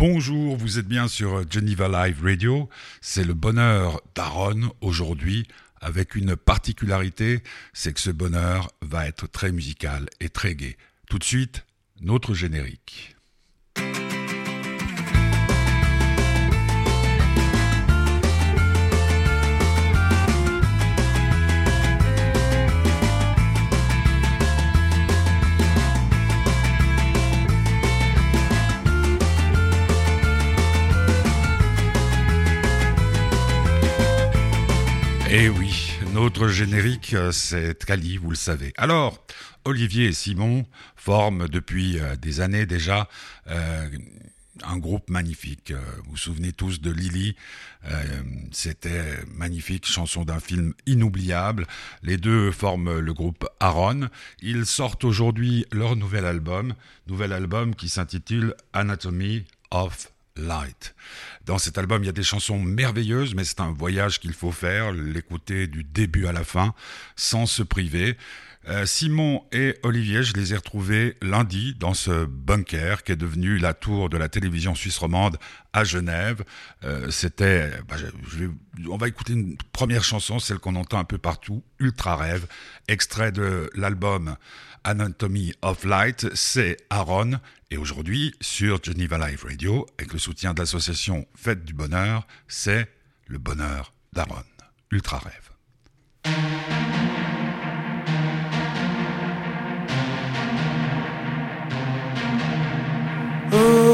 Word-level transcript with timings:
Bonjour, 0.00 0.56
vous 0.56 0.78
êtes 0.78 0.88
bien 0.88 1.08
sur 1.08 1.44
Geneva 1.52 1.86
Live 1.86 2.22
Radio. 2.24 2.70
C'est 3.02 3.22
le 3.22 3.34
bonheur 3.34 4.00
d'Aaron 4.14 4.72
aujourd'hui 4.80 5.46
avec 5.78 6.14
une 6.14 6.36
particularité, 6.36 7.42
c'est 7.74 7.92
que 7.92 8.00
ce 8.00 8.08
bonheur 8.08 8.70
va 8.80 9.06
être 9.06 9.26
très 9.26 9.52
musical 9.52 10.06
et 10.18 10.30
très 10.30 10.54
gai. 10.54 10.78
Tout 11.10 11.18
de 11.18 11.24
suite, 11.24 11.66
notre 12.00 12.32
générique. 12.32 13.14
Eh 35.32 35.48
oui, 35.48 35.92
notre 36.12 36.48
générique, 36.48 37.14
euh, 37.14 37.30
c'est 37.30 37.84
Cali, 37.84 38.16
vous 38.16 38.30
le 38.30 38.36
savez. 38.36 38.72
Alors, 38.76 39.24
Olivier 39.64 40.06
et 40.06 40.12
Simon 40.12 40.66
forment 40.96 41.46
depuis 41.46 42.00
euh, 42.00 42.16
des 42.16 42.40
années 42.40 42.66
déjà 42.66 43.08
euh, 43.46 43.88
un 44.64 44.76
groupe 44.76 45.08
magnifique. 45.08 45.70
Vous 45.70 46.10
vous 46.10 46.16
souvenez 46.16 46.52
tous 46.52 46.80
de 46.80 46.90
Lily 46.90 47.36
C'était 48.50 49.24
magnifique, 49.32 49.86
chanson 49.86 50.24
d'un 50.24 50.40
film 50.40 50.74
inoubliable. 50.86 51.68
Les 52.02 52.16
deux 52.16 52.50
forment 52.50 52.98
le 52.98 53.14
groupe 53.14 53.46
Aaron. 53.60 54.08
Ils 54.42 54.66
sortent 54.66 55.04
aujourd'hui 55.04 55.64
leur 55.70 55.94
nouvel 55.94 56.26
album, 56.26 56.74
nouvel 57.06 57.32
album 57.32 57.76
qui 57.76 57.88
s'intitule 57.88 58.56
Anatomy 58.72 59.44
of 59.70 60.10
Light. 60.36 60.94
Dans 61.50 61.58
cet 61.58 61.78
album, 61.78 62.04
il 62.04 62.06
y 62.06 62.08
a 62.08 62.12
des 62.12 62.22
chansons 62.22 62.60
merveilleuses, 62.60 63.34
mais 63.34 63.42
c'est 63.42 63.58
un 63.58 63.72
voyage 63.72 64.20
qu'il 64.20 64.34
faut 64.34 64.52
faire, 64.52 64.92
l'écouter 64.92 65.66
du 65.66 65.82
début 65.82 66.26
à 66.26 66.32
la 66.32 66.44
fin, 66.44 66.74
sans 67.16 67.44
se 67.44 67.64
priver. 67.64 68.16
Euh, 68.68 68.86
Simon 68.86 69.42
et 69.50 69.76
Olivier, 69.82 70.22
je 70.22 70.32
les 70.34 70.52
ai 70.52 70.56
retrouvés 70.56 71.16
lundi 71.22 71.74
dans 71.74 71.92
ce 71.92 72.24
bunker 72.24 73.02
qui 73.02 73.10
est 73.10 73.16
devenu 73.16 73.58
la 73.58 73.74
tour 73.74 74.10
de 74.10 74.16
la 74.16 74.28
télévision 74.28 74.76
suisse 74.76 74.96
romande 74.98 75.38
à 75.72 75.82
Genève. 75.82 76.44
Euh, 76.84 77.10
c'était, 77.10 77.72
bah, 77.88 77.96
on 78.88 78.96
va 78.96 79.08
écouter 79.08 79.32
une 79.32 79.56
première 79.72 80.04
chanson, 80.04 80.38
celle 80.38 80.60
qu'on 80.60 80.76
entend 80.76 81.00
un 81.00 81.04
peu 81.04 81.18
partout, 81.18 81.64
Ultra 81.80 82.14
Rêve, 82.14 82.46
extrait 82.86 83.32
de 83.32 83.68
l'album 83.74 84.36
Anatomy 84.84 85.52
of 85.62 85.84
Light, 85.84 86.26
c'est 86.34 86.76
Aaron. 86.90 87.32
Et 87.70 87.76
aujourd'hui, 87.76 88.34
sur 88.40 88.82
Geneva 88.82 89.18
Live 89.18 89.44
Radio, 89.44 89.86
avec 89.98 90.12
le 90.12 90.18
soutien 90.18 90.54
de 90.54 90.60
l'association 90.60 91.26
Fête 91.34 91.64
du 91.64 91.72
Bonheur, 91.72 92.26
c'est 92.48 92.88
le 93.26 93.38
bonheur 93.38 93.92
d'Aaron. 94.12 94.44
Ultra 94.90 95.18
Rêve. 95.18 95.50
Oh, 103.52 103.89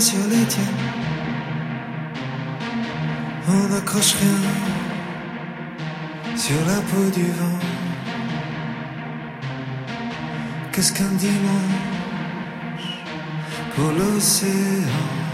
sur 0.00 0.26
les 0.30 0.46
tiennes. 0.46 0.64
On 3.48 3.68
n'accroche 3.68 4.14
rien 4.14 4.40
sur 6.36 6.56
la 6.66 6.80
peau 6.88 7.10
du 7.14 7.26
vent. 7.38 7.58
Qu'est-ce 10.72 10.92
qu'un 10.94 11.14
dimanche 11.26 12.88
pour 13.74 13.90
l'océan? 13.92 15.29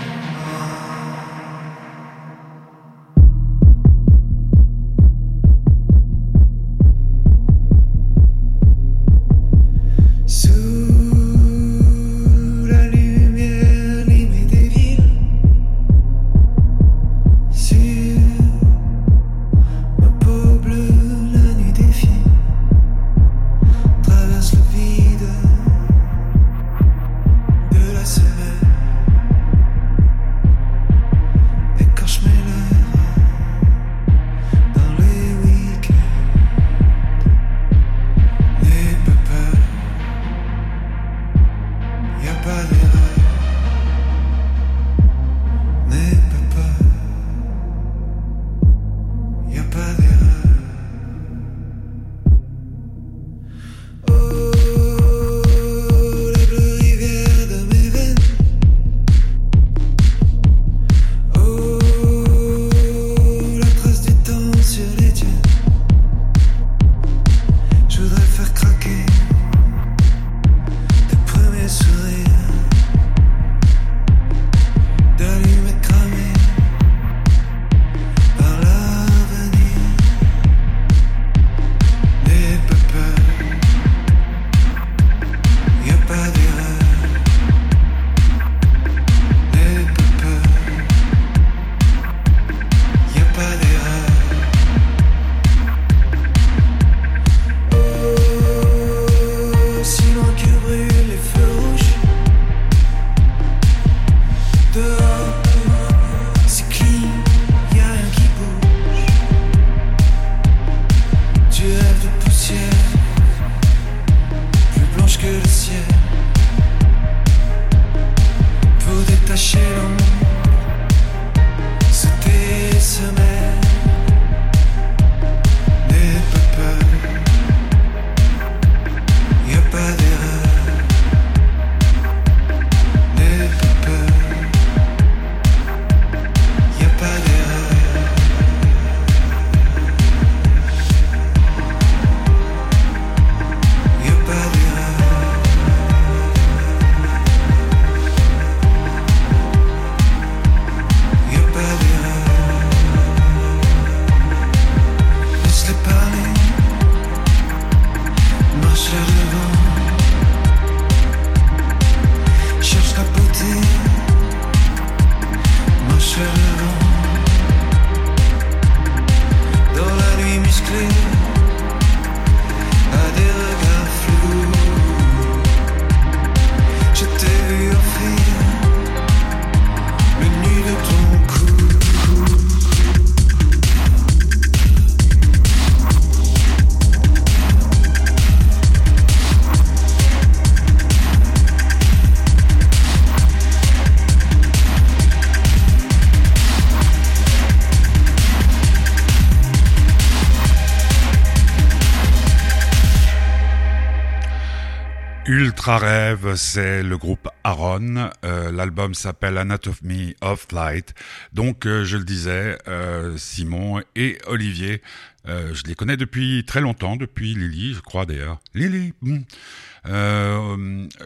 Rêve, 205.68 206.36
c'est 206.36 206.84
le 206.84 206.96
groupe 206.96 207.28
Aaron. 207.42 208.10
Euh, 208.24 208.52
L'album 208.52 208.94
s'appelle 208.94 209.36
Anatomy 209.36 210.14
of 210.20 210.46
Light. 210.52 210.94
Donc, 211.32 211.66
euh, 211.66 211.84
je 211.84 211.96
le 211.96 212.04
disais, 212.04 212.56
euh, 212.68 213.16
Simon 213.16 213.82
et 213.96 214.18
Olivier, 214.28 214.80
je 215.26 215.64
les 215.66 215.74
connais 215.74 215.96
depuis 215.96 216.44
très 216.46 216.60
longtemps, 216.60 216.94
depuis 216.94 217.34
Lily, 217.34 217.74
je 217.74 217.80
crois 217.80 218.06
d'ailleurs. 218.06 218.38
Lily. 218.54 218.92
hmm. 219.02 219.22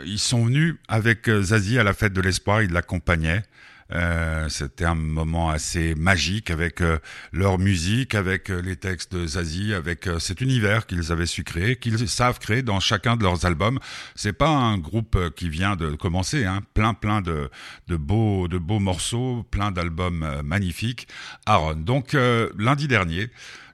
Ils 0.05 0.19
sont 0.19 0.45
venus 0.45 0.77
avec 0.89 1.31
Zazie 1.41 1.79
à 1.79 1.83
la 1.83 1.95
fête 1.95 2.13
de 2.13 2.21
l'espoir. 2.21 2.61
Ils 2.61 2.71
l'accompagnaient. 2.71 3.43
Euh, 3.93 4.49
C'était 4.49 4.85
un 4.85 4.95
moment 4.95 5.51
assez 5.51 5.95
magique 5.95 6.51
avec 6.51 6.81
euh, 6.81 6.99
leur 7.33 7.59
musique, 7.59 8.15
avec 8.15 8.51
euh, 8.51 8.61
les 8.61 8.77
textes 8.77 9.13
de 9.13 9.27
Zazie, 9.27 9.75
avec 9.75 10.07
euh, 10.07 10.19
cet 10.19 10.41
univers 10.41 10.87
qu'ils 10.87 11.13
avaient 11.13 11.27
su 11.27 11.45
créer, 11.45 11.77
qu'ils 11.77 12.09
savent 12.09 12.39
créer 12.39 12.63
dans 12.63 12.81
chacun 12.81 13.17
de 13.17 13.23
leurs 13.23 13.47
albums. 13.47 13.79
C'est 14.15 14.33
pas 14.33 14.49
un 14.49 14.79
groupe 14.79 15.19
qui 15.37 15.49
vient 15.49 15.77
de 15.77 15.91
commencer, 15.95 16.45
hein. 16.45 16.61
plein 16.75 16.95
plein 16.95 17.21
de, 17.21 17.51
beaux 17.89 18.49
de 18.49 18.59
beaux 18.59 18.79
morceaux, 18.79 19.47
plein 19.51 19.71
d'albums 19.71 20.43
magnifiques. 20.45 21.09
Aaron. 21.47 21.75
Donc 21.75 22.17
lundi 22.59 22.89
dernier. 22.89 23.31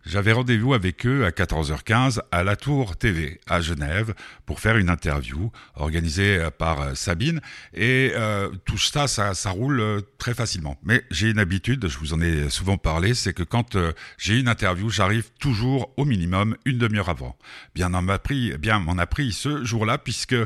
J'avais 0.06 0.30
rendez-vous 0.30 0.72
avec 0.72 1.04
eux 1.04 1.24
à 1.24 1.30
14h15 1.30 2.20
à 2.30 2.44
la 2.44 2.54
Tour 2.54 2.96
TV 2.96 3.40
à 3.48 3.60
Genève 3.60 4.14
pour 4.44 4.60
faire 4.60 4.76
une 4.76 4.88
interview 4.88 5.50
organisée 5.74 6.38
euh, 6.38 6.50
par 6.56 6.80
euh, 6.80 6.94
Sabine 6.94 7.40
et 7.74 8.12
euh, 8.14 8.48
tout 8.64 8.78
ça, 8.78 9.08
ça, 9.08 9.34
ça 9.34 9.50
roule 9.50 10.02
très 10.16 10.32
facilement. 10.32 10.78
Mais 10.84 11.02
j'ai 11.10 11.30
une 11.30 11.40
habitude, 11.40 11.88
je 11.88 11.98
vous 11.98 12.14
en 12.14 12.20
ai 12.20 12.48
souvent 12.50 12.78
parlé, 12.78 13.14
c'est 13.14 13.32
que 13.32 13.42
quand 13.42 13.76
j'ai 14.16 14.38
une 14.38 14.46
interview, 14.46 14.90
j'arrive 14.90 15.32
toujours 15.40 15.92
au 15.96 16.04
minimum 16.04 16.56
une 16.66 16.78
demi-heure 16.78 17.08
avant. 17.08 17.36
Bien 17.74 17.88
m'en 17.88 18.06
a 18.06 18.20
pris, 18.20 18.56
bien 18.58 18.78
m'en 18.78 18.98
a 18.98 19.08
pris 19.08 19.32
ce 19.32 19.64
jour-là 19.64 19.98
puisque 19.98 20.36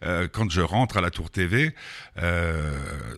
quand 0.00 0.50
je 0.50 0.60
rentre 0.62 0.96
à 0.96 1.00
la 1.02 1.10
Tour 1.10 1.30
TV, 1.30 1.74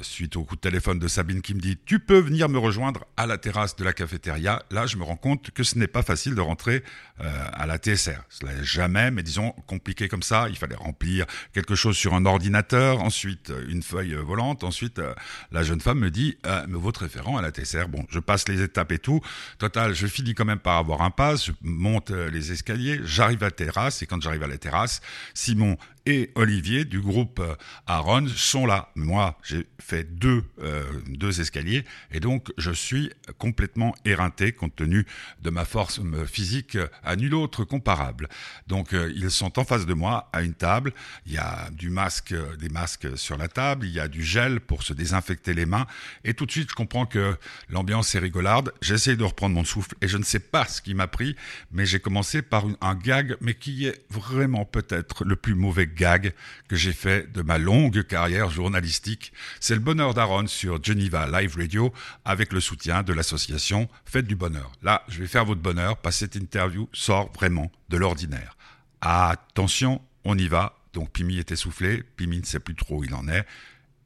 suite 0.02 0.36
au 0.36 0.44
coup 0.44 0.56
de 0.56 0.60
téléphone 0.60 0.98
de 0.98 1.08
Sabine 1.08 1.42
qui 1.42 1.54
me 1.54 1.60
dit 1.60 1.78
tu 1.84 2.00
peux 2.00 2.18
venir 2.18 2.48
me 2.48 2.58
rejoindre 2.58 3.04
à 3.16 3.26
la 3.26 3.38
terrasse 3.38 3.76
de 3.76 3.84
la 3.84 3.92
cafétéria, 3.92 4.62
là 4.70 4.86
je 4.86 4.96
me 4.96 5.04
rends 5.04 5.16
compte 5.16 5.50
que 5.52 5.62
ce 5.62 5.78
n'est 5.78 5.91
pas 5.92 6.02
facile 6.02 6.34
de 6.34 6.40
rentrer 6.40 6.82
à 7.22 7.66
la 7.66 7.78
TSR. 7.78 8.22
Cela 8.28 8.54
n'est 8.54 8.64
jamais, 8.64 9.10
mais 9.10 9.22
disons 9.22 9.52
compliqué 9.66 10.08
comme 10.08 10.22
ça. 10.22 10.46
Il 10.48 10.56
fallait 10.56 10.76
remplir 10.76 11.26
quelque 11.52 11.74
chose 11.74 11.96
sur 11.96 12.14
un 12.14 12.26
ordinateur, 12.26 13.00
ensuite 13.00 13.50
euh, 13.50 13.64
une 13.68 13.82
feuille 13.82 14.14
euh, 14.14 14.22
volante, 14.22 14.64
ensuite 14.64 14.98
euh, 14.98 15.14
la 15.50 15.62
jeune 15.62 15.80
femme 15.80 15.98
me 15.98 16.10
dit 16.10 16.36
euh, 16.46 16.64
mais 16.68 16.78
votre 16.78 17.02
référent 17.02 17.36
à 17.36 17.42
la 17.42 17.50
TSR. 17.50 17.88
Bon, 17.88 18.04
je 18.10 18.18
passe 18.18 18.48
les 18.48 18.62
étapes 18.62 18.92
et 18.92 18.98
tout. 18.98 19.20
Total, 19.58 19.94
je 19.94 20.06
finis 20.06 20.34
quand 20.34 20.44
même 20.44 20.58
par 20.58 20.78
avoir 20.78 21.02
un 21.02 21.10
pass. 21.10 21.46
Je 21.46 21.52
monte 21.62 22.10
euh, 22.10 22.30
les 22.30 22.52
escaliers, 22.52 23.00
j'arrive 23.04 23.42
à 23.42 23.46
la 23.46 23.50
terrasse 23.50 24.02
et 24.02 24.06
quand 24.06 24.20
j'arrive 24.20 24.42
à 24.42 24.48
la 24.48 24.58
terrasse, 24.58 25.00
Simon 25.34 25.76
et 26.06 26.30
Olivier 26.34 26.84
du 26.84 27.00
groupe 27.00 27.38
euh, 27.40 27.54
Aaron 27.86 28.26
sont 28.28 28.66
là. 28.66 28.90
Moi, 28.94 29.38
j'ai 29.42 29.66
fait 29.78 30.04
deux, 30.04 30.42
euh, 30.60 30.82
deux 31.08 31.40
escaliers 31.40 31.84
et 32.10 32.20
donc 32.20 32.52
je 32.58 32.70
suis 32.70 33.10
complètement 33.38 33.94
éreinté 34.04 34.52
compte 34.52 34.74
tenu 34.74 35.06
de 35.42 35.50
ma 35.50 35.64
force 35.64 36.00
euh, 36.00 36.26
physique 36.26 36.76
euh, 36.76 36.88
nul 37.16 37.34
autre 37.34 37.64
comparable. 37.64 38.28
Donc 38.66 38.92
euh, 38.92 39.12
ils 39.14 39.30
sont 39.30 39.58
en 39.58 39.64
face 39.64 39.86
de 39.86 39.94
moi 39.94 40.28
à 40.32 40.42
une 40.42 40.54
table. 40.54 40.92
Il 41.26 41.32
y 41.32 41.38
a 41.38 41.68
du 41.70 41.90
masque, 41.90 42.32
euh, 42.32 42.56
des 42.56 42.68
masques 42.68 43.16
sur 43.16 43.36
la 43.36 43.48
table. 43.48 43.86
Il 43.86 43.92
y 43.92 44.00
a 44.00 44.08
du 44.08 44.22
gel 44.22 44.60
pour 44.60 44.82
se 44.82 44.92
désinfecter 44.92 45.54
les 45.54 45.66
mains. 45.66 45.86
Et 46.24 46.34
tout 46.34 46.46
de 46.46 46.50
suite, 46.50 46.70
je 46.70 46.74
comprends 46.74 47.06
que 47.06 47.36
l'ambiance 47.68 48.14
est 48.14 48.18
rigolarde. 48.18 48.72
J'essaie 48.80 49.16
de 49.16 49.24
reprendre 49.24 49.54
mon 49.54 49.64
souffle 49.64 49.94
et 50.00 50.08
je 50.08 50.16
ne 50.16 50.24
sais 50.24 50.38
pas 50.38 50.66
ce 50.66 50.80
qui 50.80 50.94
m'a 50.94 51.08
pris, 51.08 51.36
mais 51.72 51.86
j'ai 51.86 52.00
commencé 52.00 52.42
par 52.42 52.64
un 52.80 52.94
gag, 52.94 53.36
mais 53.40 53.54
qui 53.54 53.86
est 53.86 54.04
vraiment 54.10 54.64
peut-être 54.64 55.24
le 55.24 55.36
plus 55.36 55.54
mauvais 55.54 55.86
gag 55.86 56.32
que 56.68 56.76
j'ai 56.76 56.92
fait 56.92 57.30
de 57.32 57.42
ma 57.42 57.58
longue 57.58 58.02
carrière 58.04 58.50
journalistique. 58.50 59.32
C'est 59.60 59.74
le 59.74 59.80
bonheur 59.80 60.14
d'Aaron 60.14 60.46
sur 60.46 60.82
Geneva 60.82 61.26
Live 61.26 61.56
Radio 61.56 61.92
avec 62.24 62.52
le 62.52 62.60
soutien 62.60 63.02
de 63.02 63.12
l'association 63.12 63.88
Faites 64.04 64.26
du 64.26 64.36
Bonheur. 64.36 64.72
Là, 64.82 65.02
je 65.08 65.20
vais 65.20 65.26
faire 65.26 65.44
votre 65.44 65.60
bonheur 65.60 66.00
que 66.00 66.10
cette 66.12 66.36
interview 66.36 66.88
sort 66.92 67.30
vraiment 67.32 67.70
de 67.88 67.96
l'ordinaire. 67.96 68.56
Attention, 69.00 70.00
on 70.24 70.36
y 70.38 70.48
va. 70.48 70.74
Donc 70.92 71.10
Pimi 71.10 71.38
est 71.38 71.50
essoufflé, 71.50 72.02
Pimi 72.16 72.38
ne 72.40 72.44
sait 72.44 72.60
plus 72.60 72.74
trop 72.74 72.98
où 72.98 73.04
il 73.04 73.14
en 73.14 73.26
est. 73.28 73.44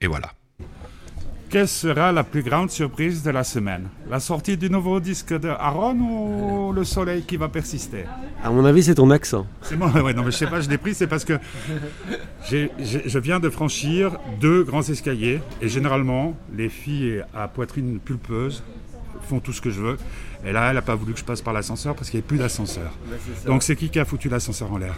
Et 0.01 0.07
voilà. 0.07 0.33
Quelle 1.49 1.69
sera 1.69 2.11
la 2.11 2.25
plus 2.25 2.43
grande 2.43 2.71
surprise 2.71 3.23
de 3.23 3.31
la 3.31 3.45
semaine? 3.45 3.89
La 4.11 4.19
sortie 4.19 4.57
du 4.57 4.69
nouveau 4.69 4.99
disque 4.99 5.33
de 5.33 5.49
Aaron 5.49 5.95
ou 5.95 6.73
le 6.73 6.83
soleil 6.83 7.23
qui 7.23 7.37
va 7.37 7.49
persister? 7.49 8.05
À 8.43 8.51
mon 8.51 8.65
avis, 8.65 8.83
c'est 8.83 8.97
ton 8.97 9.11
accent. 9.13 9.47
C'est 9.63 9.77
moi, 9.77 9.91
ouais, 10.03 10.13
non, 10.13 10.25
mais 10.25 10.33
je 10.33 10.37
sais 10.39 10.49
pas, 10.49 10.61
je 10.61 10.69
l'ai 10.69 10.77
pris, 10.77 10.93
c'est 10.95 11.07
parce 11.07 11.25
que 11.25 11.39
j'ai- 12.49 12.71
j'ai- 12.81 13.09
je 13.09 13.19
viens 13.21 13.39
de 13.39 13.49
franchir 13.49 14.19
deux 14.41 14.65
grands 14.65 14.83
escaliers 14.83 15.41
et 15.63 15.69
généralement, 15.69 16.37
les 16.53 16.69
filles 16.69 17.23
à 17.33 17.47
poitrine 17.47 18.01
pulpeuse 18.01 18.65
font 19.29 19.41
tout 19.41 19.53
ce 19.53 19.61
que 19.61 19.71
je 19.71 19.81
veux. 19.81 19.97
Et 20.47 20.53
là, 20.53 20.69
elle 20.69 20.75
n'a 20.77 20.83
pas 20.83 20.95
voulu 20.95 21.13
que 21.13 21.19
je 21.19 21.25
passe 21.25 21.41
par 21.43 21.53
l'ascenseur 21.55 21.95
parce 21.95 22.09
qu'il 22.11 22.19
n'y 22.19 22.23
avait 22.23 22.29
plus 22.29 22.39
d'ascenseur. 22.39 22.93
Donc 23.47 23.63
c'est 23.63 23.77
qui 23.77 23.89
qui 23.91 23.99
a 23.99 24.05
foutu 24.05 24.29
l'ascenseur 24.29 24.73
en 24.73 24.79
l'air? 24.79 24.95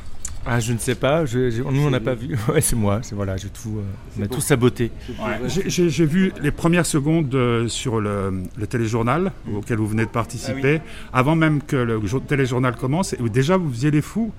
Ah, 0.47 0.61
je 0.61 0.73
ne 0.73 0.79
sais 0.79 0.95
pas. 0.95 1.27
Je, 1.27 1.51
je- 1.51 1.63
nous, 1.63 1.83
on 1.87 1.91
n'a 1.91 2.01
pas 2.01 2.15
vu. 2.15 2.37
Ouais, 2.49 2.61
c'est 2.61 2.77
moi. 2.77 3.01
C'est 3.03 3.15
voilà. 3.15 3.37
J'ai 3.37 3.49
tout. 3.49 3.79
euh, 3.79 3.83
on 4.19 4.23
a 4.23 4.29
tout 4.29 4.41
saboté. 4.41 4.91
J'ai- 5.67 6.07
vu 6.07 6.33
les 6.41 6.51
premières 6.53 6.87
secondes 6.87 7.35
euh, 7.35 7.69
sur 7.69 8.01
le, 8.01 8.45
le 8.57 8.67
téléjournal 8.67 9.33
auquel 9.55 9.77
vous 9.79 9.89
venez 9.89 10.05
de 10.05 10.11
participer, 10.11 10.81
avant 11.13 11.35
même 11.35 11.61
que 11.61 11.77
le 11.77 12.01
jour- 12.07 12.23
téléjournal 12.25 12.77
commence. 12.77 13.13
Et 13.15 13.19
déjà, 13.29 13.57
vous 13.57 13.71
faisiez 13.71 13.91
les 13.91 14.01
fous. 14.01 14.33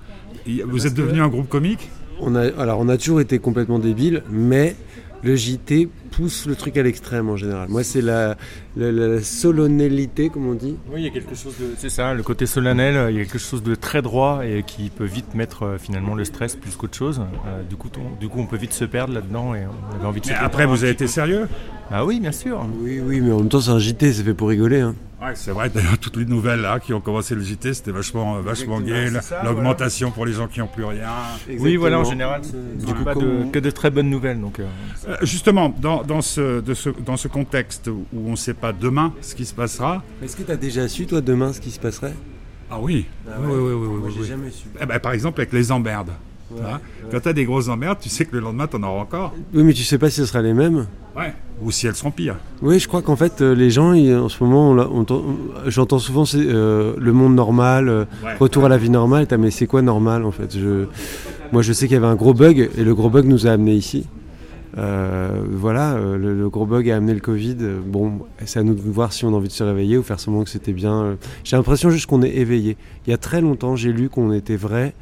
Vous 0.66 0.86
êtes 0.86 0.94
devenu 0.94 1.20
un 1.20 1.28
groupe 1.28 1.48
comique? 1.48 1.90
On 2.18 2.34
a, 2.34 2.46
alors, 2.60 2.80
on 2.80 2.88
a 2.88 2.96
toujours 2.96 3.20
été 3.20 3.38
complètement 3.38 3.78
débiles, 3.78 4.22
mais 4.30 4.74
le 5.22 5.36
JT 5.36 5.88
pousse 6.12 6.46
le 6.46 6.56
truc 6.56 6.76
à 6.76 6.82
l'extrême 6.82 7.28
en 7.28 7.36
général. 7.36 7.68
Moi, 7.68 7.84
c'est 7.84 8.00
la, 8.00 8.36
la, 8.76 9.20
comme 10.32 10.46
on 10.48 10.54
dit. 10.54 10.76
Oui, 10.92 11.00
il 11.00 11.04
y 11.04 11.06
a 11.06 11.10
quelque 11.10 11.34
chose 11.34 11.54
de. 11.60 11.66
C'est 11.78 11.90
ça, 11.90 12.14
le 12.14 12.22
côté 12.22 12.46
solennel. 12.46 13.10
Il 13.10 13.16
y 13.16 13.20
a 13.20 13.24
quelque 13.24 13.38
chose 13.38 13.62
de 13.62 13.74
très 13.74 14.02
droit 14.02 14.42
et 14.44 14.62
qui 14.66 14.90
peut 14.90 15.04
vite 15.04 15.34
mettre 15.34 15.62
euh, 15.64 15.78
finalement 15.78 16.14
le 16.14 16.24
stress 16.24 16.56
plus 16.56 16.76
qu'autre 16.76 16.96
chose. 16.96 17.20
Euh, 17.46 17.62
du 17.62 17.76
coup, 17.76 17.88
on, 17.98 18.18
du 18.20 18.28
coup, 18.28 18.40
on 18.40 18.46
peut 18.46 18.56
vite 18.56 18.72
se 18.72 18.84
perdre 18.84 19.14
là-dedans 19.14 19.54
et 19.54 19.64
on 19.66 19.96
avait 19.96 20.06
envie 20.06 20.20
de 20.20 20.26
se 20.26 20.30
Mais 20.30 20.36
après, 20.38 20.66
vous 20.66 20.82
avez 20.82 20.92
été 20.92 21.06
sérieux? 21.06 21.48
Ah 21.90 22.04
oui, 22.04 22.20
bien 22.20 22.32
sûr. 22.32 22.64
Oui, 22.80 23.00
oui, 23.04 23.20
mais 23.20 23.32
en 23.32 23.38
même 23.38 23.48
temps, 23.48 23.60
c'est 23.60 23.70
un 23.70 23.78
JT, 23.78 24.12
c'est 24.12 24.22
fait 24.22 24.34
pour 24.34 24.48
rigoler. 24.48 24.80
hein. 24.80 24.94
Ouais, 25.20 25.32
c'est 25.34 25.50
vrai. 25.50 25.68
D'ailleurs, 25.68 25.98
toutes 25.98 26.16
les 26.16 26.24
nouvelles 26.24 26.60
là 26.62 26.80
qui 26.80 26.94
ont 26.94 27.00
commencé 27.00 27.34
le 27.34 27.42
JT, 27.42 27.74
c'était 27.74 27.90
vachement, 27.90 28.36
euh, 28.36 28.40
vachement 28.40 28.80
L'augmentation 29.44 30.10
pour 30.10 30.24
les 30.24 30.32
gens 30.32 30.48
qui 30.48 30.60
n'ont 30.60 30.66
plus 30.66 30.84
rien. 30.84 31.08
Oui, 31.58 31.76
voilà, 31.76 32.00
en 32.00 32.04
général, 32.04 32.40
c'est 32.42 32.86
Du 32.86 32.94
coup, 32.94 33.04
pas 33.04 33.14
de, 33.14 33.50
que 33.52 33.58
de 33.58 33.70
très 33.70 33.90
bonnes 33.90 34.08
nouvelles. 34.08 34.40
Donc, 34.40 34.60
euh, 34.60 34.66
Euh, 35.08 35.16
justement, 35.22 35.74
dans, 35.78 36.02
dans, 36.02 36.22
ce, 36.22 36.60
de 36.60 36.74
ce, 36.74 36.88
dans 37.04 37.16
ce 37.16 37.28
contexte 37.28 37.88
où 37.88 38.04
on 38.14 38.30
ne 38.32 38.36
sait 38.36 38.54
pas 38.54 38.72
demain 38.72 39.12
ce 39.20 39.34
qui 39.34 39.44
se 39.44 39.54
passera. 39.54 40.02
Est-ce 40.22 40.36
que 40.36 40.42
tu 40.42 40.52
as 40.52 40.56
déjà 40.56 40.88
su, 40.88 41.06
toi, 41.06 41.20
demain, 41.20 41.52
ce 41.52 41.60
qui 41.60 41.70
se 41.70 41.80
passerait? 41.80 42.14
Ah 42.70 42.78
oui. 42.80 43.06
Ah 43.28 43.32
oui, 43.40 43.46
ouais. 43.48 43.52
oui, 43.54 43.62
oui, 43.72 43.74
oui, 43.74 43.98
Moi, 44.00 44.10
oui, 44.20 44.26
jamais 44.26 44.50
su. 44.50 44.66
Eh 44.80 44.86
ben, 44.86 44.98
par 45.00 45.12
exemple, 45.12 45.40
avec 45.40 45.52
les 45.52 45.70
emmerdes. 45.72 46.12
Ouais, 46.50 46.60
Hein 46.64 46.80
ouais. 47.04 47.08
Quand 47.12 47.20
tu 47.20 47.28
as 47.28 47.32
des 47.32 47.44
grosses 47.44 47.68
emmerdes, 47.68 47.98
tu 48.00 48.08
sais 48.08 48.24
que 48.24 48.34
le 48.34 48.40
lendemain, 48.40 48.66
tu 48.66 48.76
en 48.76 48.82
auras 48.82 49.02
encore. 49.02 49.34
Oui, 49.52 49.62
mais 49.64 49.72
tu 49.72 49.82
sais 49.84 49.98
pas 49.98 50.08
si 50.10 50.16
ce 50.16 50.26
sera 50.26 50.40
les 50.42 50.54
mêmes. 50.54 50.86
Ouais. 51.16 51.32
Ou 51.62 51.70
si 51.70 51.86
elles 51.86 51.94
seront 51.94 52.10
pires. 52.10 52.36
Oui, 52.62 52.78
je 52.78 52.88
crois 52.88 53.02
qu'en 53.02 53.16
fait, 53.16 53.40
euh, 53.42 53.54
les 53.54 53.70
gens, 53.70 53.92
en 53.92 54.28
ce 54.28 54.42
moment, 54.42 54.74
j'entends 55.66 55.98
souvent 55.98 56.24
euh, 56.34 56.94
le 56.98 57.12
monde 57.12 57.34
normal, 57.34 57.88
euh, 57.88 58.04
Ouais. 58.24 58.34
retour 58.38 58.64
à 58.64 58.68
la 58.68 58.78
vie 58.78 58.90
normale. 58.90 59.26
Mais 59.38 59.50
c'est 59.50 59.66
quoi 59.66 59.82
normal 59.82 60.24
en 60.24 60.30
fait? 60.30 60.56
Je... 60.58 60.86
Moi, 61.52 61.62
je 61.62 61.72
sais 61.72 61.86
qu'il 61.86 61.94
y 61.94 61.98
avait 61.98 62.06
un 62.06 62.14
gros 62.16 62.32
bug 62.34 62.70
et 62.76 62.84
le 62.84 62.94
gros 62.94 63.10
bug 63.10 63.26
nous 63.26 63.46
a 63.46 63.50
amené 63.50 63.74
ici. 63.74 64.06
Euh, 64.78 65.42
voilà, 65.50 65.98
le, 65.98 66.32
le 66.38 66.48
gros 66.48 66.64
bug 66.64 66.88
a 66.90 66.96
amené 66.96 67.12
le 67.12 67.20
Covid. 67.20 67.56
Bon, 67.86 68.20
c'est 68.46 68.60
à 68.60 68.62
nous 68.62 68.74
de 68.74 68.80
voir 68.80 69.12
si 69.12 69.24
on 69.24 69.28
a 69.34 69.36
envie 69.36 69.48
de 69.48 69.52
se 69.52 69.64
réveiller 69.64 69.98
ou 69.98 70.02
faire 70.02 70.20
semblant 70.20 70.44
que 70.44 70.50
c'était 70.50 70.72
bien. 70.72 71.16
J'ai 71.44 71.56
l'impression 71.56 71.90
juste 71.90 72.06
qu'on 72.06 72.22
est 72.22 72.36
éveillé. 72.36 72.76
Il 73.06 73.10
y 73.10 73.12
a 73.12 73.18
très 73.18 73.40
longtemps, 73.40 73.74
j'ai 73.76 73.92
lu 73.92 74.08
qu'on 74.08 74.32
était 74.32 74.56
vrai 74.56 74.94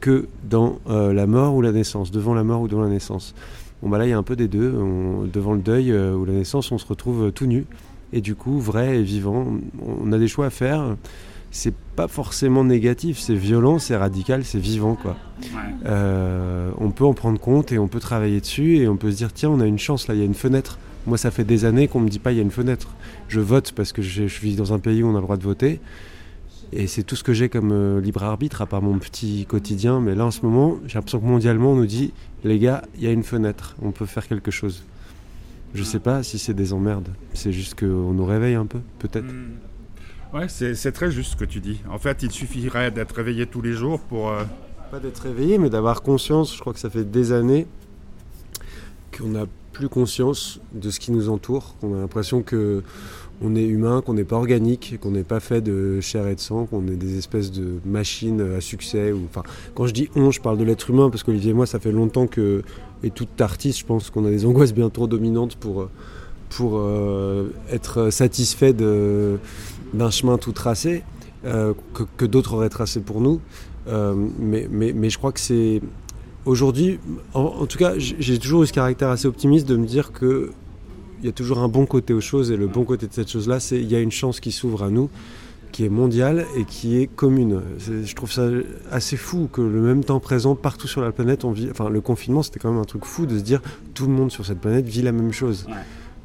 que 0.00 0.26
dans 0.50 0.80
euh, 0.90 1.12
la 1.12 1.28
mort 1.28 1.54
ou 1.54 1.62
la 1.62 1.70
naissance, 1.70 2.10
devant 2.10 2.34
la 2.34 2.42
mort 2.42 2.62
ou 2.62 2.68
devant 2.68 2.82
la 2.82 2.88
naissance. 2.88 3.34
Bon, 3.82 3.88
bah 3.88 3.98
là, 3.98 4.06
il 4.06 4.10
y 4.10 4.12
a 4.12 4.18
un 4.18 4.22
peu 4.22 4.36
des 4.36 4.48
deux. 4.48 4.72
On- 4.76 5.24
devant 5.26 5.52
le 5.54 5.60
deuil 5.60 5.90
euh, 5.92 6.14
ou 6.14 6.24
la 6.24 6.32
naissance, 6.32 6.70
on 6.72 6.78
se 6.78 6.86
retrouve 6.86 7.24
euh, 7.26 7.30
tout 7.30 7.46
nu. 7.46 7.64
Et 8.12 8.20
du 8.20 8.34
coup, 8.34 8.58
vrai 8.60 8.98
et 8.98 9.02
vivant, 9.02 9.46
on 9.84 10.08
on 10.08 10.12
a 10.12 10.18
des 10.18 10.28
choix 10.28 10.46
à 10.46 10.50
faire. 10.50 10.96
C'est 11.50 11.74
pas 11.96 12.08
forcément 12.08 12.64
négatif, 12.64 13.18
c'est 13.18 13.34
violent, 13.34 13.78
c'est 13.78 13.96
radical, 13.96 14.42
c'est 14.44 14.58
vivant, 14.58 14.94
quoi. 14.94 15.16
Ouais. 15.42 15.48
Euh, 15.86 16.70
on 16.78 16.90
peut 16.90 17.04
en 17.04 17.12
prendre 17.12 17.38
compte 17.38 17.72
et 17.72 17.78
on 17.78 17.88
peut 17.88 18.00
travailler 18.00 18.40
dessus 18.40 18.76
et 18.78 18.88
on 18.88 18.96
peut 18.96 19.10
se 19.10 19.16
dire 19.16 19.32
tiens 19.34 19.50
on 19.50 19.60
a 19.60 19.66
une 19.66 19.78
chance 19.78 20.08
là, 20.08 20.14
il 20.14 20.20
y 20.20 20.22
a 20.22 20.26
une 20.26 20.32
fenêtre. 20.34 20.78
Moi 21.06 21.18
ça 21.18 21.30
fait 21.30 21.44
des 21.44 21.64
années 21.66 21.88
qu'on 21.88 22.00
me 22.00 22.08
dit 22.08 22.18
pas 22.20 22.32
il 22.32 22.36
y 22.36 22.38
a 22.38 22.42
une 22.42 22.50
fenêtre. 22.50 22.88
Je 23.28 23.40
vote 23.40 23.72
parce 23.72 23.92
que 23.92 24.00
je, 24.00 24.26
je 24.28 24.40
vis 24.40 24.56
dans 24.56 24.72
un 24.72 24.78
pays 24.78 25.02
où 25.02 25.08
on 25.08 25.12
a 25.12 25.18
le 25.18 25.22
droit 25.22 25.36
de 25.36 25.42
voter 25.42 25.80
et 26.72 26.86
c'est 26.86 27.02
tout 27.02 27.16
ce 27.16 27.24
que 27.24 27.34
j'ai 27.34 27.50
comme 27.50 27.70
euh, 27.72 28.00
libre 28.00 28.22
arbitre 28.22 28.62
à 28.62 28.66
part 28.66 28.80
mon 28.80 28.96
petit 28.98 29.44
quotidien. 29.46 30.00
Mais 30.00 30.14
là 30.14 30.24
en 30.24 30.30
ce 30.30 30.40
moment 30.46 30.78
j'ai 30.86 30.94
l'impression 30.94 31.20
que 31.20 31.26
mondialement 31.26 31.72
on 31.72 31.76
nous 31.76 31.86
dit 31.86 32.12
les 32.44 32.58
gars 32.58 32.82
il 32.96 33.02
y 33.02 33.06
a 33.06 33.10
une 33.12 33.22
fenêtre, 33.22 33.76
on 33.82 33.92
peut 33.92 34.06
faire 34.06 34.26
quelque 34.26 34.50
chose. 34.50 34.84
Je 35.74 35.82
sais 35.82 36.00
pas 36.00 36.22
si 36.22 36.38
c'est 36.38 36.54
des 36.54 36.72
emmerdes, 36.72 37.08
c'est 37.32 37.52
juste 37.52 37.78
qu'on 37.78 38.12
nous 38.12 38.26
réveille 38.26 38.54
un 38.54 38.66
peu 38.66 38.80
peut-être. 38.98 39.24
Hmm. 39.24 39.56
Ouais, 40.34 40.48
c'est 40.48 40.92
très 40.92 41.10
juste 41.10 41.32
ce 41.32 41.36
que 41.36 41.44
tu 41.44 41.60
dis. 41.60 41.80
En 41.90 41.98
fait, 41.98 42.22
il 42.22 42.30
suffirait 42.30 42.90
d'être 42.90 43.12
réveillé 43.12 43.46
tous 43.46 43.60
les 43.60 43.72
jours 43.72 44.00
pour, 44.00 44.30
euh, 44.30 44.44
pas 44.90 44.98
d'être 44.98 45.20
réveillé, 45.20 45.58
mais 45.58 45.68
d'avoir 45.68 46.02
conscience. 46.02 46.54
Je 46.54 46.60
crois 46.60 46.72
que 46.72 46.78
ça 46.78 46.88
fait 46.88 47.10
des 47.10 47.32
années 47.32 47.66
qu'on 49.16 49.28
n'a 49.28 49.44
plus 49.72 49.88
conscience 49.88 50.60
de 50.72 50.90
ce 50.90 51.00
qui 51.00 51.12
nous 51.12 51.28
entoure. 51.28 51.74
On 51.82 51.94
a 51.94 51.98
l'impression 51.98 52.42
que 52.42 52.82
on 53.42 53.54
est 53.54 53.64
humain, 53.64 54.02
qu'on 54.04 54.14
n'est 54.14 54.24
pas 54.24 54.36
organique, 54.36 54.98
qu'on 55.00 55.10
n'est 55.10 55.24
pas 55.24 55.40
fait 55.40 55.60
de 55.60 56.00
chair 56.00 56.26
et 56.28 56.34
de 56.34 56.40
sang, 56.40 56.66
qu'on 56.66 56.86
est 56.86 56.96
des 56.96 57.18
espèces 57.18 57.50
de 57.50 57.78
machines 57.84 58.40
à 58.56 58.60
succès. 58.60 59.12
Quand 59.74 59.86
je 59.86 59.92
dis 59.92 60.08
on, 60.14 60.30
je 60.30 60.40
parle 60.40 60.58
de 60.58 60.64
l'être 60.64 60.90
humain 60.90 61.10
parce 61.10 61.22
qu'Olivier 61.22 61.50
et 61.50 61.54
moi, 61.54 61.66
ça 61.66 61.78
fait 61.78 61.92
longtemps 61.92 62.26
que, 62.26 62.62
et 63.02 63.10
tout 63.10 63.28
artiste, 63.40 63.80
je 63.80 63.84
pense 63.84 64.10
qu'on 64.10 64.24
a 64.24 64.30
des 64.30 64.46
angoisses 64.46 64.74
bien 64.74 64.90
trop 64.90 65.06
dominantes 65.06 65.56
pour, 65.56 65.88
euh, 66.60 67.48
être 67.70 68.10
satisfait 68.10 68.72
d'un 68.72 70.10
chemin 70.10 70.38
tout 70.38 70.52
tracé 70.52 71.02
euh, 71.44 71.74
que, 72.16 72.24
d'autres 72.24 72.54
auraient 72.54 72.68
tracé 72.68 73.00
pour 73.00 73.20
nous. 73.20 73.40
Euh, 73.88 74.14
mais, 74.38 75.10
je 75.10 75.18
crois 75.18 75.32
que 75.32 75.40
c'est 75.40 75.80
aujourd'hui, 76.44 77.00
en, 77.34 77.40
en 77.40 77.66
tout 77.66 77.78
cas, 77.78 77.94
j'ai 77.96 78.38
toujours 78.38 78.62
eu 78.62 78.66
ce 78.66 78.72
caractère 78.72 79.08
assez 79.08 79.26
optimiste 79.26 79.66
de 79.66 79.76
me 79.76 79.86
dire 79.86 80.12
que 80.12 80.52
y 81.26 81.28
a 81.28 81.32
toujours 81.32 81.58
un 81.58 81.68
bon 81.68 81.86
côté 81.86 82.12
aux 82.12 82.20
choses 82.20 82.50
et 82.50 82.56
le 82.56 82.66
bon 82.66 82.84
côté 82.84 83.06
de 83.06 83.12
cette 83.12 83.30
chose-là, 83.30 83.60
c'est 83.60 83.80
il 83.80 83.90
y 83.90 83.94
a 83.94 84.00
une 84.00 84.12
chance 84.12 84.40
qui 84.40 84.52
s'ouvre 84.52 84.82
à 84.82 84.90
nous, 84.90 85.10
qui 85.72 85.84
est 85.84 85.88
mondiale 85.88 86.46
et 86.56 86.64
qui 86.64 86.98
est 86.98 87.06
commune. 87.06 87.62
Je 87.78 88.14
trouve 88.14 88.30
ça 88.30 88.48
assez 88.90 89.16
fou 89.16 89.48
que 89.52 89.60
le 89.60 89.80
même 89.80 90.04
temps 90.04 90.20
présent 90.20 90.54
partout 90.54 90.88
sur 90.88 91.00
la 91.00 91.12
planète, 91.12 91.44
on 91.44 91.52
vit. 91.52 91.68
Enfin, 91.70 91.88
le 91.88 92.00
confinement, 92.00 92.42
c'était 92.42 92.60
quand 92.60 92.70
même 92.70 92.80
un 92.80 92.84
truc 92.84 93.04
fou 93.04 93.26
de 93.26 93.38
se 93.38 93.42
dire 93.42 93.60
tout 93.94 94.06
le 94.06 94.12
monde 94.12 94.30
sur 94.30 94.44
cette 94.46 94.60
planète 94.60 94.86
vit 94.86 95.02
la 95.02 95.12
même 95.12 95.32
chose. 95.32 95.66
Ouais. 95.68 95.74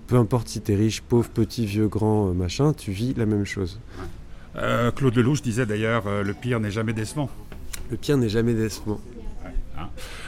Peu 0.08 0.16
importe 0.16 0.48
si 0.48 0.62
t'es 0.62 0.76
riche, 0.76 1.02
pauvre, 1.02 1.30
petit, 1.30 1.66
vieux, 1.66 1.88
grand, 1.88 2.30
euh, 2.30 2.34
machin, 2.34 2.74
tu 2.74 2.92
vis 2.92 3.14
la 3.16 3.26
même 3.26 3.46
chose. 3.46 3.80
Euh, 4.56 4.90
Claude 4.92 5.16
Lelouch 5.16 5.42
disait 5.42 5.66
d'ailleurs 5.66 6.08
euh, 6.08 6.24
le 6.24 6.34
pire 6.34 6.62
n'est 6.62 6.72
jamais 6.72 6.94
décevant. 6.94 7.30
Le 7.92 7.98
pire 7.98 8.18
n'est 8.18 8.30
jamais 8.30 8.54
décevant. 8.54 9.00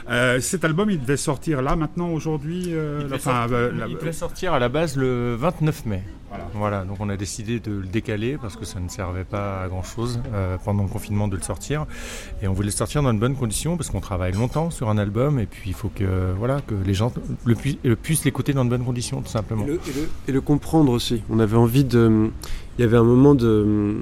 Euh, 0.08 0.40
cet 0.40 0.64
album, 0.64 0.90
il 0.90 1.00
devait 1.00 1.16
sortir 1.16 1.62
là, 1.62 1.76
maintenant, 1.76 2.08
aujourd'hui 2.10 2.66
euh, 2.68 2.98
Il 3.00 3.04
devait 3.04 3.16
enfin, 3.16 3.32
sortir- 3.48 3.56
euh, 3.56 3.70
la- 3.78 3.86
Il 3.88 3.96
devait 3.96 4.12
sortir 4.12 4.52
à 4.54 4.58
la 4.58 4.68
base 4.68 4.96
le 4.96 5.34
29 5.36 5.86
mai. 5.86 6.02
Voilà. 6.30 6.44
Voilà, 6.54 6.84
donc 6.84 6.98
on 7.00 7.08
a 7.08 7.16
décidé 7.16 7.58
de 7.58 7.72
le 7.72 7.86
décaler 7.88 8.38
parce 8.40 8.54
que 8.56 8.64
ça 8.64 8.78
ne 8.78 8.88
servait 8.88 9.24
pas 9.24 9.62
à 9.64 9.68
grand 9.68 9.82
chose 9.82 10.20
pendant 10.64 10.84
le 10.84 10.88
confinement 10.88 11.26
de 11.26 11.34
le 11.34 11.42
sortir. 11.42 11.86
Et 12.40 12.46
on 12.46 12.52
voulait 12.52 12.66
le 12.68 12.72
sortir 12.72 13.02
dans 13.02 13.12
de 13.12 13.18
bonnes 13.18 13.34
conditions 13.34 13.76
parce 13.76 13.90
qu'on 13.90 14.00
travaille 14.00 14.32
longtemps 14.34 14.70
sur 14.70 14.88
un 14.90 14.96
album 14.98 15.40
et 15.40 15.46
puis 15.46 15.70
il 15.70 15.74
faut 15.74 15.88
que, 15.92 16.32
voilà, 16.38 16.60
que 16.60 16.74
les 16.86 16.94
gens 16.94 17.12
le, 17.44 17.56
pu- 17.56 17.78
le 17.82 17.96
puissent 17.96 18.24
l'écouter 18.24 18.52
dans 18.52 18.64
de 18.64 18.70
bonnes 18.70 18.84
conditions, 18.84 19.22
tout 19.22 19.28
simplement. 19.28 19.64
Et 19.64 19.70
le, 19.70 19.74
et 19.74 19.92
le- 20.00 20.08
et 20.28 20.32
le 20.32 20.40
comprendre 20.40 20.92
aussi. 20.92 21.20
On 21.30 21.40
avait 21.40 21.56
envie 21.56 21.82
de. 21.84 22.30
Il 22.78 22.82
y 22.82 22.84
avait 22.84 22.96
un 22.96 23.02
moment 23.02 23.34
de. 23.34 23.96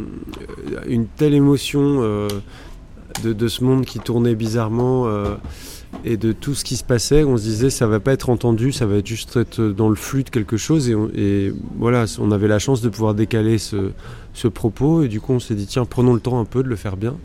Une 0.86 1.06
telle 1.06 1.32
émotion 1.32 1.80
euh, 2.02 2.28
de, 3.22 3.32
de 3.32 3.48
ce 3.48 3.64
monde 3.64 3.84
qui 3.84 3.98
tournait 3.98 4.34
bizarrement 4.34 5.06
euh, 5.06 5.34
et 6.04 6.16
de 6.16 6.32
tout 6.32 6.54
ce 6.54 6.64
qui 6.64 6.76
se 6.76 6.84
passait. 6.84 7.24
On 7.24 7.36
se 7.36 7.42
disait, 7.42 7.70
ça 7.70 7.86
va 7.86 8.00
pas 8.00 8.12
être 8.12 8.30
entendu, 8.30 8.72
ça 8.72 8.86
va 8.86 8.96
être 8.96 9.06
juste 9.06 9.36
être 9.36 9.60
dans 9.60 9.88
le 9.88 9.94
flux 9.94 10.24
de 10.24 10.30
quelque 10.30 10.56
chose. 10.56 10.90
Et, 11.14 11.52
voilà, 11.76 12.04
on 12.18 12.30
avait 12.30 12.48
la 12.48 12.58
chance 12.58 12.80
de 12.82 12.88
pouvoir 12.88 13.14
décaler 13.14 13.58
ce, 13.58 13.90
ce 14.34 14.46
propos. 14.48 15.02
Et 15.02 15.08
du 15.08 15.20
coup, 15.20 15.32
on 15.32 15.40
s'est 15.40 15.54
dit, 15.54 15.66
tiens, 15.66 15.84
prenons 15.84 16.14
le 16.14 16.20
temps 16.20 16.38
un 16.40 16.44
peu 16.44 16.62
de 16.62 16.68
le 16.68 16.76
faire 16.76 16.96
bien. 16.96 17.16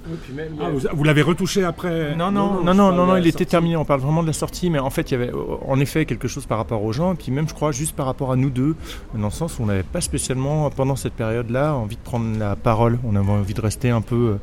Ah, 0.61 0.69
vous 0.71 0.79
vous 0.93 1.03
l'avez 1.03 1.21
retouché 1.21 1.63
après 1.63 2.15
Non, 2.15 2.31
Non, 2.31 2.63
non, 2.63 2.73
non, 2.73 3.05
non, 3.05 3.17
il 3.17 3.27
était 3.27 3.45
terminé. 3.45 3.75
On 3.75 3.85
parle 3.85 4.01
vraiment 4.01 4.21
de 4.23 4.27
la 4.27 4.33
sortie, 4.33 4.69
mais 4.69 4.79
en 4.79 4.89
fait, 4.89 5.11
il 5.11 5.13
y 5.13 5.15
avait 5.21 5.29
euh, 5.31 5.55
en 5.67 5.79
effet 5.79 6.05
quelque 6.05 6.27
chose 6.27 6.45
par 6.45 6.57
rapport 6.57 6.83
aux 6.83 6.91
gens, 6.93 7.13
et 7.13 7.15
puis 7.15 7.31
même, 7.31 7.47
je 7.47 7.53
crois, 7.53 7.71
juste 7.71 7.95
par 7.95 8.05
rapport 8.05 8.31
à 8.31 8.35
nous 8.35 8.49
deux, 8.49 8.75
dans 9.13 9.25
le 9.25 9.31
sens 9.31 9.59
où 9.59 9.63
on 9.63 9.65
n'avait 9.67 9.83
pas 9.83 10.01
spécialement, 10.01 10.69
pendant 10.71 10.95
cette 10.95 11.13
période-là, 11.13 11.75
envie 11.75 11.95
de 11.97 12.01
prendre 12.01 12.37
la 12.39 12.55
parole. 12.55 12.99
On 13.05 13.15
avait 13.15 13.31
envie 13.31 13.53
de 13.53 13.61
rester 13.61 13.89
un 13.89 14.01
peu 14.01 14.37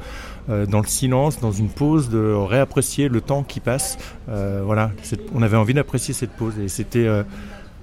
euh, 0.49 0.67
dans 0.67 0.81
le 0.81 0.87
silence, 0.87 1.41
dans 1.41 1.53
une 1.53 1.69
pause, 1.69 2.09
de 2.09 2.33
réapprécier 2.35 3.09
le 3.09 3.21
temps 3.21 3.43
qui 3.43 3.61
passe. 3.61 3.99
Euh, 4.29 4.63
voilà, 4.65 4.91
cette- 5.03 5.29
on 5.35 5.43
avait 5.43 5.57
envie 5.57 5.75
d'apprécier 5.75 6.15
cette 6.15 6.33
pause, 6.33 6.55
et 6.59 6.69
c'était. 6.69 7.07
euh, 7.07 7.23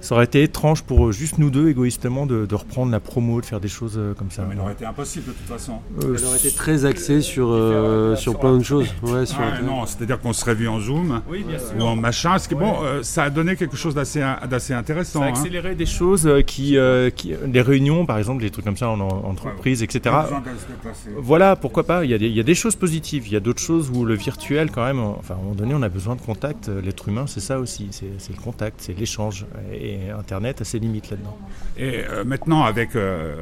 ça 0.00 0.14
aurait 0.14 0.24
été 0.24 0.42
étrange 0.42 0.82
pour 0.82 1.06
euh, 1.08 1.12
juste 1.12 1.38
nous 1.38 1.50
deux, 1.50 1.68
égoïstement, 1.68 2.26
de, 2.26 2.46
de 2.46 2.54
reprendre 2.54 2.92
la 2.92 3.00
promo, 3.00 3.40
de 3.40 3.46
faire 3.46 3.60
des 3.60 3.68
choses 3.68 3.94
euh, 3.98 4.14
comme 4.14 4.30
ça. 4.30 4.44
Mais 4.48 4.54
il 4.54 4.60
aurait 4.60 4.72
été 4.72 4.84
impossible 4.86 5.26
de 5.26 5.32
toute 5.32 5.46
façon. 5.46 5.80
Euh, 6.02 6.16
Elle 6.18 6.24
aurait 6.26 6.38
été 6.38 6.50
très 6.52 6.84
axée 6.84 7.20
sur, 7.20 7.48
euh, 7.50 8.14
sur 8.16 8.38
plein 8.38 8.56
de 8.56 8.62
choses. 8.62 8.86
Ouais, 9.02 9.26
sur 9.26 9.38
Ah, 9.40 9.60
non, 9.62 9.86
c'est-à-dire 9.86 10.20
qu'on 10.20 10.32
serait 10.32 10.54
vu 10.54 10.68
en 10.68 10.78
Zoom 10.80 11.20
Oui, 11.28 11.44
bien 11.46 11.58
sûr. 11.58 11.68
ou 11.78 11.82
en 11.82 11.96
machin. 11.96 12.38
Ce 12.38 12.48
qui, 12.48 12.54
bon, 12.54 12.76
euh, 12.82 13.02
ça 13.02 13.24
a 13.24 13.30
donné 13.30 13.56
quelque 13.56 13.76
chose 13.76 13.94
d'assez 13.94 14.24
d'assez 14.48 14.72
intéressant. 14.74 15.20
Ça 15.20 15.24
a 15.26 15.28
hein. 15.28 15.32
accéléré 15.32 15.74
des 15.74 15.86
choses 15.86 16.26
euh, 16.26 16.42
qui, 16.42 16.76
euh, 16.76 17.10
qui, 17.10 17.34
des 17.46 17.60
réunions, 17.62 18.06
par 18.06 18.18
exemple, 18.18 18.42
des 18.42 18.50
trucs 18.50 18.64
comme 18.64 18.76
ça 18.76 18.88
en, 18.90 19.00
en 19.00 19.08
entreprise, 19.24 19.82
etc. 19.82 20.00
Pas 20.04 20.22
besoin 20.22 20.40
de 20.40 20.44
se 20.58 20.66
déplacer. 20.66 21.10
Voilà, 21.16 21.56
pourquoi 21.56 21.84
pas. 21.84 22.04
Il 22.04 22.10
y, 22.10 22.14
a 22.14 22.18
des, 22.18 22.26
il 22.28 22.36
y 22.36 22.40
a 22.40 22.44
des 22.44 22.54
choses 22.54 22.76
positives. 22.76 23.26
Il 23.26 23.32
y 23.32 23.36
a 23.36 23.40
d'autres 23.40 23.60
choses 23.62 23.90
où 23.92 24.04
le 24.04 24.14
virtuel, 24.14 24.70
quand 24.70 24.84
même, 24.84 25.00
enfin, 25.00 25.34
à 25.34 25.36
un 25.36 25.40
moment 25.40 25.54
donné, 25.54 25.74
on 25.74 25.82
a 25.82 25.88
besoin 25.88 26.14
de 26.16 26.20
contact. 26.20 26.68
Euh, 26.68 26.80
L'être 26.80 27.08
humain, 27.08 27.24
c'est 27.26 27.40
ça 27.40 27.58
aussi. 27.58 27.88
C'est 27.90 28.06
c'est 28.18 28.34
le 28.36 28.40
contact, 28.42 28.80
c'est 28.80 28.98
l'échange. 28.98 29.46
Et 29.72 29.87
Internet 30.18 30.60
a 30.60 30.64
ses 30.64 30.78
limites 30.78 31.10
là-dedans. 31.10 31.36
Et 31.76 32.02
euh, 32.10 32.24
maintenant, 32.24 32.62
avec. 32.64 32.94
euh, 32.96 33.34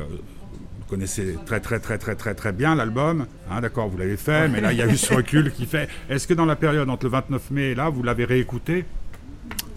vous 0.78 0.90
connaissez 0.90 1.36
très 1.44 1.58
très 1.58 1.80
très 1.80 1.98
très 1.98 2.14
très 2.14 2.34
très 2.34 2.52
bien 2.52 2.76
l'album, 2.76 3.26
hein, 3.50 3.60
d'accord, 3.60 3.88
vous 3.88 3.98
l'avez 3.98 4.16
fait, 4.16 4.46
mais 4.46 4.60
là 4.60 4.72
il 4.72 4.78
y 4.78 4.82
a 4.82 4.86
eu 4.86 4.96
ce 4.96 5.12
recul 5.20 5.50
qui 5.52 5.66
fait. 5.66 5.88
Est-ce 6.08 6.28
que 6.28 6.34
dans 6.34 6.44
la 6.44 6.54
période 6.54 6.88
entre 6.88 7.06
le 7.06 7.10
29 7.10 7.50
mai 7.50 7.62
et 7.70 7.74
là, 7.74 7.88
vous 7.88 8.04
l'avez 8.04 8.24
réécouté? 8.24 8.84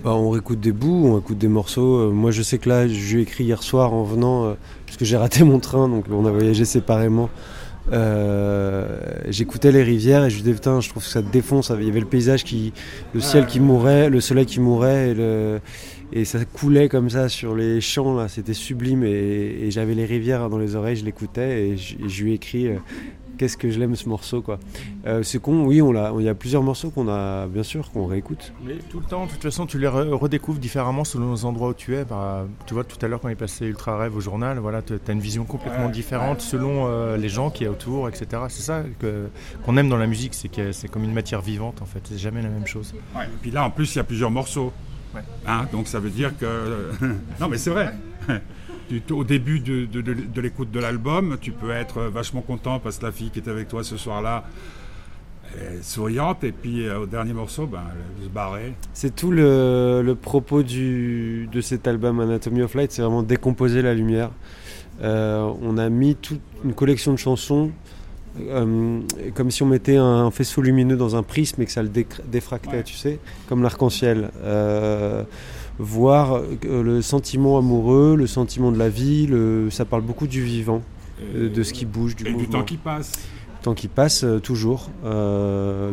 Bah, 0.03 0.11
on 0.13 0.29
réécoute 0.29 0.59
des 0.59 0.71
bouts, 0.71 1.07
on 1.07 1.19
écoute 1.19 1.39
des 1.39 1.47
morceaux. 1.47 1.95
Euh, 1.97 2.11
moi, 2.11 2.29
je 2.29 2.43
sais 2.43 2.59
que 2.59 2.69
là, 2.69 2.87
j'ai 2.87 3.21
écrit 3.21 3.43
hier 3.45 3.63
soir 3.63 3.91
en 3.93 4.03
venant, 4.03 4.45
euh, 4.45 4.53
parce 4.85 4.97
que 4.97 5.03
j'ai 5.05 5.17
raté 5.17 5.43
mon 5.43 5.57
train, 5.59 5.89
donc 5.89 6.05
on 6.11 6.25
a 6.27 6.31
voyagé 6.31 6.63
séparément. 6.63 7.29
Euh, 7.91 8.99
J'écoutais 9.29 9.71
les 9.71 9.83
rivières 9.83 10.25
et 10.25 10.29
je 10.29 10.35
me 10.37 10.41
disais, 10.41 10.53
putain, 10.53 10.79
je 10.79 10.89
trouve 10.89 11.03
que 11.03 11.09
ça 11.09 11.21
défonce. 11.21 11.71
Il 11.77 11.85
y 11.85 11.89
avait 11.89 11.99
le 11.99 12.05
paysage 12.05 12.43
qui. 12.43 12.71
le 13.13 13.19
ciel 13.19 13.45
qui 13.45 13.59
mourait, 13.59 14.09
le 14.09 14.21
soleil 14.21 14.45
qui 14.45 14.59
mourait, 14.59 15.09
et, 15.09 15.13
le- 15.15 15.59
et 16.11 16.25
ça 16.25 16.43
coulait 16.45 16.89
comme 16.89 17.09
ça 17.09 17.29
sur 17.29 17.55
les 17.55 17.81
champs, 17.81 18.15
là. 18.15 18.27
C'était 18.27 18.53
sublime. 18.53 19.03
Et, 19.03 19.09
et 19.67 19.71
j'avais 19.71 19.93
les 19.95 20.05
rivières 20.05 20.49
dans 20.49 20.57
les 20.57 20.75
oreilles, 20.75 20.95
je 20.97 21.05
l'écoutais 21.05 21.69
et 21.69 21.77
je, 21.77 22.23
lui 22.23 22.31
ai 22.31 22.35
écrit. 22.35 22.67
euh, 22.67 22.77
Qu'est-ce 23.37 23.55
que 23.55 23.71
je 23.71 23.79
l'aime 23.79 23.95
ce 23.95 24.09
morceau 24.09 24.41
quoi? 24.41 24.59
Euh, 25.07 25.23
c'est 25.23 25.39
con, 25.41 25.63
oui, 25.65 25.81
on 25.81 25.93
l'a. 25.93 26.11
Il 26.19 26.25
y 26.25 26.27
a 26.27 26.35
plusieurs 26.35 26.61
morceaux 26.61 26.89
qu'on 26.89 27.07
a, 27.07 27.47
bien 27.47 27.63
sûr, 27.63 27.89
qu'on 27.89 28.05
réécoute. 28.05 28.51
Mais 28.65 28.73
tout 28.89 28.99
le 28.99 29.05
temps, 29.05 29.27
de 29.27 29.31
toute 29.31 29.41
façon, 29.41 29.65
tu 29.65 29.79
les 29.79 29.87
re- 29.87 30.09
redécouvres 30.11 30.59
différemment 30.59 31.05
selon 31.05 31.31
les 31.31 31.45
endroits 31.45 31.69
où 31.69 31.73
tu 31.73 31.95
es. 31.95 32.03
Bah, 32.03 32.45
tu 32.65 32.73
vois, 32.73 32.83
tout 32.83 32.97
à 33.01 33.07
l'heure, 33.07 33.21
quand 33.21 33.29
il 33.29 33.37
passait 33.37 33.63
Ultra 33.67 33.97
Rêve 33.97 34.13
au 34.13 34.19
journal, 34.19 34.57
voilà, 34.59 34.81
tu 34.81 34.91
as 35.07 35.11
une 35.13 35.21
vision 35.21 35.45
complètement 35.45 35.85
Ouais, 35.85 35.91
différente 35.93 36.41
selon 36.41 36.87
euh, 36.89 37.15
les 37.15 37.29
gens 37.29 37.49
qui 37.49 37.63
y 37.63 37.67
a 37.67 37.71
autour, 37.71 38.09
etc. 38.09 38.27
C'est 38.49 38.61
ça 38.63 38.83
que- 38.99 39.29
qu'on 39.63 39.77
aime 39.77 39.87
dans 39.87 39.95
la 39.95 40.07
musique, 40.07 40.33
c'est 40.33 40.49
que 40.49 40.73
c'est 40.73 40.89
comme 40.89 41.05
une 41.05 41.13
matière 41.13 41.39
vivante, 41.39 41.81
en 41.81 41.85
fait. 41.85 42.01
C'est 42.03 42.17
jamais 42.17 42.41
la 42.41 42.49
même 42.49 42.67
chose. 42.67 42.93
Et 43.15 43.19
puis 43.41 43.51
là, 43.51 43.63
en 43.63 43.69
plus, 43.69 43.95
il 43.95 43.99
y 43.99 44.01
a 44.01 44.03
plusieurs 44.03 44.31
morceaux. 44.31 44.73
Hein, 45.47 45.65
donc 45.71 45.87
ça 45.87 45.99
veut 45.99 46.09
dire 46.09 46.37
que. 46.37 46.91
non, 47.39 47.47
mais 47.49 47.57
c'est 47.57 47.69
vrai. 47.69 47.93
Au 49.11 49.23
début 49.23 49.59
de, 49.59 50.41
l'écoute 50.41 50.71
de 50.71 50.79
l'album, 50.79 51.37
tu 51.39 51.51
peux 51.51 51.69
être 51.69 52.01
vachement 52.03 52.41
content 52.41 52.79
parce 52.79 52.97
que 52.97 53.05
la 53.05 53.11
fille 53.11 53.29
qui 53.29 53.37
était 53.37 53.51
avec 53.51 53.67
toi 53.67 53.83
ce 53.83 53.97
soir-là 53.97 54.45
est 55.59 55.83
souriante, 55.83 56.43
et 56.43 56.51
puis 56.51 56.87
euh, 56.87 56.99
au 56.99 57.05
dernier 57.05 57.33
morceau, 57.33 57.67
ben, 57.67 57.81
elle 57.91 58.23
se 58.25 58.29
barrer. 58.29 58.73
C'est 58.93 59.15
tout 59.15 59.31
le, 59.31 60.01
le 60.03 60.15
propos 60.15 60.63
du, 60.63 61.47
de 61.51 61.61
cet 61.61 61.87
album 61.87 62.19
Anatomy 62.19 62.63
of 62.63 62.73
Light, 62.73 62.91
c'est 62.91 63.01
vraiment 63.01 63.23
décomposer 63.23 63.81
la 63.81 63.93
lumière. 63.93 64.31
Euh, 65.01 65.51
on 65.61 65.77
a 65.77 65.89
mis 65.89 66.15
toute 66.15 66.41
une 66.63 66.73
collection 66.73 67.13
de 67.13 67.17
chansons 67.17 67.71
euh, 68.39 68.99
comme 69.35 69.51
si 69.51 69.63
on 69.63 69.65
mettait 69.65 69.97
un 69.97 70.31
faisceau 70.31 70.61
lumineux 70.61 70.95
dans 70.97 71.15
un 71.15 71.23
prisme 71.23 71.61
et 71.61 71.65
que 71.65 71.71
ça 71.71 71.83
le 71.83 71.89
défractait, 71.89 72.77
Ouais. 72.77 72.83
tu 72.83 72.95
sais, 72.95 73.19
comme 73.47 73.63
l'arc-en-ciel. 73.63 74.29
Euh, 74.43 75.23
voir 75.81 76.35
euh, 76.35 76.83
le 76.83 77.01
sentiment 77.01 77.57
amoureux, 77.57 78.15
le 78.17 78.27
sentiment 78.27 78.71
de 78.71 78.77
la 78.77 78.89
vie, 78.89 79.27
le, 79.27 79.69
ça 79.69 79.85
parle 79.85 80.01
beaucoup 80.01 80.27
du 80.27 80.41
vivant, 80.43 80.81
euh, 81.35 81.49
de 81.49 81.63
ce 81.63 81.71
qui 81.73 81.85
bouge, 81.85 82.15
du 82.17 82.27
et 82.27 82.31
mouvement. 82.31 82.45
du 82.45 82.49
temps 82.51 82.63
qui 82.63 82.75
passe. 82.77 83.11
temps 83.63 83.73
qui 83.73 83.87
passe 83.87 84.25
toujours 84.43 84.89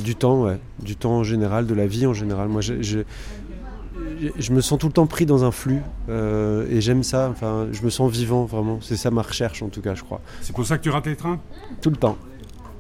du 0.05 0.14
temps 0.16 0.43
ouais 0.45 0.59
du 0.83 0.95
temps 0.97 1.19
en 1.19 1.23
général 1.25 1.66
de 1.66 1.75
la 1.75 1.87
vie 1.87 2.07
en 2.07 2.14
général 2.14 2.49
moi 2.49 2.61
je, 2.61 2.99
je, 4.39 4.53
me 4.53 4.61
sens 4.61 4.79
tout 4.79 4.87
le 4.87 4.93
temps 4.93 5.07
pris 5.07 5.27
dans 5.27 5.45
un 5.45 5.51
flux 5.51 5.81
euh, 6.09 6.67
et 6.71 6.81
j'aime 6.81 7.03
ça 7.03 7.29
enfin 7.31 7.69
je 7.73 7.83
me 7.83 7.91
sens 7.91 8.11
vivant 8.11 8.45
vraiment 8.45 8.79
c'est 8.81 8.97
ça 8.97 9.11
ma 9.11 9.23
recherche 9.23 9.63
en 9.63 9.69
tout 9.69 9.81
cas 9.83 9.95
je 9.95 10.03
crois 10.03 10.21
C'est 10.41 10.55
pour 10.55 10.67
ça 10.67 10.79
que 10.79 10.83
tu 10.83 10.91
rates 10.91 11.07
les 11.07 11.17
trains? 11.17 11.39
Tout 11.83 11.91
le 11.91 11.97
temps 11.97 12.17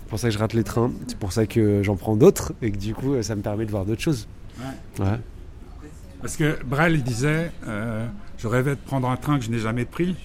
c'est 0.02 0.08
pour 0.08 0.18
ça 0.18 0.28
que 0.28 0.34
je 0.34 0.38
rate 0.38 0.52
les 0.54 0.64
trains 0.64 0.90
c'est 1.06 1.18
pour 1.18 1.32
ça 1.32 1.46
que 1.46 1.82
j'en 1.82 1.96
prends 1.96 2.16
d'autres 2.16 2.52
et 2.62 2.70
que 2.70 2.76
du 2.78 2.94
coup 2.94 3.14
ça 3.22 3.34
me 3.36 3.42
permet 3.42 3.66
de 3.66 3.70
voir 3.70 3.84
d'autres 3.84 4.02
choses 4.02 4.26
ouais. 4.98 5.06
Parce 6.22 6.36
que 6.36 6.58
Brel, 6.64 6.94
il 6.94 7.02
disait 7.02 7.52
euh, 7.68 8.06
Je 8.38 8.48
rêvais 8.48 8.70
de 8.70 8.80
prendre 8.84 9.08
un 9.08 9.16
train 9.16 9.38
que 9.38 9.44
je 9.44 9.50
n'ai 9.50 9.58
jamais 9.58 9.84
pris. 9.84 10.16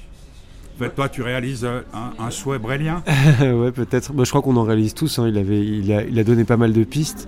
En 0.75 0.84
fait, 0.84 0.89
toi, 0.91 1.10
tu 1.10 1.22
réalises 1.22 1.65
euh, 1.65 1.81
un, 1.93 2.13
un 2.17 2.31
souhait 2.31 2.58
brélien? 2.60 3.03
ouais, 3.41 3.72
peut-être. 3.72 4.13
Moi, 4.13 4.24
je 4.24 4.29
crois 4.29 4.41
qu'on 4.41 4.55
en 4.55 4.63
réalise 4.63 4.93
tous. 4.93 5.20
hein. 5.20 5.27
Il, 5.27 5.38
avait, 5.38 5.60
il, 5.63 5.91
a, 5.91 6.03
il 6.03 6.17
a 6.17 6.24
donné 6.24 6.43
pas 6.46 6.58
mal 6.58 6.72
de 6.74 6.84
pistes. 6.86 7.27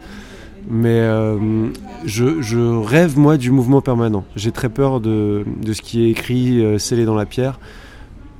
Mais 0.69 1.01
euh, 1.01 1.69
je, 2.05 2.83
rêve, 2.83 3.17
moi, 3.17 3.37
du 3.37 3.51
mouvement 3.51 3.81
permanent. 3.81 4.25
J'ai 4.35 4.51
très 4.51 4.69
peur 4.69 5.01
de, 5.01 5.43
de 5.61 5.73
ce 5.73 5.81
qui 5.81 6.03
est 6.03 6.09
écrit, 6.09 6.63
euh, 6.63 6.77
scellé 6.77 7.05
dans 7.05 7.15
la 7.15 7.25
pierre. 7.25 7.59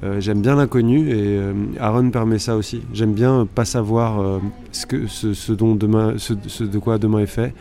Euh, 0.03 0.19
j'aime 0.19 0.41
bien 0.41 0.55
l'inconnu 0.55 1.11
et 1.11 1.39
Aaron 1.79 2.09
permet 2.09 2.39
ça 2.39 2.57
aussi. 2.57 2.81
J'aime 2.93 3.13
bien 3.13 3.47
pas 3.53 3.65
savoir 3.65 4.41
ce, 4.71 4.85
que, 4.85 5.07
ce, 5.07 5.51
dont 5.53 5.75
demain, 5.75 6.15
ce, 6.17 6.33
de 6.63 6.79
quoi 6.79 6.97
demain 6.97 7.19
est 7.19 7.25
fait. 7.25 7.53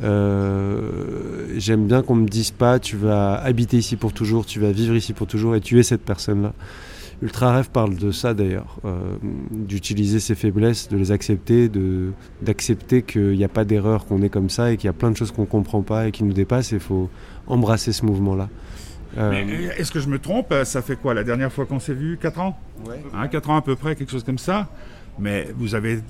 J'aime 0.00 1.86
bien 1.86 2.02
qu'on 2.02 2.14
me 2.14 2.26
dise 2.26 2.50
pas 2.50 2.78
tu 2.78 2.96
vas 2.96 3.34
habiter 3.34 3.76
ici 3.76 3.96
pour 3.96 4.14
toujours, 4.14 4.46
tu 4.46 4.60
vas 4.60 4.72
vivre 4.72 4.94
ici 4.94 5.12
pour 5.12 5.26
toujours 5.26 5.56
et 5.56 5.60
tu 5.60 5.78
es 5.78 5.82
cette 5.82 6.04
personne-là. 6.04 6.52
Ultra 7.24 7.54
Rêve 7.54 7.70
parle 7.70 7.96
de 7.96 8.10
ça 8.10 8.34
d'ailleurs, 8.34 8.76
euh, 8.84 9.16
d'utiliser 9.50 10.20
ses 10.20 10.34
faiblesses, 10.34 10.88
de 10.90 10.98
les 10.98 11.10
accepter, 11.10 11.70
de 11.70 12.12
d'accepter 12.42 13.00
qu'il 13.00 13.30
n'y 13.32 13.44
a 13.44 13.48
pas 13.48 13.64
d'erreur, 13.64 14.04
qu'on 14.04 14.20
est 14.20 14.28
comme 14.28 14.50
ça 14.50 14.70
et 14.70 14.76
qu'il 14.76 14.88
y 14.88 14.90
a 14.90 14.92
plein 14.92 15.10
de 15.10 15.16
choses 15.16 15.32
qu'on 15.32 15.46
comprend 15.46 15.80
pas 15.80 16.06
et 16.06 16.12
qui 16.12 16.22
nous 16.22 16.34
dépassent. 16.34 16.72
Il 16.72 16.80
faut 16.80 17.08
embrasser 17.46 17.92
ce 17.92 18.04
mouvement-là. 18.04 18.50
Euh, 19.16 19.30
Mais 19.30 19.64
est-ce 19.78 19.90
que 19.90 20.00
je 20.00 20.08
me 20.08 20.18
trompe? 20.18 20.52
Ça 20.64 20.82
fait 20.82 20.96
quoi 20.96 21.14
la 21.14 21.24
dernière 21.24 21.50
fois 21.50 21.64
qu'on 21.64 21.80
s'est 21.80 21.94
vu? 21.94 22.18
4 22.20 22.40
ans? 22.40 22.58
Hein, 23.14 23.28
4 23.28 23.48
ans 23.48 23.56
à 23.56 23.62
peu 23.62 23.74
près, 23.74 23.96
quelque 23.96 24.10
chose 24.10 24.24
comme 24.24 24.36
ça. 24.36 24.68
Mais 25.18 25.48
vous 25.56 25.74
avez 25.74 26.00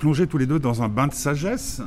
plongé 0.00 0.26
tous 0.26 0.38
les 0.38 0.46
deux 0.46 0.58
dans 0.58 0.82
un 0.82 0.88
bain 0.88 1.06
de 1.06 1.14
sagesse 1.14 1.80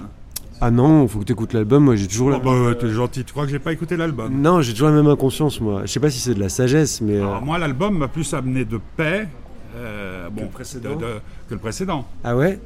ah 0.61 0.71
non, 0.71 1.07
faut 1.07 1.19
que 1.19 1.25
tu 1.25 1.33
écoutes 1.33 1.53
l'album. 1.53 1.83
Moi, 1.83 1.95
j'ai 1.95 2.07
toujours 2.07 2.29
la 2.29 2.37
Oh, 2.37 2.41
bah, 2.69 2.75
T'es 2.79 2.89
gentil, 2.89 3.23
tu 3.25 3.31
crois 3.33 3.45
que 3.45 3.51
j'ai 3.51 3.59
pas 3.59 3.73
écouté 3.73 3.97
l'album 3.97 4.33
Non, 4.33 4.61
j'ai 4.61 4.71
toujours 4.73 4.89
la 4.89 4.95
même 4.95 5.07
inconscience, 5.07 5.59
moi. 5.59 5.81
Je 5.85 5.91
sais 5.91 5.99
pas 5.99 6.09
si 6.09 6.19
c'est 6.19 6.33
de 6.33 6.39
la 6.39 6.49
sagesse, 6.49 7.01
mais. 7.01 7.17
euh, 7.17 7.23
Alors, 7.27 7.41
Moi, 7.41 7.57
l'album 7.57 7.97
m'a 7.97 8.07
plus 8.07 8.33
amené 8.33 8.63
de 8.65 8.79
paix 8.95 9.27
euh, 9.75 10.29
bon, 10.29 10.43
le 10.43 10.47
précédent 10.49 10.95
de- 10.95 11.01
de- 11.01 11.19
que 11.49 11.53
le 11.53 11.59
précédent. 11.59 12.05
Ah 12.23 12.35
ouais 12.37 12.59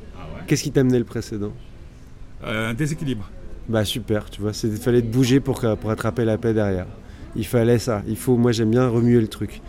Qu'est-ce 0.46 0.64
qui 0.64 0.72
t'a 0.72 0.82
amené 0.82 1.00
le 1.00 1.06
précédent 1.06 1.52
Euh, 2.46 2.70
un 2.70 2.74
déséquilibre. 2.74 3.30
Bah 3.68 3.84
super, 3.84 4.30
tu 4.30 4.42
vois, 4.42 4.52
il 4.64 4.78
fallait 4.78 5.02
te 5.02 5.08
bouger 5.08 5.40
pour, 5.40 5.60
pour 5.82 5.90
attraper 5.90 6.24
la 6.24 6.38
paix 6.38 6.54
derrière. 6.54 6.86
Il 7.36 7.46
fallait 7.46 7.80
ça. 7.80 8.02
Il 8.08 8.16
faut, 8.16 8.38
moi 8.38 8.52
j'aime 8.54 8.70
bien 8.72 8.88
remuer 8.88 9.20
le 9.20 9.28
truc. 9.28 9.62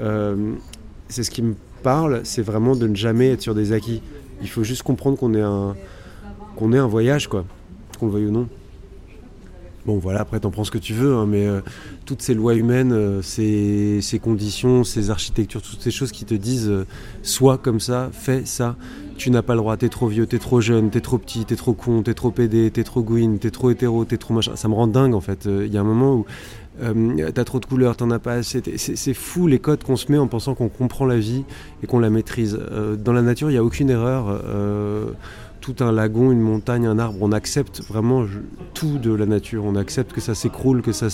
Euh, 0.00 0.52
c'est 1.08 1.22
ce 1.22 1.30
qui 1.30 1.42
me 1.42 1.54
parle, 1.82 2.20
c'est 2.24 2.42
vraiment 2.42 2.74
de 2.76 2.86
ne 2.86 2.94
jamais 2.96 3.30
être 3.30 3.40
sur 3.42 3.54
des 3.54 3.72
acquis. 3.72 4.02
Il 4.42 4.48
faut 4.48 4.62
juste 4.64 4.82
comprendre 4.82 5.16
qu'on 5.18 5.32
est 5.34 5.40
un, 5.40 5.74
qu'on 6.56 6.72
est 6.74 6.78
un 6.78 6.86
voyage, 6.86 7.28
quoi, 7.28 7.44
qu'on 7.98 8.06
le 8.06 8.12
veuille 8.12 8.26
ou 8.26 8.32
non. 8.32 8.48
Bon 9.86 9.98
voilà, 9.98 10.22
après 10.22 10.40
t'en 10.40 10.50
prends 10.50 10.64
ce 10.64 10.72
que 10.72 10.78
tu 10.78 10.94
veux, 10.94 11.14
hein, 11.14 11.26
mais 11.28 11.46
euh, 11.46 11.60
toutes 12.06 12.20
ces 12.20 12.34
lois 12.34 12.56
humaines, 12.56 12.90
euh, 12.92 13.22
ces, 13.22 14.18
conditions, 14.18 14.82
ces 14.82 15.10
architectures, 15.10 15.62
toutes 15.62 15.80
ces 15.80 15.92
choses 15.92 16.10
qui 16.10 16.24
te 16.24 16.34
disent 16.34 16.68
euh, 16.68 16.86
sois 17.22 17.56
comme 17.56 17.78
ça, 17.78 18.10
fais 18.12 18.44
ça, 18.44 18.74
tu 19.16 19.30
n'as 19.30 19.42
pas 19.42 19.54
le 19.54 19.60
droit, 19.60 19.76
t'es 19.76 19.88
trop 19.88 20.08
vieux, 20.08 20.26
t'es 20.26 20.40
trop 20.40 20.60
jeune, 20.60 20.90
t'es 20.90 21.00
trop 21.00 21.18
petit, 21.18 21.44
t'es 21.44 21.54
trop 21.54 21.72
con, 21.72 22.02
t'es 22.02 22.14
trop 22.14 22.32
pédé, 22.32 22.68
t'es 22.72 22.82
trop 22.82 23.00
gouine, 23.00 23.38
t'es 23.38 23.52
trop 23.52 23.70
hétéro, 23.70 24.04
t'es 24.04 24.16
trop 24.16 24.34
machin. 24.34 24.56
Ça 24.56 24.66
me 24.66 24.74
rend 24.74 24.88
dingue 24.88 25.14
en 25.14 25.20
fait. 25.20 25.44
Il 25.44 25.72
y 25.72 25.78
a 25.78 25.82
un 25.82 25.84
moment 25.84 26.16
où 26.16 26.26
t'as 27.32 27.44
trop 27.44 27.60
de 27.60 27.66
couleurs, 27.66 27.96
t'en 27.96 28.10
as 28.10 28.18
pas 28.18 28.32
assez. 28.32 28.60
C'est 28.76 29.14
fou 29.14 29.46
les 29.46 29.60
codes 29.60 29.84
qu'on 29.84 29.96
se 29.96 30.10
met 30.10 30.18
en 30.18 30.26
pensant 30.26 30.56
qu'on 30.56 30.68
comprend 30.68 31.06
la 31.06 31.16
vie 31.16 31.44
et 31.84 31.86
qu'on 31.86 32.00
la 32.00 32.10
maîtrise. 32.10 32.58
Dans 32.98 33.12
la 33.12 33.22
nature, 33.22 33.50
il 33.50 33.52
n'y 33.52 33.58
a 33.58 33.64
aucune 33.64 33.88
erreur. 33.88 34.42
Tout 35.66 35.82
un 35.82 35.90
lagon, 35.90 36.30
une 36.30 36.40
montagne, 36.40 36.86
un 36.86 36.96
arbre, 37.00 37.18
on 37.20 37.32
accepte 37.32 37.82
vraiment 37.88 38.24
tout 38.72 38.98
de 38.98 39.12
la 39.12 39.26
nature. 39.26 39.64
On 39.64 39.74
accepte 39.74 40.12
que 40.12 40.20
ça 40.20 40.36
s'écroule, 40.36 40.80
que 40.80 40.92
ça, 40.92 41.08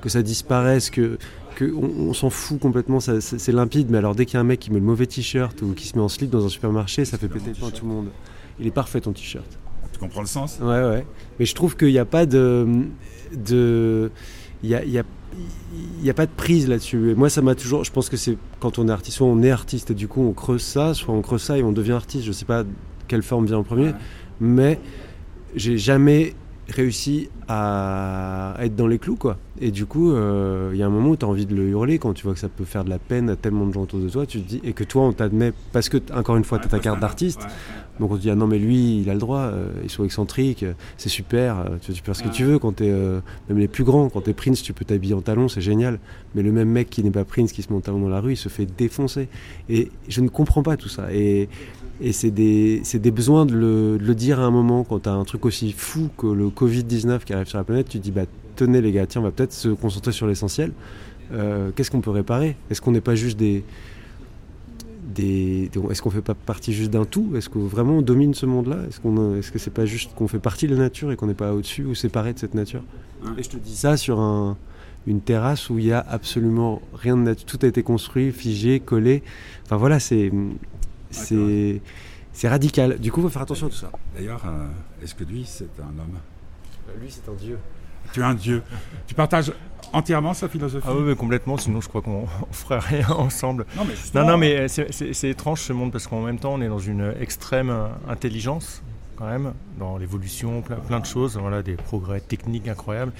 que 0.00 0.08
ça 0.08 0.22
disparaisse, 0.22 0.88
que, 0.88 1.18
que 1.56 1.70
on, 1.74 2.08
on 2.08 2.14
s'en 2.14 2.30
fout 2.30 2.58
complètement. 2.58 3.00
C'est 3.00 3.52
limpide. 3.52 3.90
Mais 3.90 3.98
alors 3.98 4.14
dès 4.14 4.24
qu'il 4.24 4.34
y 4.34 4.36
a 4.38 4.40
un 4.40 4.44
mec 4.44 4.60
qui 4.60 4.70
met 4.70 4.78
le 4.80 4.86
mauvais 4.86 5.04
t-shirt 5.06 5.60
ou 5.60 5.74
qui 5.74 5.86
se 5.86 5.94
met 5.96 6.02
en 6.02 6.08
slip 6.08 6.30
dans 6.30 6.46
un 6.46 6.48
supermarché, 6.48 7.04
ça 7.04 7.18
fait 7.18 7.28
péter 7.28 7.50
le 7.50 7.70
tout 7.70 7.84
le 7.84 7.92
monde. 7.92 8.06
Il 8.58 8.66
est 8.66 8.70
parfait 8.70 9.02
ton 9.02 9.12
t-shirt. 9.12 9.58
Tu 9.92 9.98
comprends 9.98 10.22
le 10.22 10.26
sens? 10.26 10.58
Ouais, 10.60 10.66
ouais. 10.84 11.06
Mais 11.38 11.44
je 11.44 11.54
trouve 11.54 11.76
qu'il 11.76 11.88
n'y 11.88 11.98
a 11.98 12.06
pas 12.06 12.24
de. 12.24 12.66
de 13.36 14.10
il 14.62 14.70
y 14.70 14.74
a, 14.74 14.84
y 14.86 14.98
a- 14.98 15.04
y 16.02 16.08
a 16.08 16.14
pas 16.14 16.24
de 16.26 16.32
prise 16.34 16.66
là-dessus. 16.66 17.10
Et 17.10 17.14
moi, 17.14 17.28
ça 17.28 17.42
m'a 17.42 17.54
toujours. 17.54 17.84
Je 17.84 17.92
pense 17.92 18.08
que 18.08 18.16
c'est 18.16 18.38
quand 18.58 18.78
on 18.78 18.88
est 18.88 18.90
artiste, 18.90 19.18
soit 19.18 19.26
on 19.26 19.42
est 19.42 19.50
artiste 19.50 19.90
et 19.90 19.94
du 19.94 20.08
coup 20.08 20.22
on 20.22 20.32
creuse 20.32 20.62
ça, 20.62 20.94
soit 20.94 21.12
on 21.14 21.20
creuse 21.20 21.42
ça 21.42 21.58
et 21.58 21.62
on 21.62 21.72
devient 21.72 21.92
artiste. 21.92 22.24
Je 22.24 22.32
sais 22.32 22.46
pas 22.46 22.64
quelle 23.08 23.22
forme 23.22 23.46
vient 23.46 23.58
en 23.58 23.62
premier, 23.62 23.92
mais 24.40 24.78
j'ai 25.54 25.78
jamais 25.78 26.34
réussi 26.68 27.30
à 27.48 28.54
être 28.60 28.76
dans 28.76 28.86
les 28.86 28.98
clous, 28.98 29.16
quoi. 29.16 29.38
Et 29.60 29.70
du 29.70 29.86
coup, 29.86 30.12
euh, 30.12 30.70
il 30.74 30.78
y 30.78 30.82
a 30.82 30.86
un 30.86 30.90
moment 30.90 31.10
où 31.10 31.16
tu 31.16 31.24
as 31.24 31.28
envie 31.28 31.46
de 31.46 31.54
le 31.54 31.68
hurler 31.68 31.98
quand 31.98 32.12
tu 32.12 32.24
vois 32.24 32.34
que 32.34 32.38
ça 32.38 32.50
peut 32.50 32.66
faire 32.66 32.84
de 32.84 32.90
la 32.90 32.98
peine 32.98 33.30
à 33.30 33.36
tellement 33.36 33.66
de 33.66 33.72
gens 33.72 33.82
autour 33.82 34.00
de 34.00 34.08
toi. 34.08 34.26
Tu 34.26 34.40
te 34.42 34.48
dis 34.48 34.60
et 34.62 34.74
que 34.74 34.84
toi, 34.84 35.02
on 35.02 35.12
t'admet 35.12 35.52
parce 35.72 35.88
que 35.88 35.96
encore 36.14 36.36
une 36.36 36.44
fois, 36.44 36.58
tu 36.58 36.66
as 36.66 36.68
ta 36.68 36.78
carte 36.78 37.00
d'artiste. 37.00 37.46
Donc 37.98 38.12
on 38.12 38.16
te 38.16 38.20
dit 38.20 38.30
ah 38.30 38.34
non 38.34 38.46
mais 38.46 38.58
lui 38.58 39.00
il 39.00 39.10
a 39.10 39.12
le 39.12 39.18
droit, 39.18 39.40
euh, 39.40 39.70
ils 39.82 39.90
sont 39.90 40.04
excentriques, 40.04 40.62
euh, 40.62 40.74
c'est 40.96 41.08
super, 41.08 41.58
euh, 41.58 41.64
tu, 41.80 41.92
tu 41.92 42.02
peux 42.02 42.06
faire 42.12 42.16
ce 42.16 42.22
que 42.22 42.34
tu 42.34 42.44
veux 42.44 42.58
quand 42.58 42.76
t'es 42.76 42.90
euh, 42.90 43.20
même 43.48 43.58
les 43.58 43.68
plus 43.68 43.84
grands, 43.84 44.08
quand 44.08 44.20
t'es 44.20 44.34
Prince 44.34 44.62
tu 44.62 44.72
peux 44.72 44.84
t'habiller 44.84 45.14
en 45.14 45.20
talons, 45.20 45.48
c'est 45.48 45.60
génial. 45.60 45.98
Mais 46.34 46.42
le 46.42 46.52
même 46.52 46.68
mec 46.68 46.90
qui 46.90 47.02
n'est 47.02 47.10
pas 47.10 47.24
Prince 47.24 47.52
qui 47.52 47.62
se 47.62 47.70
met 47.70 47.76
en 47.76 47.80
talons 47.80 48.00
dans 48.00 48.08
la 48.08 48.20
rue, 48.20 48.32
il 48.32 48.36
se 48.36 48.48
fait 48.48 48.66
défoncer. 48.66 49.28
Et 49.68 49.90
je 50.08 50.20
ne 50.20 50.28
comprends 50.28 50.62
pas 50.62 50.76
tout 50.76 50.88
ça. 50.88 51.12
Et, 51.12 51.48
et 52.00 52.12
c'est 52.12 52.30
des, 52.30 52.82
des 52.94 53.10
besoins 53.10 53.44
de 53.46 53.54
le, 53.54 53.98
de 53.98 54.04
le 54.04 54.14
dire 54.14 54.38
à 54.40 54.44
un 54.44 54.50
moment 54.50 54.84
quand 54.84 55.00
t'as 55.00 55.12
un 55.12 55.24
truc 55.24 55.44
aussi 55.46 55.72
fou 55.72 56.08
que 56.16 56.26
le 56.26 56.48
Covid-19 56.48 57.24
qui 57.24 57.32
arrive 57.32 57.46
sur 57.48 57.58
la 57.58 57.64
planète, 57.64 57.88
tu 57.88 57.98
te 57.98 58.02
dis 58.04 58.10
bah 58.12 58.24
tenez 58.56 58.80
les 58.80 58.92
gars, 58.92 59.06
tiens 59.06 59.20
on 59.20 59.24
va 59.24 59.30
peut-être 59.30 59.52
se 59.52 59.68
concentrer 59.68 60.12
sur 60.12 60.26
l'essentiel. 60.26 60.72
Euh, 61.32 61.70
Qu'est-ce 61.74 61.90
qu'on 61.90 62.00
peut 62.00 62.10
réparer? 62.10 62.56
Est-ce 62.70 62.80
qu'on 62.80 62.92
n'est 62.92 63.00
pas 63.00 63.14
juste 63.14 63.38
des 63.38 63.64
des, 65.14 65.68
des- 65.72 65.80
est-ce 65.90 66.02
qu'on 66.02 66.10
fait 66.10 66.22
pas 66.22 66.34
partie 66.34 66.72
juste 66.72 66.90
d'un 66.90 67.04
tout? 67.04 67.32
Est-ce 67.34 67.48
que 67.48 67.58
vraiment 67.58 67.94
on 67.98 68.02
domine 68.02 68.34
ce 68.34 68.46
monde-là? 68.46 68.76
Est-ce 68.88 69.00
qu'on, 69.00 69.36
est-ce 69.36 69.50
que 69.50 69.58
c'est 69.58 69.70
pas 69.72 69.86
juste 69.86 70.14
qu'on 70.14 70.28
fait 70.28 70.38
partie 70.38 70.66
de 70.66 70.74
la 70.74 70.80
nature 70.82 71.10
et 71.12 71.16
qu'on 71.16 71.26
n'est 71.26 71.34
pas 71.34 71.54
au-dessus 71.54 71.84
ou 71.84 71.94
séparé 71.94 72.32
de 72.34 72.38
cette 72.38 72.54
nature? 72.54 72.82
Et 73.38 73.42
je 73.42 73.48
te 73.48 73.56
dis 73.56 73.74
ça 73.74 73.96
sur 73.96 74.20
un, 74.20 74.56
une 75.06 75.20
terrasse 75.20 75.70
où 75.70 75.78
il 75.78 75.86
y 75.86 75.92
a 75.92 76.04
absolument 76.08 76.82
rien 76.94 77.16
de 77.16 77.22
nature, 77.22 77.46
tout 77.46 77.58
a 77.62 77.66
été 77.68 77.82
construit, 77.82 78.30
figé, 78.32 78.80
collé. 78.80 79.22
Enfin 79.64 79.76
voilà, 79.76 79.98
c'est, 79.98 80.30
c'est, 81.10 81.80
c'est 82.32 82.48
radical. 82.48 82.98
Du 82.98 83.10
coup, 83.12 83.22
faut 83.22 83.28
faire 83.28 83.42
attention 83.42 83.66
à 83.66 83.70
tout 83.70 83.76
ça. 83.76 83.90
D'ailleurs, 84.16 84.42
euh, 84.46 84.66
est-ce 85.02 85.14
que 85.14 85.24
lui, 85.24 85.44
c'est 85.46 85.68
un 85.80 85.98
homme 85.98 86.18
Lui, 87.00 87.08
c'est 87.10 87.28
un 87.30 87.34
dieu. 87.34 87.58
Tu 88.12 88.20
es 88.20 88.22
un 88.24 88.34
dieu. 88.34 88.62
Tu 89.06 89.14
partages 89.14 89.52
entièrement 89.92 90.32
sa 90.34 90.48
philosophie 90.48 90.86
Ah 90.88 90.94
oui, 90.94 91.02
mais 91.02 91.14
complètement, 91.14 91.56
sinon 91.58 91.80
je 91.80 91.88
crois 91.88 92.00
qu'on 92.02 92.26
on 92.50 92.52
ferait 92.52 92.78
rien 92.78 93.08
ensemble. 93.10 93.66
Non, 93.76 93.84
mais 93.84 93.94
Non, 94.20 94.26
non, 94.26 94.36
mais 94.38 94.56
euh, 94.60 94.68
c'est- 94.68 94.92
c'est 94.92 95.12
c'est 95.12 95.28
étrange 95.30 95.60
ce 95.60 95.72
monde 95.72 95.92
parce 95.92 96.06
qu'en 96.06 96.22
même 96.22 96.38
temps, 96.38 96.54
on 96.54 96.60
est 96.60 96.68
dans 96.68 96.78
une 96.78 97.12
extrême 97.20 97.74
intelligence, 98.08 98.82
quand 99.18 99.26
même, 99.26 99.52
dans 99.78 99.98
l'évolution, 99.98 100.62
plein, 100.62 101.00
de 101.00 101.06
choses, 101.06 101.36
voilà, 101.36 101.62
des 101.62 101.74
progrès 101.74 102.20
techniques 102.20 102.68
incroyables. 102.68 103.12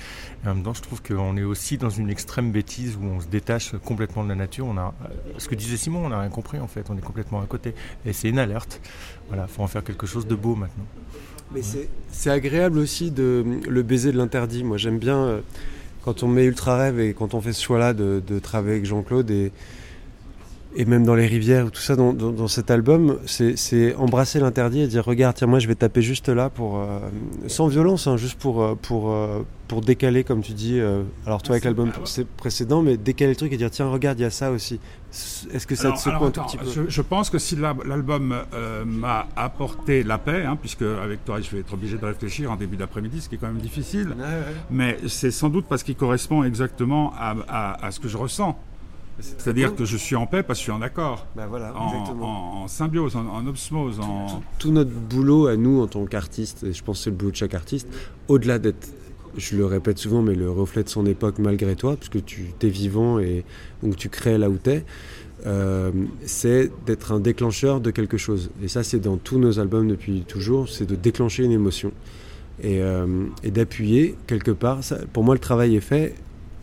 En 0.46 0.54
même 0.54 0.62
temps, 0.62 0.74
je 0.74 0.82
trouve 0.82 1.02
qu'on 1.02 1.36
est 1.36 1.42
aussi 1.42 1.76
dans 1.76 1.90
une 1.90 2.08
extrême 2.08 2.52
bêtise 2.52 2.96
où 2.96 3.04
on 3.04 3.20
se 3.20 3.26
détache 3.26 3.72
complètement 3.84 4.22
de 4.22 4.28
la 4.28 4.36
nature. 4.36 4.66
On 4.66 4.76
a, 4.78 4.94
euh, 5.04 5.08
ce 5.38 5.48
que 5.48 5.56
disait 5.56 5.76
Simon, 5.76 6.06
on 6.06 6.10
n'a 6.10 6.20
rien 6.20 6.30
compris 6.30 6.60
en 6.60 6.68
fait, 6.68 6.88
on 6.88 6.96
est 6.96 7.04
complètement 7.04 7.40
à 7.40 7.46
côté. 7.46 7.74
Et 8.06 8.12
c'est 8.12 8.28
une 8.28 8.38
alerte. 8.38 8.80
Voilà, 9.26 9.48
faut 9.48 9.62
en 9.62 9.66
faire 9.66 9.82
quelque 9.82 10.06
chose 10.06 10.26
de 10.26 10.36
beau 10.36 10.54
maintenant. 10.54 10.86
Mais 11.52 11.62
c'est 12.12 12.30
agréable 12.30 12.78
aussi 12.78 13.10
de 13.10 13.44
le 13.68 13.82
baiser 13.82 14.12
de 14.12 14.18
l'interdit. 14.18 14.62
Moi, 14.62 14.76
j'aime 14.76 14.98
bien 14.98 15.16
euh, 15.16 15.40
quand 16.04 16.22
on 16.22 16.28
met 16.28 16.44
Ultra 16.44 16.76
Rêve 16.76 17.00
et 17.00 17.12
quand 17.12 17.34
on 17.34 17.40
fait 17.40 17.52
ce 17.52 17.62
choix-là 17.62 17.92
de, 17.92 18.22
de 18.24 18.38
travailler 18.38 18.74
avec 18.74 18.84
Jean-Claude 18.84 19.30
et, 19.30 19.50
et 20.80 20.84
même 20.84 21.04
dans 21.04 21.16
les 21.16 21.26
rivières, 21.26 21.70
tout 21.72 21.80
ça, 21.80 21.96
dans, 21.96 22.12
dans- 22.12 22.30
dans 22.30 22.46
cet 22.46 22.70
album, 22.70 23.18
c'est, 23.26 23.94
embrasser 23.96 24.38
l'interdit 24.38 24.82
et 24.82 24.86
dire 24.86 25.04
regarde, 25.04 25.34
tiens, 25.36 25.48
moi, 25.48 25.58
je 25.58 25.66
vais 25.66 25.74
taper 25.74 26.02
juste 26.02 26.28
là 26.28 26.50
pour 26.50 26.78
euh, 26.78 27.00
sans 27.48 27.66
violence, 27.66 28.06
hein, 28.06 28.16
juste 28.16 28.38
pour 28.38 28.62
euh, 28.62 28.74
pour 28.80 29.10
euh, 29.10 29.42
pour 29.66 29.80
décaler, 29.80 30.22
comme 30.22 30.40
tu 30.40 30.52
dis. 30.52 30.78
euh, 30.78 31.02
alors 31.26 31.42
toi 31.42 31.54
avec 31.56 31.64
l'album 31.64 31.90
précédent, 32.36 32.80
mais 32.82 32.96
décaler 32.96 33.30
le 33.32 33.36
truc 33.36 33.52
et 33.52 33.56
dire 33.56 33.70
tiens, 33.72 33.88
regarde, 33.88 34.20
il 34.20 34.22
y 34.22 34.24
a 34.24 34.30
ça 34.30 34.52
aussi. 34.52 34.78
Est-ce 35.52 35.66
que 35.66 35.74
ça 35.74 35.88
Alors- 35.88 35.96
te 35.96 36.02
secoue 36.02 36.10
alors, 36.16 36.24
un 36.28 36.30
tout 36.30 36.42
petit 36.44 36.56
peu 36.58 36.66
je, 36.70 36.82
je 36.88 37.02
pense 37.02 37.28
que 37.28 37.38
si 37.38 37.56
la- 37.56 37.74
l'album 37.84 38.34
euh, 38.54 38.84
m'a 38.84 39.26
apporté 39.34 40.04
la 40.04 40.18
paix, 40.18 40.44
hein, 40.44 40.56
puisque 40.60 40.82
avec 40.82 41.24
toi 41.24 41.40
je 41.40 41.50
vais 41.50 41.58
être 41.58 41.74
obligé 41.74 41.98
de 41.98 42.04
réfléchir 42.06 42.52
en 42.52 42.56
début 42.56 42.76
d'après-midi, 42.76 43.20
ce 43.20 43.28
qui 43.28 43.34
est 43.34 43.38
quand 43.38 43.48
même 43.48 43.56
difficile, 43.58 44.10
Ouais, 44.16 44.22
ouais. 44.24 44.54
mais 44.70 44.96
c'est 45.08 45.32
sans 45.32 45.48
doute 45.48 45.66
parce 45.68 45.82
qu'il 45.82 45.96
correspond 45.96 46.44
exactement 46.44 47.12
à, 47.18 47.34
à- 47.48 47.84
à 47.86 47.90
ce 47.90 47.98
que 47.98 48.06
je 48.06 48.16
ressens. 48.16 48.56
C'est-à-dire 49.20 49.74
que 49.74 49.84
je 49.84 49.96
suis 49.96 50.14
en 50.16 50.26
paix 50.26 50.42
parce 50.42 50.58
que 50.58 50.60
je 50.60 50.70
suis 50.70 50.72
en 50.72 50.82
accord, 50.82 51.26
Bah 51.36 51.46
voilà, 51.48 51.74
en, 51.76 51.88
exactement. 51.88 52.60
en- 52.60 52.62
en 52.64 52.68
symbiose, 52.68 53.16
en, 53.16 53.26
en 53.26 53.46
osmose, 53.46 53.98
en... 54.00 54.42
tout 54.58 54.70
notre 54.70 54.90
boulot 54.90 55.46
à 55.48 55.56
nous 55.56 55.80
en 55.82 55.86
tant 55.86 56.04
qu'artiste, 56.06 56.62
et 56.64 56.72
je 56.72 56.82
pense 56.84 56.98
que 56.98 57.04
c'est 57.04 57.10
le 57.10 57.16
boulot 57.16 57.30
de 57.32 57.36
chaque 57.36 57.54
artiste, 57.54 57.88
au-delà 58.28 58.58
d'être, 58.58 58.88
je 59.36 59.56
le 59.56 59.66
répète 59.66 59.98
souvent, 59.98 60.22
mais 60.22 60.34
le 60.34 60.50
reflet 60.50 60.84
de 60.84 60.88
son 60.88 61.04
époque 61.06 61.38
malgré 61.38 61.74
toi, 61.76 61.96
puisque 61.96 62.24
tu 62.24 62.52
es 62.62 62.68
vivant 62.68 63.18
et 63.18 63.44
donc 63.82 63.96
tu 63.96 64.08
crées 64.08 64.38
là 64.38 64.48
où 64.50 64.56
tu 64.62 64.70
es, 64.70 64.84
c'est 66.24 66.70
d'être 66.86 67.12
un 67.12 67.20
déclencheur 67.20 67.80
de 67.80 67.90
quelque 67.90 68.16
chose. 68.18 68.50
Et 68.62 68.68
ça, 68.68 68.82
c'est 68.82 68.98
dans 69.00 69.16
tous 69.16 69.38
nos 69.38 69.58
albums 69.58 69.88
depuis 69.88 70.22
toujours, 70.26 70.68
c'est 70.68 70.86
de 70.86 70.94
déclencher 70.96 71.44
une 71.44 71.52
émotion 71.52 71.92
et, 72.62 72.80
euh, 72.82 73.06
et 73.42 73.50
d'appuyer 73.50 74.16
quelque 74.26 74.50
part. 74.50 74.82
Ça, 74.84 74.98
pour 75.12 75.24
moi, 75.24 75.34
le 75.34 75.40
travail 75.40 75.76
est 75.76 75.80
fait. 75.80 76.14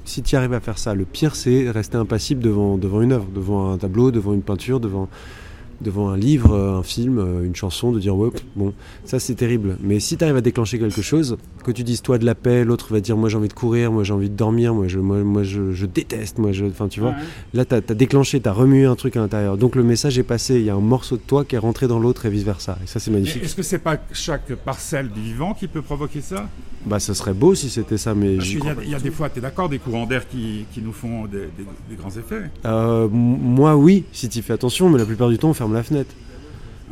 Si 0.05 0.21
tu 0.21 0.35
arrives 0.35 0.53
à 0.53 0.59
faire 0.59 0.77
ça, 0.77 0.93
le 0.93 1.03
pire, 1.03 1.35
c'est 1.35 1.69
rester 1.71 1.97
impassible 1.97 2.41
devant, 2.41 2.77
devant 2.77 3.01
une 3.01 3.11
œuvre, 3.11 3.27
devant 3.33 3.71
un 3.71 3.77
tableau, 3.77 4.11
devant 4.11 4.33
une 4.33 4.43
peinture, 4.43 4.79
devant 4.79 5.09
devant 5.81 6.09
un 6.09 6.17
livre, 6.17 6.53
euh, 6.53 6.77
un 6.79 6.83
film, 6.83 7.19
euh, 7.19 7.43
une 7.45 7.55
chanson, 7.55 7.91
de 7.91 7.99
dire 7.99 8.15
ouais, 8.15 8.29
bon, 8.55 8.73
ça 9.03 9.19
c'est 9.19 9.35
terrible. 9.35 9.77
Mais 9.81 9.99
si 9.99 10.17
tu 10.17 10.23
arrives 10.23 10.35
à 10.37 10.41
déclencher 10.41 10.79
quelque 10.79 11.01
chose, 11.01 11.37
que 11.63 11.71
tu 11.71 11.83
dises 11.83 12.01
toi 12.01 12.17
de 12.17 12.25
la 12.25 12.35
paix, 12.35 12.63
l'autre 12.63 12.93
va 12.93 12.99
dire 13.01 13.17
moi 13.17 13.29
j'ai 13.29 13.37
envie 13.37 13.47
de 13.47 13.53
courir, 13.53 13.91
moi 13.91 14.03
j'ai 14.03 14.13
envie 14.13 14.29
de 14.29 14.35
dormir, 14.35 14.73
moi 14.73 14.87
je, 14.87 14.99
moi, 14.99 15.17
moi, 15.23 15.43
je, 15.43 15.71
je 15.71 15.85
déteste, 15.85 16.37
moi 16.37 16.51
je. 16.51 16.65
Enfin 16.65 16.87
tu 16.87 16.99
vois, 16.99 17.09
Ouais. 17.09 17.15
là 17.53 17.65
tu 17.65 17.75
as, 17.75 17.81
déclenché, 17.81 18.39
tu 18.41 18.49
as 18.49 18.53
remué 18.53 18.85
un 18.85 18.95
truc 18.95 19.15
à 19.17 19.19
l'intérieur. 19.19 19.57
Donc 19.57 19.75
le 19.75 19.83
message 19.83 20.17
est 20.17 20.23
passé, 20.23 20.55
il 20.55 20.63
y 20.65 20.69
a 20.69 20.75
un 20.75 20.79
morceau 20.79 21.17
de 21.17 21.21
toi 21.21 21.45
qui 21.45 21.55
est 21.55 21.59
rentré 21.59 21.87
dans 21.87 21.99
l'autre 21.99 22.25
et 22.25 22.29
vice 22.29 22.43
versa. 22.43 22.77
Et 22.83 22.87
ça 22.87 22.99
c'est 22.99 23.11
magnifique. 23.11 23.43
Est-ce 23.43 23.55
que 23.55 23.63
c'est 23.63 23.79
pas 23.79 23.97
chaque 24.11 24.53
parcelle 24.55 25.09
du 25.09 25.21
vivant 25.21 25.53
qui 25.53 25.67
peut 25.67 25.81
provoquer 25.81 26.21
ça? 26.21 26.47
Bah 26.85 26.99
ça 26.99 27.15
serait 27.15 27.33
beau 27.33 27.55
si 27.55 27.69
c'était 27.69 27.97
ça, 27.97 28.13
mais 28.13 28.35
Parce 28.35 28.47
qu'il 28.47 28.59
y 28.63 28.93
a, 28.93 28.97
y 28.99 29.01
des 29.01 29.09
fois, 29.09 29.27
tu 29.29 29.39
es 29.39 29.41
d'accord, 29.41 29.69
des 29.69 29.79
courants 29.79 30.05
d'air 30.05 30.27
qui, 30.27 30.65
qui 30.71 30.81
nous 30.81 30.91
font 30.91 31.25
des, 31.25 31.39
des- 31.39 31.65
des 31.89 31.95
grands 31.95 32.11
effets? 32.11 32.43
Euh, 32.65 33.07
moi 33.09 33.75
oui, 33.75 34.03
si 34.11 34.29
tu 34.29 34.41
fais 34.43 34.53
attention, 34.53 34.89
mais 34.89 34.99
la 34.99 35.05
plupart 35.05 35.29
du 35.29 35.39
temps 35.39 35.49
on 35.49 35.53
ferme 35.65 35.73
la 35.73 35.83
fenêtre. 35.83 36.13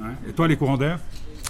Ouais. 0.01 0.29
Et 0.29 0.33
toi, 0.33 0.47
les 0.47 0.57
courants 0.57 0.77
d'air 0.77 0.99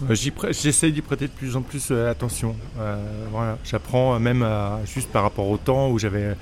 Euh, 0.10 0.16
J'essaye 0.16 0.92
d'y 0.92 1.02
prêter 1.02 1.28
de 1.28 1.32
plus 1.34 1.56
en 1.56 1.62
plus 1.62 1.90
euh, 1.92 2.10
attention. 2.10 2.56
Euh, 2.80 3.26
voilà. 3.32 3.58
J'apprends 3.64 4.16
euh, 4.16 4.20
même 4.20 4.42
à- 4.42 4.80
juste 4.86 5.10
par 5.12 5.22
rapport 5.24 5.48
au 5.48 5.58
temps 5.58 5.90
où 5.92 6.00
j'avais 6.00 6.36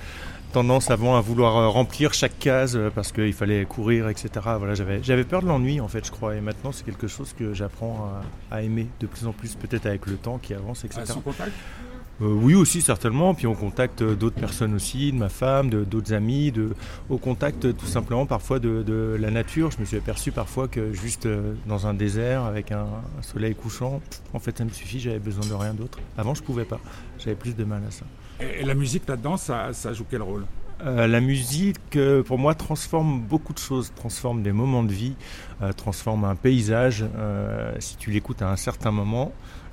tendance 0.54 0.90
avant 0.90 1.16
à 1.18 1.22
vouloir 1.22 1.72
remplir 1.72 2.14
chaque 2.14 2.38
case 2.40 2.80
parce 2.96 3.12
qu'il 3.12 3.34
fallait 3.34 3.66
courir, 3.66 4.08
etc. 4.10 4.30
Voilà, 4.58 4.74
j'avais 4.74 5.02
j'avais 5.04 5.24
peur 5.26 5.42
de 5.42 5.48
l'ennui 5.48 5.80
en 5.82 5.88
fait, 5.88 6.06
je 6.06 6.12
crois. 6.12 6.36
Et 6.36 6.42
maintenant, 6.42 6.72
c'est 6.72 6.86
quelque 6.86 7.08
chose 7.08 7.34
que 7.38 7.54
j'apprends 7.54 8.10
à, 8.52 8.56
à 8.56 8.62
aimer 8.62 8.88
de 9.00 9.08
plus 9.08 9.28
en 9.28 9.34
plus, 9.34 9.56
peut-être 9.56 9.86
avec 9.86 10.08
le 10.08 10.16
temps 10.16 10.40
qui 10.42 10.54
avance, 10.54 10.84
etc. 10.86 11.02
Sans 11.06 11.22
contact 11.22 11.52
Euh, 11.52 12.01
oui 12.28 12.56
aussi 12.56 12.82
certainement, 12.82 13.34
puis 13.34 13.48
on 13.48 13.56
contacte 13.56 14.02
euh, 14.02 14.16
d'autres 14.16 14.40
personnes 14.40 14.74
aussi, 14.74 15.12
de 15.12 15.18
ma 15.18 15.30
femme, 15.30 15.70
d'autres 15.70 16.14
amis, 16.14 16.52
de, 16.52 16.70
au 17.10 17.18
contact 17.18 17.66
euh, 17.66 17.74
tout 17.74 17.86
simplement 17.86 18.26
parfois 18.26 18.60
de, 18.60 18.84
de 18.84 19.18
la 19.20 19.32
nature. 19.32 19.72
Je 19.72 19.80
me 19.80 19.86
suis 19.86 19.98
aperçu 19.98 20.32
parfois 20.32 20.68
que 20.68 20.94
juste 20.94 21.26
euh, 21.26 21.54
dans 21.68 21.88
un 21.88 21.94
désert 21.94 22.44
avec 22.44 22.72
un, 22.72 22.86
un 23.20 23.22
soleil 23.22 23.56
couchant, 23.56 24.02
en 24.34 24.40
fait 24.40 24.58
ça 24.58 24.66
me 24.66 24.70
suffit, 24.70 25.00
j'avais 25.00 25.20
besoin 25.20 25.46
de 25.46 25.54
rien 25.54 25.74
d'autre. 25.74 26.00
Avant 26.18 26.34
je 26.34 26.44
pouvais 26.44 26.66
pas, 26.66 26.80
j'avais 27.20 27.36
plus 27.36 27.56
de 27.56 27.64
mal 27.64 27.82
à 27.88 27.92
ça. 27.92 28.06
Et, 28.40 28.64
la 28.64 28.74
musique 28.74 29.08
là-dedans, 29.08 29.38
ça, 29.38 29.74
ça 29.74 29.94
joue 29.94 30.06
quel 30.10 30.22
rôle? 30.22 30.46
Euh, 30.84 31.06
la 31.06 31.22
musique, 31.22 31.96
euh, 31.96 32.24
pour 32.24 32.40
moi, 32.40 32.56
transforme 32.56 33.22
beaucoup 33.22 33.54
de 33.54 33.60
choses, 33.60 33.92
transforme 33.96 34.42
des 34.42 34.52
moments 34.52 34.84
de 34.84 34.92
vie, 34.92 35.16
euh, 35.62 35.74
transforme 35.74 36.24
un 36.24 36.36
paysage. 36.36 37.06
Euh, 37.18 37.74
si 37.80 37.98
tu 37.98 38.10
l'écoutes 38.10 38.42
à 38.42 38.50
un 38.50 38.56
certain 38.56 38.92
moment, 38.92 39.32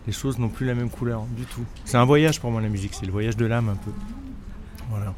les 0.09 0.15
choses 0.15 0.39
n'ont 0.39 0.49
plus 0.49 0.65
la 0.65 0.75
même 0.75 0.89
couleur 0.89 1.25
du 1.37 1.45
tout. 1.45 1.67
C'est 1.85 1.99
un 1.99 2.07
voyage 2.07 2.41
pour 2.41 2.51
moi 2.51 2.63
la 2.63 2.71
musique, 2.71 2.95
c'est 2.95 3.05
le 3.05 3.13
voyage 3.13 3.37
de 3.37 3.45
l'âme 3.45 3.69
un 3.69 3.77
peu. 3.77 3.91
Voilà. 4.89 5.13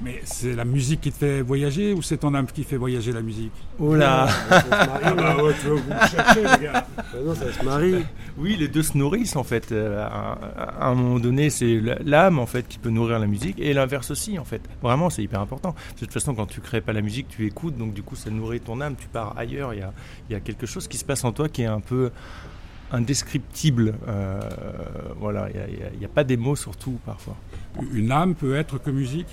Mais 0.00 0.20
c'est 0.22 0.54
la 0.54 0.64
musique 0.64 1.00
qui 1.00 1.10
te 1.10 1.16
fait 1.16 1.42
voyager 1.42 1.92
ou 1.92 2.02
c'est 2.02 2.18
ton 2.18 2.32
âme 2.34 2.46
qui 2.46 2.62
fait 2.62 2.76
voyager 2.76 3.10
la 3.12 3.20
musique? 3.20 3.52
Oh 3.80 3.96
là 3.96 4.28
Ah 4.50 5.12
bah 5.14 5.42
ouais, 5.42 5.52
tu 5.60 5.68
vas 5.68 5.74
vous 5.74 5.88
me 5.90 6.58
les 6.58 6.64
gars 6.64 6.86
non, 7.24 7.34
ça 7.34 7.52
se 7.52 7.64
marie. 7.64 8.04
Oui, 8.38 8.56
les 8.56 8.68
deux 8.68 8.82
se 8.84 8.96
nourrissent 8.96 9.34
en 9.34 9.42
fait. 9.42 9.72
Euh, 9.72 10.04
à, 10.04 10.38
à 10.80 10.86
un 10.88 10.94
moment 10.94 11.18
donné, 11.18 11.50
c'est 11.50 11.80
l'âme 12.04 12.38
en 12.38 12.46
fait 12.46 12.66
qui 12.68 12.78
peut 12.78 12.90
nourrir 12.90 13.18
la 13.18 13.26
musique 13.26 13.58
et 13.58 13.72
l'inverse 13.74 14.12
aussi 14.12 14.38
en 14.38 14.44
fait. 14.44 14.62
Vraiment, 14.82 15.10
c'est 15.10 15.22
hyper 15.22 15.40
important. 15.40 15.74
De 15.94 15.98
toute 16.00 16.12
façon, 16.12 16.34
quand 16.34 16.46
tu 16.46 16.60
crées 16.60 16.80
pas 16.80 16.92
la 16.92 17.02
musique, 17.02 17.26
tu 17.28 17.44
écoutes, 17.46 17.76
donc 17.76 17.92
du 17.92 18.02
coup, 18.04 18.14
ça 18.14 18.30
nourrit 18.30 18.60
ton 18.60 18.80
âme. 18.80 18.94
Tu 18.96 19.08
pars 19.08 19.36
ailleurs. 19.36 19.74
Il 19.74 19.80
y 19.80 19.82
a, 19.82 19.92
il 20.30 20.32
y 20.32 20.36
a 20.36 20.40
quelque 20.40 20.66
chose 20.66 20.86
qui 20.86 20.96
se 20.96 21.04
passe 21.04 21.24
en 21.24 21.32
toi 21.32 21.48
qui 21.48 21.62
est 21.62 21.66
un 21.66 21.80
peu 21.80 22.10
indescriptible. 22.92 23.94
Euh, 24.08 24.40
voilà, 25.18 25.48
il 25.50 25.98
n'y 25.98 26.04
a, 26.04 26.08
pas 26.08 26.24
des 26.24 26.36
mots 26.36 26.56
surtout 26.56 26.98
parfois. 27.04 27.36
Une 27.92 28.12
âme 28.12 28.34
peut 28.34 28.54
être 28.54 28.78
que 28.78 28.90
musique? 28.90 29.26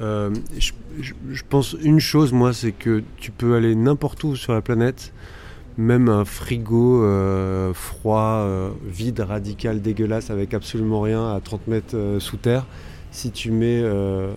Euh, 0.00 0.30
je, 0.58 0.72
je- 1.00 1.12
je 1.30 1.42
pense 1.48 1.76
une 1.82 2.00
chose, 2.00 2.32
moi, 2.32 2.52
c'est 2.52 2.72
que 2.72 3.02
tu 3.18 3.30
peux 3.30 3.54
aller 3.54 3.74
n'importe 3.74 4.24
où 4.24 4.34
sur 4.36 4.52
la 4.54 4.62
planète, 4.62 5.12
même 5.76 6.08
un 6.08 6.24
frigo 6.24 7.04
euh, 7.04 7.74
froid, 7.74 8.42
euh, 8.44 8.70
vide, 8.86 9.20
radical, 9.20 9.82
dégueulasse, 9.82 10.30
avec 10.30 10.54
absolument 10.54 11.00
rien 11.02 11.34
à 11.34 11.40
30 11.40 11.66
mètres 11.68 11.94
euh, 11.96 12.20
sous 12.20 12.36
terre. 12.38 12.66
Si 13.10 13.30
tu 13.30 13.50
mets 13.50 13.80
euh, 13.82 14.32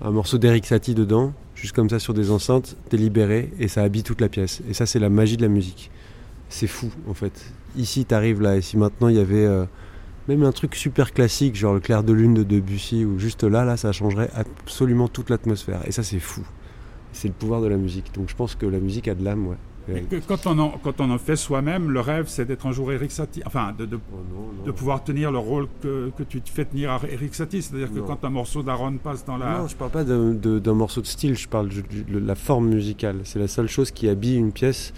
un 0.00 0.10
morceau 0.12 0.38
d'Eric 0.38 0.64
Satie 0.66 0.94
dedans, 0.94 1.32
juste 1.54 1.74
comme 1.74 1.90
ça 1.90 1.98
sur 1.98 2.14
des 2.14 2.30
enceintes, 2.30 2.76
t'es 2.88 2.96
libéré 2.96 3.50
et 3.58 3.68
ça 3.68 3.82
habille 3.82 4.02
toute 4.02 4.20
la 4.20 4.28
pièce. 4.28 4.62
Et 4.68 4.74
ça, 4.74 4.86
c'est 4.86 4.98
la 4.98 5.10
magie 5.10 5.36
de 5.36 5.42
la 5.42 5.48
musique. 5.48 5.90
C'est 6.48 6.66
fou, 6.66 6.90
en 7.08 7.14
fait. 7.14 7.52
Ici, 7.76 8.04
t'arrives 8.04 8.40
là, 8.40 8.56
et 8.56 8.62
si 8.62 8.76
maintenant 8.76 9.08
il 9.08 9.16
y 9.16 9.20
avait 9.20 9.44
euh, 9.44 9.64
même 10.28 10.42
un 10.44 10.52
truc 10.52 10.74
super 10.74 11.12
classique, 11.12 11.56
genre 11.56 11.74
le 11.74 11.80
clair 11.80 12.02
de 12.02 12.12
lune 12.12 12.34
de 12.34 12.42
Debussy, 12.42 13.04
ou 13.04 13.18
juste 13.18 13.44
là, 13.44 13.64
là, 13.64 13.76
ça 13.76 13.92
changerait 13.92 14.30
absolument 14.34 15.08
toute 15.08 15.30
l'atmosphère. 15.30 15.80
Et 15.86 15.92
ça, 15.92 16.02
c'est 16.02 16.20
fou. 16.20 16.42
C'est 17.12 17.28
le 17.28 17.34
pouvoir 17.34 17.60
de 17.62 17.66
la 17.66 17.76
musique. 17.76 18.14
Donc 18.14 18.28
je 18.28 18.36
pense 18.36 18.54
que 18.54 18.66
la 18.66 18.78
musique 18.78 19.08
a 19.08 19.14
de 19.14 19.24
l'âme, 19.24 19.46
ouais. 19.46 19.56
Et 19.88 20.00
que 20.00 20.16
quand, 20.16 20.48
on 20.48 20.58
en, 20.58 20.70
quand 20.82 21.00
on 21.00 21.08
en 21.10 21.18
fait 21.18 21.36
soi-même, 21.36 21.90
le 21.92 22.00
rêve, 22.00 22.24
c'est 22.26 22.44
d'être 22.44 22.66
un 22.66 22.72
jour 22.72 22.90
Eric 22.90 23.12
Satie. 23.12 23.42
Enfin, 23.46 23.72
de, 23.78 23.86
de, 23.86 24.00
de 24.64 24.70
pouvoir 24.72 25.04
tenir 25.04 25.30
le 25.30 25.38
rôle 25.38 25.68
que, 25.80 26.10
que 26.18 26.24
tu 26.24 26.40
te 26.40 26.50
fais 26.50 26.64
tenir 26.64 26.90
à 26.90 27.00
Eric 27.08 27.32
Satie. 27.36 27.62
C'est-à-dire 27.62 27.92
que 27.92 28.00
quand 28.00 28.24
un 28.24 28.30
morceau 28.30 28.64
d'Aaron 28.64 28.96
passe 28.96 29.24
dans 29.24 29.36
la. 29.36 29.58
Non, 29.58 29.68
je 29.68 29.76
parle 29.76 29.92
pas 29.92 30.02
d'un 30.02 30.74
morceau 30.74 31.00
de 31.02 31.06
style, 31.06 31.36
je 31.36 31.46
parle 31.46 31.68
de, 31.68 31.82
de 31.82 32.18
la 32.18 32.34
forme 32.34 32.68
musicale. 32.68 33.20
C'est 33.22 33.38
la 33.38 33.46
seule 33.46 33.68
chose 33.68 33.92
qui 33.92 34.08
habille 34.08 34.34
une 34.36 34.50
pièce, 34.50 34.92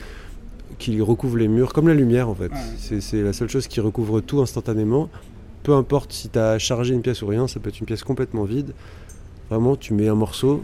qui 0.79 1.01
recouvre 1.01 1.37
les 1.37 1.49
murs, 1.49 1.73
comme 1.73 1.89
la 1.89 1.95
lumière 1.95 2.29
en 2.29 2.35
fait. 2.35 2.51
Ouais. 2.53 2.59
C'est- 2.79 3.01
C'est 3.01 3.23
la 3.23 3.33
seule 3.33 3.49
chose 3.49 3.67
qui 3.67 3.81
recouvre 3.81 4.21
tout 4.21 4.41
instantanément. 4.41 5.09
Peu 5.63 5.75
importe 5.75 6.13
si 6.13 6.29
tu 6.29 6.39
as 6.39 6.59
chargé 6.59 6.95
une 6.95 7.03
pièce 7.03 7.21
ou 7.23 7.27
rien, 7.27 7.47
ça 7.49 7.61
peut 7.61 7.69
être 7.69 7.81
une 7.81 7.87
pièce 7.87 8.05
complètement 8.05 8.45
vide. 8.45 8.73
Vraiment, 9.51 9.77
tu 9.77 9.93
mets 9.95 10.09
un 10.09 10.15
morceau, 10.15 10.63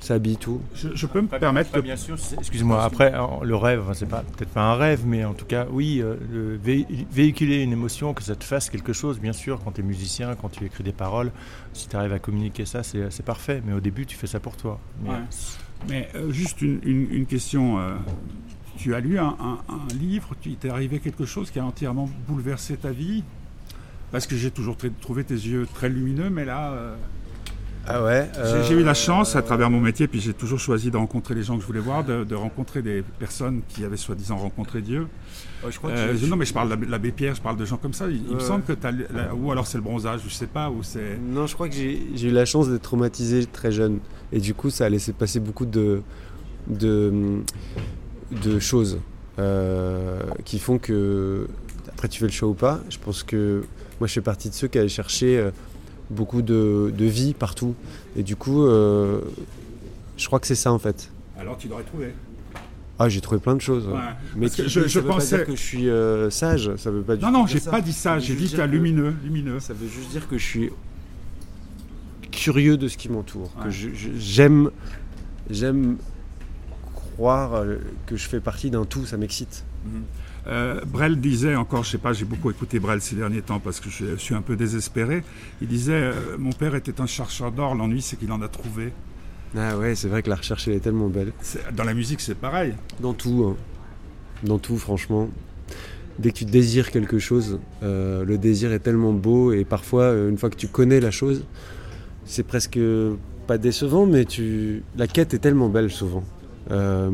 ça 0.00 0.14
habille 0.14 0.36
tout. 0.36 0.60
Je, 0.74 0.88
je 0.94 1.06
peux 1.06 1.20
me 1.20 1.28
permettre 1.28 1.68
Après, 1.68 1.80
de. 1.80 1.84
bien 1.84 1.96
sûr, 1.96 2.16
excuse-moi. 2.38 2.82
Après, 2.82 3.12
le 3.42 3.56
rêve, 3.56 3.82
enfin, 3.82 3.94
c'est 3.94 4.06
pas 4.08 4.24
peut-être 4.36 4.48
pas 4.50 4.62
un 4.62 4.74
rêve, 4.74 5.02
mais 5.06 5.24
en 5.24 5.32
tout 5.34 5.44
cas, 5.44 5.66
oui, 5.70 6.00
euh, 6.02 6.16
le 6.32 6.58
vé- 6.58 6.86
véhiculer 7.12 7.62
une 7.62 7.72
émotion, 7.72 8.14
que 8.14 8.22
ça 8.22 8.34
te 8.34 8.42
fasse 8.44 8.68
quelque 8.68 8.92
chose, 8.92 9.20
bien 9.20 9.32
sûr, 9.32 9.60
quand 9.64 9.72
tu 9.72 9.80
es 9.80 9.84
musicien, 9.84 10.34
quand 10.34 10.48
tu 10.50 10.64
écris 10.64 10.82
des 10.82 10.92
paroles, 10.92 11.30
si 11.72 11.88
tu 11.88 11.94
arrives 11.96 12.12
à 12.12 12.18
communiquer 12.18 12.64
ça, 12.66 12.82
c'est 12.82 13.10
c'est 13.12 13.24
parfait. 13.24 13.62
Mais 13.66 13.72
au 13.74 13.80
début, 13.80 14.06
tu 14.06 14.16
fais 14.16 14.26
ça 14.26 14.40
pour 14.40 14.56
toi. 14.56 14.80
Mais- 15.04 15.10
Ouais. 15.10 15.16
Mais 15.88 16.08
euh, 16.14 16.30
juste 16.32 16.62
une, 16.62 16.80
une- 16.84 17.08
une 17.12 17.26
question. 17.26 17.78
euh, 17.78 17.94
tu 18.82 18.94
as 18.94 19.00
lu 19.00 19.18
un, 19.18 19.36
un- 19.40 19.58
un 19.68 19.94
livre, 19.98 20.30
tu 20.40 20.50
t'est 20.54 20.68
arrivé 20.70 20.98
quelque 20.98 21.24
chose 21.24 21.50
qui 21.50 21.58
a 21.60 21.64
entièrement 21.64 22.08
bouleversé 22.28 22.76
ta 22.76 22.90
vie? 22.90 23.22
Parce 24.10 24.26
que 24.26 24.36
j'ai 24.36 24.50
toujours 24.50 24.76
trouvé 25.00 25.24
tes 25.24 25.34
yeux 25.34 25.66
très 25.72 25.88
lumineux, 25.88 26.28
mais 26.30 26.44
là, 26.44 26.72
euh, 26.72 26.94
Ah 27.86 28.02
ouais 28.04 28.28
j'ai 28.44 28.64
j'ai 28.68 28.74
eu 28.80 28.84
la 28.84 28.94
chance, 28.94 29.34
à 29.36 29.42
travers 29.42 29.70
mon 29.70 29.80
métier, 29.80 30.06
puis 30.06 30.20
j'ai 30.20 30.34
toujours 30.34 30.58
choisi 30.58 30.90
de 30.90 30.96
rencontrer 30.96 31.34
les 31.34 31.42
gens 31.44 31.54
que 31.56 31.62
je 31.62 31.66
voulais 31.66 31.80
voir, 31.80 32.04
de, 32.04 32.22
de 32.24 32.34
rencontrer 32.34 32.82
des 32.82 33.02
personnes 33.18 33.62
qui 33.68 33.84
avaient 33.84 33.96
soi-disant 33.96 34.36
rencontré 34.36 34.82
Dieu. 34.82 35.06
je 35.68 35.78
crois 35.78 35.90
Euh, 35.92 36.14
non, 36.28 36.36
mais 36.36 36.44
je 36.44 36.52
parle 36.54 36.68
de 36.78 36.86
l'abbé- 36.86 37.12
Pierre, 37.12 37.34
je 37.34 37.40
parle 37.42 37.56
de 37.56 37.64
gens 37.64 37.76
comme 37.78 37.92
ça. 37.94 38.06
Il, 38.08 38.22
il 38.28 38.34
me 38.34 38.40
semble 38.40 38.64
que 38.64 38.72
tu 38.72 38.86
as. 38.86 39.34
Ou 39.34 39.50
alors 39.50 39.66
c'est 39.66 39.78
le 39.78 39.84
bronzage, 39.84 40.20
je 40.28 40.32
sais 40.32 40.46
pas, 40.58 40.68
ou 40.70 40.82
c'est. 40.82 41.18
Non, 41.18 41.46
je 41.46 41.54
crois 41.54 41.68
que 41.68 41.74
j'ai 41.74 41.94
j'ai 42.14 42.28
eu 42.28 42.32
la 42.32 42.44
chance 42.44 42.68
d'être 42.68 42.82
traumatisé 42.82 43.46
très 43.46 43.72
jeune. 43.72 43.98
Et 44.32 44.40
du 44.40 44.52
coup, 44.54 44.70
ça 44.70 44.84
a 44.84 44.88
laissé 44.88 45.12
passer 45.12 45.40
beaucoup 45.40 45.66
de, 45.66 46.02
de, 46.68 47.12
de 48.44 48.58
choses 48.58 48.98
euh, 49.38 50.20
qui 50.44 50.58
font 50.58 50.78
que, 50.78 51.46
après 51.88 52.08
tu 52.08 52.18
fais 52.20 52.26
le 52.26 52.32
choix 52.32 52.48
ou 52.48 52.54
pas, 52.54 52.80
je 52.90 52.98
pense 52.98 53.22
que 53.22 53.62
moi 54.00 54.06
je 54.08 54.12
fais 54.14 54.20
partie 54.20 54.48
de 54.48 54.54
ceux 54.54 54.68
qui 54.68 54.78
allaient 54.78 54.88
chercher 54.88 55.38
euh, 55.38 55.50
beaucoup 56.10 56.42
de, 56.42 56.92
de 56.96 57.04
vie 57.04 57.34
partout. 57.34 57.74
Et 58.16 58.22
du 58.22 58.36
coup, 58.36 58.64
euh, 58.64 59.20
je 60.16 60.26
crois 60.26 60.38
que 60.40 60.46
c'est 60.46 60.54
ça 60.54 60.72
en 60.72 60.78
fait. 60.78 61.10
Alors 61.38 61.56
tu 61.58 61.68
l'aurais 61.68 61.84
trouvé. 61.84 62.12
Ah, 62.98 63.08
j'ai 63.08 63.20
trouvé 63.20 63.40
plein 63.40 63.54
de 63.56 63.60
choses. 63.60 63.86
ouais. 63.86 63.94
Mais 64.36 64.42
Parce 64.46 64.56
que 64.56 64.62
qui- 64.62 64.68
je- 64.68 64.80
ça 64.82 64.86
je 64.86 65.00
veut 65.00 65.06
pas 65.08 65.14
pensais- 65.14 65.36
dire 65.38 65.46
que 65.46 65.56
je 65.56 65.60
suis 65.62 65.88
euh, 65.88 66.30
sage, 66.30 66.70
ça 66.76 66.90
veut 66.90 67.02
pas 67.02 67.16
du 67.16 67.24
Non, 67.24 67.32
non, 67.32 67.46
j'ai 67.46 67.58
pas 67.60 67.80
dit 67.80 67.92
ça, 67.92 68.18
j'ai 68.18 68.34
dit 68.34 68.52
que 68.52 68.60
lumineux, 68.62 69.14
lumineux. 69.24 69.58
Ça 69.60 69.72
veut 69.72 69.88
juste 69.88 70.10
dire 70.10 70.28
que 70.28 70.36
je 70.38 70.44
suis 70.44 70.70
curieux 72.30 72.76
de 72.76 72.88
ce 72.88 72.96
qui 72.96 73.08
m'entoure, 73.08 73.52
que 73.62 73.68
Ouais. 73.68 73.92
j'aime 74.18 74.70
j'aime 75.50 75.96
croire 77.22 77.54
euh, 77.54 77.76
que 78.06 78.16
je 78.16 78.28
fais 78.28 78.40
partie 78.40 78.68
d'un 78.68 78.84
tout, 78.84 79.06
ça 79.06 79.16
m'excite. 79.16 79.64
Euh, 80.48 80.80
Brel 80.84 81.20
disait 81.20 81.54
encore, 81.54 81.84
je 81.84 81.90
sais 81.90 81.98
pas, 81.98 82.12
j'ai 82.12 82.24
beaucoup 82.24 82.50
écouté 82.50 82.80
Brel 82.80 83.00
ces 83.00 83.14
derniers 83.14 83.42
temps 83.42 83.60
parce 83.60 83.78
que 83.78 83.90
je 83.90 84.16
suis 84.16 84.34
un 84.34 84.42
peu 84.42 84.56
désespéré. 84.56 85.22
Il 85.60 85.68
disait 85.68 85.92
euh, 85.92 86.36
Mon 86.36 86.50
père 86.50 86.74
était 86.74 87.00
un 87.00 87.06
chercheur 87.06 87.52
d'or, 87.52 87.76
l'ennui 87.76 88.02
c'est 88.02 88.16
qu'il 88.16 88.32
en 88.32 88.42
a 88.42 88.48
trouvé. 88.48 88.92
Ah 89.56 89.78
ouais, 89.78 89.94
c'est 89.94 90.08
vrai 90.08 90.24
que 90.24 90.30
la 90.30 90.34
recherche 90.34 90.66
elle 90.66 90.74
est 90.74 90.80
tellement 90.80 91.06
belle. 91.06 91.32
Dans 91.76 91.84
la 91.84 91.94
musique, 91.94 92.20
c'est 92.20 92.34
pareil. 92.34 92.74
Dans 92.98 93.14
tout, 93.14 93.44
hein. 93.46 93.56
dans 94.42 94.58
tout 94.58 94.76
franchement. 94.76 95.28
Dès 96.18 96.32
que 96.32 96.38
tu 96.38 96.44
désires 96.44 96.90
quelque 96.90 97.20
chose, 97.20 97.60
euh, 97.84 98.24
le 98.24 98.36
désir 98.36 98.72
est 98.72 98.80
tellement 98.80 99.12
beau 99.12 99.52
et 99.52 99.64
parfois, 99.64 100.12
une 100.12 100.38
fois 100.38 100.50
que 100.50 100.56
tu 100.56 100.66
connais 100.66 100.98
la 100.98 101.12
chose, 101.12 101.44
c'est 102.24 102.42
presque 102.42 102.80
pas 103.46 103.58
décevant, 103.58 104.06
mais 104.06 104.24
tu... 104.24 104.82
la 104.96 105.06
quête 105.06 105.34
est 105.34 105.38
tellement 105.38 105.68
belle 105.68 105.92
souvent. 105.92 106.24
Euh, 106.70 107.10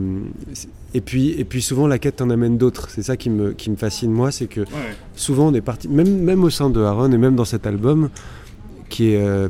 et, 0.94 1.00
puis, 1.00 1.30
et 1.30 1.44
puis 1.44 1.62
souvent 1.62 1.86
la 1.86 1.98
quête 1.98 2.16
t'en 2.16 2.30
amène 2.30 2.58
d'autres. 2.58 2.90
C'est 2.90 3.02
ça 3.02 3.16
qui 3.16 3.30
me, 3.30 3.52
qui 3.52 3.70
me 3.70 3.76
fascine 3.76 4.12
moi, 4.12 4.30
c'est 4.30 4.46
que 4.46 4.60
Ouais. 4.60 4.66
souvent 5.14 5.48
on 5.48 5.54
est 5.54 5.60
parti, 5.62 5.88
même, 5.88 6.18
même 6.22 6.44
au 6.44 6.50
sein 6.50 6.68
de 6.70 6.80
Aaron 6.82 7.10
et 7.12 7.18
même 7.18 7.34
dans 7.34 7.46
cet 7.46 7.66
album, 7.66 8.10
qui 8.90 9.10
est, 9.12 9.22
euh, 9.22 9.48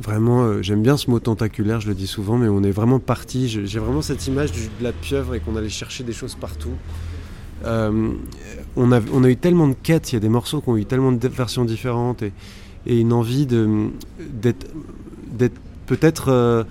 vraiment, 0.00 0.42
euh, 0.44 0.60
j'aime 0.62 0.82
bien 0.82 0.96
ce 0.98 1.08
mot 1.10 1.18
tentaculaire, 1.18 1.80
je 1.80 1.88
le 1.88 1.94
dis 1.94 2.06
souvent, 2.06 2.36
mais 2.36 2.48
on 2.48 2.62
est 2.62 2.70
vraiment 2.70 2.98
parti. 2.98 3.48
J'ai 3.48 3.78
vraiment 3.78 4.02
cette 4.02 4.26
image 4.26 4.52
du- 4.52 4.68
de 4.78 4.84
la 4.84 4.92
pieuvre 4.92 5.34
et 5.34 5.40
qu'on 5.40 5.56
allait 5.56 5.68
chercher 5.70 6.04
des 6.04 6.12
choses 6.12 6.34
partout. 6.34 6.70
On, 7.64 8.92
a, 8.92 9.00
on 9.12 9.24
a 9.24 9.30
eu 9.30 9.36
tellement 9.36 9.66
de 9.68 9.74
quêtes, 9.82 10.12
il 10.12 10.16
y 10.16 10.18
a 10.18 10.20
des 10.20 10.28
morceaux 10.28 10.60
qui 10.60 10.68
ont 10.68 10.76
eu 10.76 10.84
tellement 10.84 11.10
de 11.12 11.28
versions 11.28 11.64
différentes 11.64 12.22
et, 12.22 12.32
et 12.86 13.00
une 13.00 13.12
envie 13.12 13.46
d'être 13.46 14.66
d'être 15.32 15.58
peut-être 15.86 16.64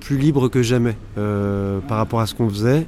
plus 0.00 0.18
libre 0.18 0.48
que 0.48 0.62
jamais 0.62 0.96
euh, 1.18 1.80
par 1.80 1.98
rapport 1.98 2.20
à 2.20 2.26
ce 2.26 2.34
qu'on 2.34 2.48
faisait. 2.48 2.86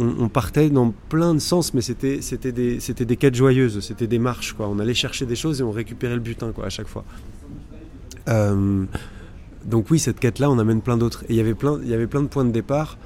On, 0.00 0.12
on 0.24 0.28
partait 0.28 0.70
dans 0.70 0.92
plein 1.08 1.34
de 1.34 1.38
sens, 1.38 1.72
mais 1.72 1.80
c'était 1.80 2.20
c'était 2.20 2.50
des, 2.52 2.80
c'était 2.80 3.04
des 3.04 3.16
quêtes 3.16 3.36
joyeuses, 3.36 3.78
c'était 3.80 4.08
des 4.08 4.18
marches. 4.18 4.52
Quoi. 4.54 4.68
On 4.68 4.78
allait 4.80 4.94
chercher 4.94 5.24
des 5.24 5.36
choses 5.36 5.60
et 5.60 5.64
on 5.64 5.70
récupérait 5.70 6.14
le 6.14 6.20
butin 6.20 6.50
quoi, 6.52 6.66
à 6.66 6.70
chaque 6.70 6.88
fois. 6.88 7.04
Euh, 8.28 8.84
donc 9.64 9.90
oui, 9.90 9.98
cette 9.98 10.18
quête-là, 10.20 10.50
on 10.50 10.58
amène 10.58 10.80
plein 10.80 10.96
d'autres. 10.96 11.22
Et 11.24 11.34
il 11.34 11.36
y 11.36 11.40
avait 11.40 11.54
plein, 11.54 11.78
il 11.82 11.88
y 11.88 11.94
avait 11.94 12.06
plein 12.06 12.22
de 12.22 12.26
points 12.28 12.44
de 12.44 12.50
départ 12.50 12.98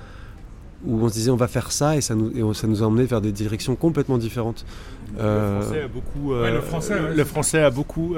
où 0.87 1.01
on 1.03 1.09
se 1.09 1.15
disait 1.15 1.31
on 1.31 1.37
va 1.37 1.49
faire 1.49 1.73
ça 1.73 1.97
et 1.97 2.01
ça 2.01 2.15
nous, 2.15 2.31
et 2.37 2.43
on- 2.43 2.55
ça 2.55 2.69
nous 2.69 2.83
a 2.83 2.87
emmené 2.87 3.05
vers 3.05 3.21
des 3.21 3.33
directions 3.33 3.75
complètement 3.77 4.17
différentes. 4.17 4.65
Euh, 5.19 5.59
Le 5.59 5.63
français 5.65 5.83
a 5.83 5.89
beaucoup. 5.89 6.33
euh, 6.33 6.43
Ouais, 6.43 6.53
le 6.53 6.61
français, 6.61 6.95
ouais. 6.95 7.15
le 7.17 7.25
français 7.25 7.63
a 7.63 7.71
beaucoup. 7.71 8.15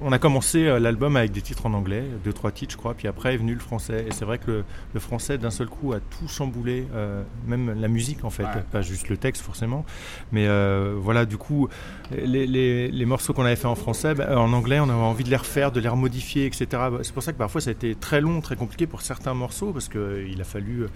On 0.00 0.10
a 0.12 0.18
commencé 0.18 0.66
euh, 0.66 0.78
l'album 0.80 1.16
avec 1.16 1.30
des 1.32 1.40
titres 1.40 1.66
en 1.66 1.72
anglais, 1.74 2.02
deux 2.24 2.32
trois 2.32 2.50
titres, 2.50 2.72
je 2.72 2.76
crois. 2.76 2.94
Puis 2.94 3.06
après 3.08 3.34
est 3.34 3.36
venu 3.36 3.54
le 3.54 3.60
français. 3.60 4.04
Et 4.08 4.12
c'est 4.12 4.24
vrai 4.24 4.38
que 4.38 4.50
le, 4.50 4.64
le 4.92 5.00
français 5.00 5.38
d'un 5.38 5.50
seul 5.50 5.68
coup 5.68 5.92
a 5.92 6.00
tout 6.00 6.28
chamboulé, 6.28 6.86
euh, 6.94 7.22
même 7.46 7.80
la 7.80 7.88
musique 7.88 8.24
en 8.24 8.30
fait, 8.30 8.42
Ouais. 8.44 8.64
pas 8.72 8.82
juste 8.82 9.08
le 9.08 9.16
texte 9.16 9.42
forcément. 9.42 9.84
Mais 10.32 10.46
euh, 10.48 10.94
voilà, 10.98 11.24
du 11.26 11.36
coup, 11.36 11.68
les, 12.10 12.46
les- 12.46 12.90
les 12.90 13.04
morceaux 13.06 13.32
qu'on 13.32 13.44
avait 13.44 13.56
fait 13.56 13.66
en 13.68 13.74
français, 13.76 14.14
bah, 14.14 14.38
en 14.38 14.52
anglais, 14.52 14.80
on 14.80 14.84
avait 14.88 14.92
envie 14.92 15.24
de 15.24 15.30
les 15.30 15.36
refaire, 15.36 15.70
de 15.72 15.80
les 15.80 15.88
remodifier, 15.88 16.46
etc. 16.46 16.66
C'est 17.02 17.14
pour 17.14 17.22
ça 17.22 17.32
que 17.32 17.38
parfois 17.38 17.60
ça 17.60 17.70
a 17.70 17.72
été 17.72 17.94
très 17.94 18.20
long, 18.20 18.40
très 18.40 18.56
compliqué 18.56 18.86
pour 18.86 19.00
certains 19.02 19.34
morceaux 19.34 19.72
parce 19.72 19.88
qu'il 19.88 20.38
a 20.40 20.44
fallu 20.44 20.86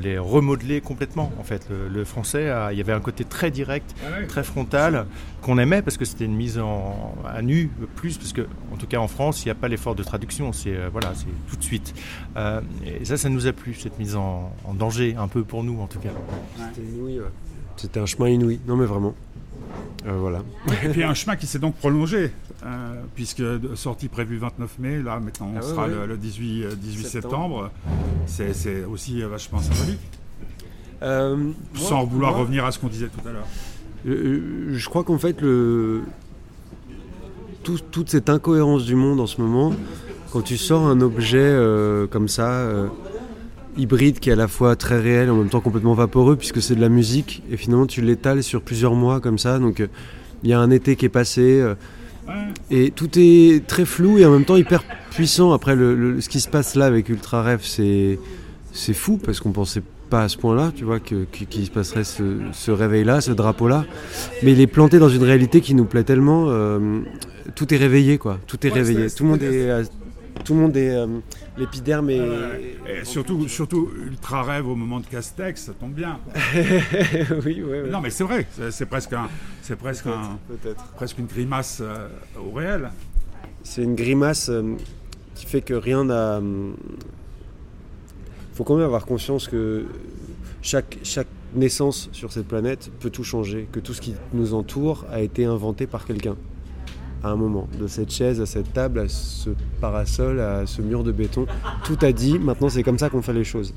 les 0.00 0.18
remodeler 0.18 0.80
complètement. 0.80 1.32
En 1.40 1.44
fait, 1.44 1.66
le, 1.70 1.88
le 1.88 2.04
français, 2.04 2.50
a- 2.50 2.72
il 2.72 2.78
y 2.78 2.80
avait 2.82 2.92
un 2.92 3.00
côté 3.00 3.24
très 3.24 3.50
direct 3.50 3.94
très 4.28 4.44
frontal 4.44 5.06
qu'on 5.42 5.58
aimait 5.58 5.82
parce 5.82 5.96
que 5.96 6.04
c'était 6.04 6.24
une 6.26 6.36
mise 6.36 6.58
en, 6.58 7.14
à 7.26 7.42
nu 7.42 7.70
plus 7.96 8.16
parce 8.18 8.32
que 8.32 8.43
en 8.72 8.76
tout 8.76 8.86
cas 8.86 8.98
en 8.98 9.08
France 9.08 9.42
il 9.42 9.46
n'y 9.48 9.52
a 9.52 9.54
pas 9.54 9.68
l'effort 9.68 9.94
de 9.94 10.02
traduction 10.02 10.52
c'est 10.52 10.76
euh, 10.76 10.88
voilà 10.92 11.12
c'est 11.14 11.26
tout 11.50 11.56
de 11.56 11.62
suite 11.64 11.94
Euh, 12.36 12.60
et 12.84 13.04
ça 13.04 13.16
ça 13.16 13.28
nous 13.28 13.46
a 13.46 13.52
plu 13.52 13.74
cette 13.74 13.98
mise 13.98 14.16
en, 14.16 14.52
en 14.64 14.74
danger 14.74 15.14
un 15.18 15.28
peu 15.28 15.44
pour 15.44 15.62
nous 15.64 15.80
en 15.80 15.86
tout 15.86 15.98
cas 16.00 16.10
C'était 16.74 16.86
inouï, 16.88 17.20
ouais. 17.20 17.26
C'était 17.76 18.00
un 18.00 18.06
chemin 18.06 18.28
inouï. 18.28 18.60
Non, 18.68 18.76
mais 18.76 18.86
vraiment. 18.86 19.14
Euh, 20.06 20.16
voilà. 20.18 20.42
Et 20.84 20.88
puis 20.90 21.02
un 21.02 21.14
chemin 21.14 21.34
qui 21.36 21.46
s'est 21.46 21.58
donc 21.58 21.74
prolongé, 21.74 22.30
euh, 22.64 23.02
puisque 23.16 23.42
sortie 23.74 24.08
prévue 24.08 24.36
29 24.38 24.78
mai, 24.78 25.02
là 25.02 25.18
maintenant 25.18 25.50
on 25.52 25.56
Ah 25.56 25.60
ouais, 25.60 25.68
sera 25.68 25.82
ouais. 25.86 25.94
le, 25.94 26.06
le 26.06 26.16
18, 26.16 26.64
euh, 26.64 26.74
18 26.76 27.04
Septembre. 27.06 27.70
septembre. 28.26 28.54
C'est 28.54 28.84
aussi 28.84 29.22
vachement 29.22 29.60
symbolique, 29.60 29.98
Euh, 31.02 31.36
moi- 31.36 31.54
sans 31.74 32.04
vouloir 32.04 32.32
moi, 32.32 32.40
revenir 32.40 32.64
à 32.64 32.70
ce 32.72 32.78
qu'on 32.78 32.88
disait 32.88 33.08
tout 33.08 33.26
à 33.28 33.32
l'heure. 33.32 33.46
je 34.04 34.88
crois 34.88 35.02
qu'en 35.04 35.18
fait, 35.18 35.40
le... 35.40 36.02
tout- 37.64 37.80
toute 37.90 38.10
cette 38.10 38.28
incohérence 38.30 38.84
du 38.84 38.94
monde 38.94 39.18
en 39.20 39.26
ce 39.26 39.40
moment, 39.40 39.72
quand 40.32 40.42
tu 40.42 40.56
sors 40.56 40.86
un 40.86 41.00
objet 41.00 41.38
euh, 41.40 42.06
comme 42.06 42.28
ça, 42.28 42.48
euh, 42.50 42.86
hybride, 43.76 44.20
qui 44.20 44.30
est 44.30 44.34
à 44.34 44.36
la 44.36 44.46
fois 44.48 44.76
très 44.76 45.00
réel 45.00 45.26
et 45.26 45.30
en 45.30 45.36
même 45.36 45.48
temps 45.48 45.60
complètement 45.60 45.94
vaporeux, 45.94 46.36
puisque 46.36 46.62
c'est 46.62 46.76
de 46.76 46.80
la 46.80 46.88
musique, 46.88 47.42
et 47.50 47.56
finalement 47.56 47.86
tu 47.86 48.00
l'étales 48.02 48.42
sur 48.44 48.62
plusieurs 48.62 48.94
mois 48.94 49.18
comme 49.20 49.38
ça, 49.38 49.58
donc 49.58 49.80
euh, 49.80 49.88
il 50.44 50.50
y 50.50 50.52
a 50.52 50.60
un 50.60 50.70
été 50.70 50.94
qui 50.94 51.06
est 51.06 51.08
passé. 51.08 51.64
Et 52.70 52.90
tout 52.90 53.10
est 53.16 53.66
très 53.66 53.84
flou 53.84 54.16
et 54.18 54.24
en 54.24 54.30
même 54.30 54.46
temps 54.46 54.56
hyper 54.56 54.82
puissant. 55.10 55.52
Après, 55.52 55.74
ce 55.76 56.26
qui 56.28 56.40
se 56.40 56.48
passe 56.48 56.74
là 56.74 56.86
avec 56.86 57.08
Ultra 57.10 57.42
Rêve, 57.42 57.60
c'est 57.62 58.18
c'est 58.72 58.94
fou 58.94 59.18
parce 59.22 59.40
qu'on 59.40 59.52
pensait 59.52 59.82
pas 60.14 60.22
à 60.22 60.28
ce 60.28 60.36
point-là, 60.38 60.70
tu 60.76 60.84
vois, 60.84 61.00
qu'il 61.00 61.66
se 61.66 61.70
passerait 61.72 62.04
ce, 62.04 62.38
ce 62.52 62.70
réveil-là, 62.70 63.20
ce 63.20 63.32
drapeau-là. 63.32 63.84
Mais 64.44 64.52
il 64.52 64.60
est 64.60 64.68
planté 64.68 65.00
dans 65.00 65.08
une 65.08 65.24
réalité 65.24 65.60
qui 65.60 65.74
nous 65.74 65.86
plaît 65.86 66.04
tellement. 66.04 66.46
euh, 66.50 67.00
tout 67.56 67.74
est 67.74 67.76
réveillé, 67.76 68.16
quoi. 68.16 68.38
Tout 68.46 68.64
est 68.64 68.70
Ouais, 68.70 68.74
réveillé. 68.80 69.10
Tout 69.10 69.24
le 69.24 69.30
monde 69.30 69.42
est, 69.42 69.82
tout 70.44 70.54
le 70.54 70.60
monde 70.60 70.76
est 70.76 70.94
l'épiderme 71.58 72.10
est. 72.10 72.18
Et 72.18 73.04
surtout, 73.04 73.48
surtout 73.48 73.90
ultra 74.06 74.44
rêve 74.44 74.68
au 74.68 74.76
moment 74.76 75.00
de 75.00 75.06
Castex, 75.06 75.64
ça 75.64 75.72
tombe 75.72 75.94
bien. 75.94 76.20
oui, 77.44 77.62
ouais, 77.62 77.82
ouais. 77.82 77.90
Non 77.90 78.00
mais 78.00 78.10
c'est 78.10 78.24
vrai, 78.24 78.46
c'est 78.70 78.86
presque 78.86 79.12
un, 79.14 79.26
c'est 79.62 79.76
presque 79.76 80.06
un, 80.06 80.38
Peut-être. 80.48 80.84
presque 80.94 81.18
une 81.18 81.26
grimace 81.26 81.78
euh, 81.82 82.06
au 82.38 82.52
réel. 82.52 82.90
C'est 83.64 83.82
une 83.82 83.96
grimace 83.96 84.48
euh, 84.48 84.62
qui 85.34 85.46
fait 85.46 85.60
que 85.62 85.74
rien 85.74 86.04
n'a. 86.04 86.40
Faut 88.54 88.64
quand 88.64 88.76
même 88.76 88.86
avoir 88.86 89.04
conscience 89.04 89.48
que 89.48 89.84
chaque, 90.62 90.98
chaque 91.02 91.26
naissance 91.54 92.08
sur 92.12 92.32
cette 92.32 92.46
planète 92.46 92.90
peut 93.00 93.10
tout 93.10 93.24
changer, 93.24 93.68
que 93.72 93.80
tout 93.80 93.92
ce 93.92 94.00
qui 94.00 94.14
nous 94.32 94.54
entoure 94.54 95.04
a 95.10 95.20
été 95.20 95.44
inventé 95.44 95.86
par 95.86 96.04
quelqu'un 96.04 96.36
à 97.24 97.30
un 97.30 97.36
moment. 97.36 97.68
De 97.80 97.86
cette 97.86 98.12
chaise 98.12 98.40
à 98.40 98.46
cette 98.46 98.72
table, 98.72 99.00
à 99.00 99.08
ce 99.08 99.50
parasol, 99.80 100.40
à 100.40 100.66
ce 100.66 100.82
mur 100.82 101.02
de 101.02 101.10
béton, 101.10 101.46
tout 101.84 101.98
a 102.02 102.12
dit, 102.12 102.38
maintenant 102.38 102.68
c'est 102.68 102.82
comme 102.82 102.98
ça 102.98 103.10
qu'on 103.10 103.22
fait 103.22 103.32
les 103.32 103.44
choses. 103.44 103.74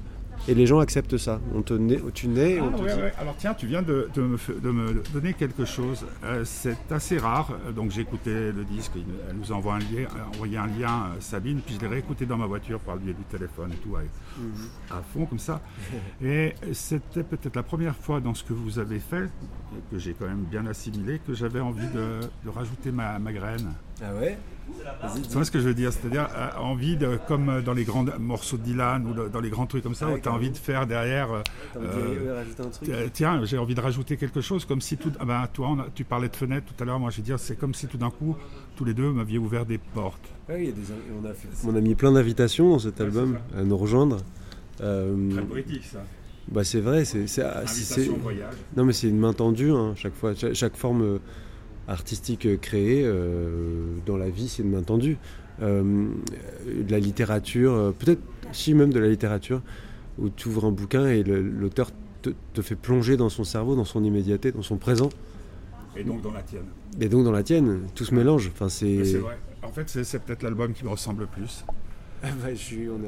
Et 0.50 0.54
les 0.54 0.66
gens 0.66 0.80
acceptent 0.80 1.18
ça. 1.18 1.42
On 1.54 1.62
te 1.62 1.74
naît, 1.74 2.00
tu 2.14 2.28
nais 2.30 2.52
et 2.54 2.62
on 2.62 2.72
Ah, 2.74 2.78
te 2.78 2.82
ouais, 2.84 2.94
dit. 2.96 3.02
ouais. 3.02 3.14
Alors 3.20 3.36
tiens, 3.38 3.54
tu 3.54 3.68
viens 3.68 3.82
de, 3.82 4.10
de 4.14 4.22
me, 4.22 4.38
f- 4.38 4.60
de 4.62 4.72
me 4.72 5.04
donner 5.14 5.34
quelque 5.34 5.66
chose. 5.66 6.06
Euh, 6.24 6.44
c'est 6.46 6.78
assez 6.90 7.18
rare. 7.18 7.52
Euh, 7.68 7.72
Donc 7.74 7.92
j'ai 7.92 8.02
écouté 8.02 8.52
le 8.54 8.64
disque. 8.64 8.94
Elle 9.30 9.36
nous 9.36 9.52
envoie 9.52 9.76
un 9.76 9.80
lien, 9.80 10.08
envoyé 10.34 10.58
un 10.58 10.68
lien, 10.68 11.08
euh, 11.08 11.20
Sabine. 11.20 11.60
Puis 11.60 11.76
je 11.76 11.82
l'ai 11.82 11.88
réécouté 11.88 12.26
dans 12.26 12.38
ma 12.38 12.46
voiture 12.46 12.80
par 12.80 12.96
le 12.96 13.02
biais 13.02 13.14
du 13.14 13.24
téléphone 13.24 13.72
et 13.74 13.78
tout, 13.78 13.96
à 14.90 15.02
fond 15.14 15.26
comme 15.26 15.40
ça. 15.40 15.62
Et 16.24 16.54
c'était 16.72 17.24
peut-être 17.24 17.56
la 17.56 17.64
première 17.64 17.96
fois 17.96 18.22
dans 18.22 18.34
ce 18.34 18.44
que 18.46 18.54
vous 18.54 18.80
avez 18.80 19.00
fait, 19.00 19.30
que 19.92 19.98
j'ai 20.00 20.14
quand 20.14 20.28
même 20.28 20.46
bien 20.50 20.66
assimilé, 20.66 21.20
que 21.28 21.34
j'avais 21.34 21.60
envie 21.60 21.88
de, 21.88 22.22
de 22.46 22.50
rajouter 22.50 22.92
ma, 22.92 23.20
ma 23.20 23.34
graine. 23.34 23.74
Ah 24.02 24.14
ouais 24.20 24.38
Tu 25.28 25.34
vois 25.34 25.44
ce 25.46 25.50
que 25.52 25.60
je 25.60 25.68
veux 25.68 25.74
dire 25.74 25.92
C'est-à-dire 25.92 26.28
euh, 26.36 26.50
envie 26.60 26.98
de, 26.98 27.18
comme 27.28 27.62
dans 27.66 27.74
les 27.74 27.84
grands 27.84 28.06
morceaux 28.20 28.58
de 28.58 28.62
Dylan 28.64 29.06
ou 29.08 29.30
dans 29.30 29.40
les 29.40 29.50
grands 29.50 29.66
trucs 29.66 29.82
comme 29.84 29.96
ça, 29.96 30.08
Ouais, 30.08 30.14
où 30.16 30.20
tu 30.20 30.30
as 30.30 30.34
envie 30.34 30.52
de 30.52 30.58
faire 30.58 30.86
derrière. 30.86 31.32
euh, 31.32 31.42
euh, 31.78 32.36
rajouter 32.36 32.62
un 32.64 32.70
truc 32.70 32.90
euh, 32.90 33.08
Tiens, 33.12 33.44
j'ai 33.46 33.58
envie 33.58 33.74
de 33.76 33.82
rajouter 33.82 34.18
quelque 34.18 34.42
chose, 34.42 34.66
comme 34.66 34.82
si 34.82 34.98
tout. 34.98 35.12
Ah 35.20 35.26
ben, 35.26 35.48
toi, 35.52 35.70
on 35.72 35.80
a- 35.80 35.88
tu 35.96 36.04
parlais 36.04 36.30
de 36.30 36.36
fenêtre 36.36 36.68
tout 36.76 36.84
à 36.84 36.86
l'heure. 36.86 37.00
Moi, 37.00 37.10
je 37.10 37.18
veux 37.18 37.24
dire, 37.24 37.40
c'est 37.40 37.56
comme 37.58 37.74
si 37.74 37.88
tout 37.88 37.98
d'un 37.98 38.12
coup, 38.12 38.36
tous 38.76 38.86
les 38.86 38.94
deux 38.94 39.12
m'aviez 39.12 39.40
ouvert 39.40 39.66
des 39.66 39.80
portes. 39.80 40.30
Ouais, 40.48 40.64
il 40.64 40.66
y 40.66 40.70
a 40.70 40.72
des- 40.74 40.82
on, 41.22 41.26
a 41.26 41.34
fait- 41.34 41.48
on 41.68 41.76
a 41.76 41.82
mis 41.82 41.96
plein 41.96 42.12
d'invitations 42.12 42.70
dans 42.70 42.80
cet 42.80 43.02
album 43.02 43.38
à 43.58 43.64
nous 43.64 43.78
rejoindre. 43.78 44.18
Euh, 44.82 45.32
Très 45.32 45.42
poétique, 45.42 45.86
ça. 45.86 46.04
bah 46.52 46.64
c'est 46.64 46.82
vrai, 46.82 47.04
c'est, 47.04 47.26
ah, 47.42 47.64
non 48.76 48.86
mais 48.86 48.94
c'est 48.94 49.10
une 49.10 49.18
main 49.18 49.34
tendue 49.34 49.72
hein, 49.72 49.94
chaque 49.96 50.14
fois, 50.14 50.36
chaque, 50.36 50.54
chaque 50.54 50.76
forme 50.78 51.02
euh, 51.02 51.18
artistique 51.88 52.46
euh, 52.46 52.58
créée 52.58 53.04
euh, 53.06 53.96
dans 54.06 54.18
la 54.18 54.30
vie, 54.30 54.48
c'est 54.48 54.64
une 54.64 54.72
main 54.72 54.84
tendue. 54.84 55.18
Euh, 55.62 56.10
de 56.68 56.92
la 56.92 57.00
littérature, 57.00 57.92
peut-être 57.98 58.22
si 58.52 58.76
même 58.76 58.94
de 58.94 59.00
la 59.00 59.08
littérature, 59.08 59.62
où 60.20 60.30
tu 60.30 60.50
ouvres 60.50 60.66
un 60.66 60.72
bouquin 60.72 61.08
et 61.08 61.24
l'auteur 61.24 61.90
te, 62.22 62.30
te 62.54 62.62
fait 62.62 62.76
plonger 62.76 63.18
dans 63.18 63.30
son 63.30 63.44
cerveau, 63.44 63.76
dans 63.76 63.86
son 63.86 64.04
immédiateté, 64.04 64.52
dans 64.52 64.62
son 64.62 64.78
présent, 64.78 65.10
Et 65.96 66.04
donc 66.04 66.22
dans 66.22 66.32
la 66.32 66.44
tienne. 66.44 66.66
et 67.02 67.10
donc 67.10 67.24
dans 67.24 67.32
la 67.32 67.42
tienne, 67.42 67.88
tout 67.96 68.06
se 68.06 68.14
mélange. 68.14 68.52
Enfin 68.54 68.70
c'est. 68.70 69.20
En 69.64 69.72
fait, 69.72 69.90
c'est 69.90 70.20
peut-être 70.20 70.44
l'album 70.44 70.74
qui 70.74 70.86
me 70.86 70.90
ressemble 70.90 71.22
le 71.22 71.28
plus. 71.28 71.66
Ah 72.24 72.28
bah, 72.44 72.50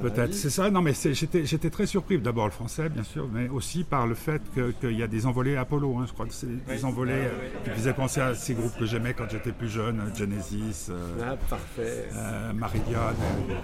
Peut-être, 0.02 0.34
c'est 0.36 0.50
ça. 0.52 0.70
Non, 0.70 0.82
mais 0.82 0.94
j'étais 0.94 1.70
très 1.70 1.86
surpris. 1.88 2.20
D'abord 2.20 2.46
le 2.46 2.52
français, 2.52 2.90
bien 2.90 3.04
sûr, 3.04 3.28
mais 3.34 3.50
aussi 3.50 3.84
par 3.84 4.06
le 4.06 4.14
fait 4.16 4.42
qu'il 4.82 4.98
y 4.98 5.02
a 5.04 5.08
des 5.08 5.26
envolées 5.26 5.56
Apollo. 5.58 5.98
hein. 5.98 6.06
Je 6.08 6.14
crois 6.14 6.26
que 6.28 6.34
c'est 6.34 6.48
des 6.68 6.86
envolées 6.86 7.14
euh, 7.14 7.30
qui 7.64 7.70
faisaient 7.72 7.94
penser 7.94 8.22
à 8.22 8.36
ces 8.36 8.54
groupes 8.54 8.78
que 8.78 8.86
j'aimais 8.86 9.14
quand 9.16 9.26
j'étais 9.30 9.52
plus 9.52 9.70
jeune, 9.70 10.00
euh, 10.00 10.16
Genesis, 10.16 10.88
euh, 10.92 11.14
Ah 11.24 11.36
parfait. 11.50 12.08
euh, 12.16 12.52
euh, 12.54 13.12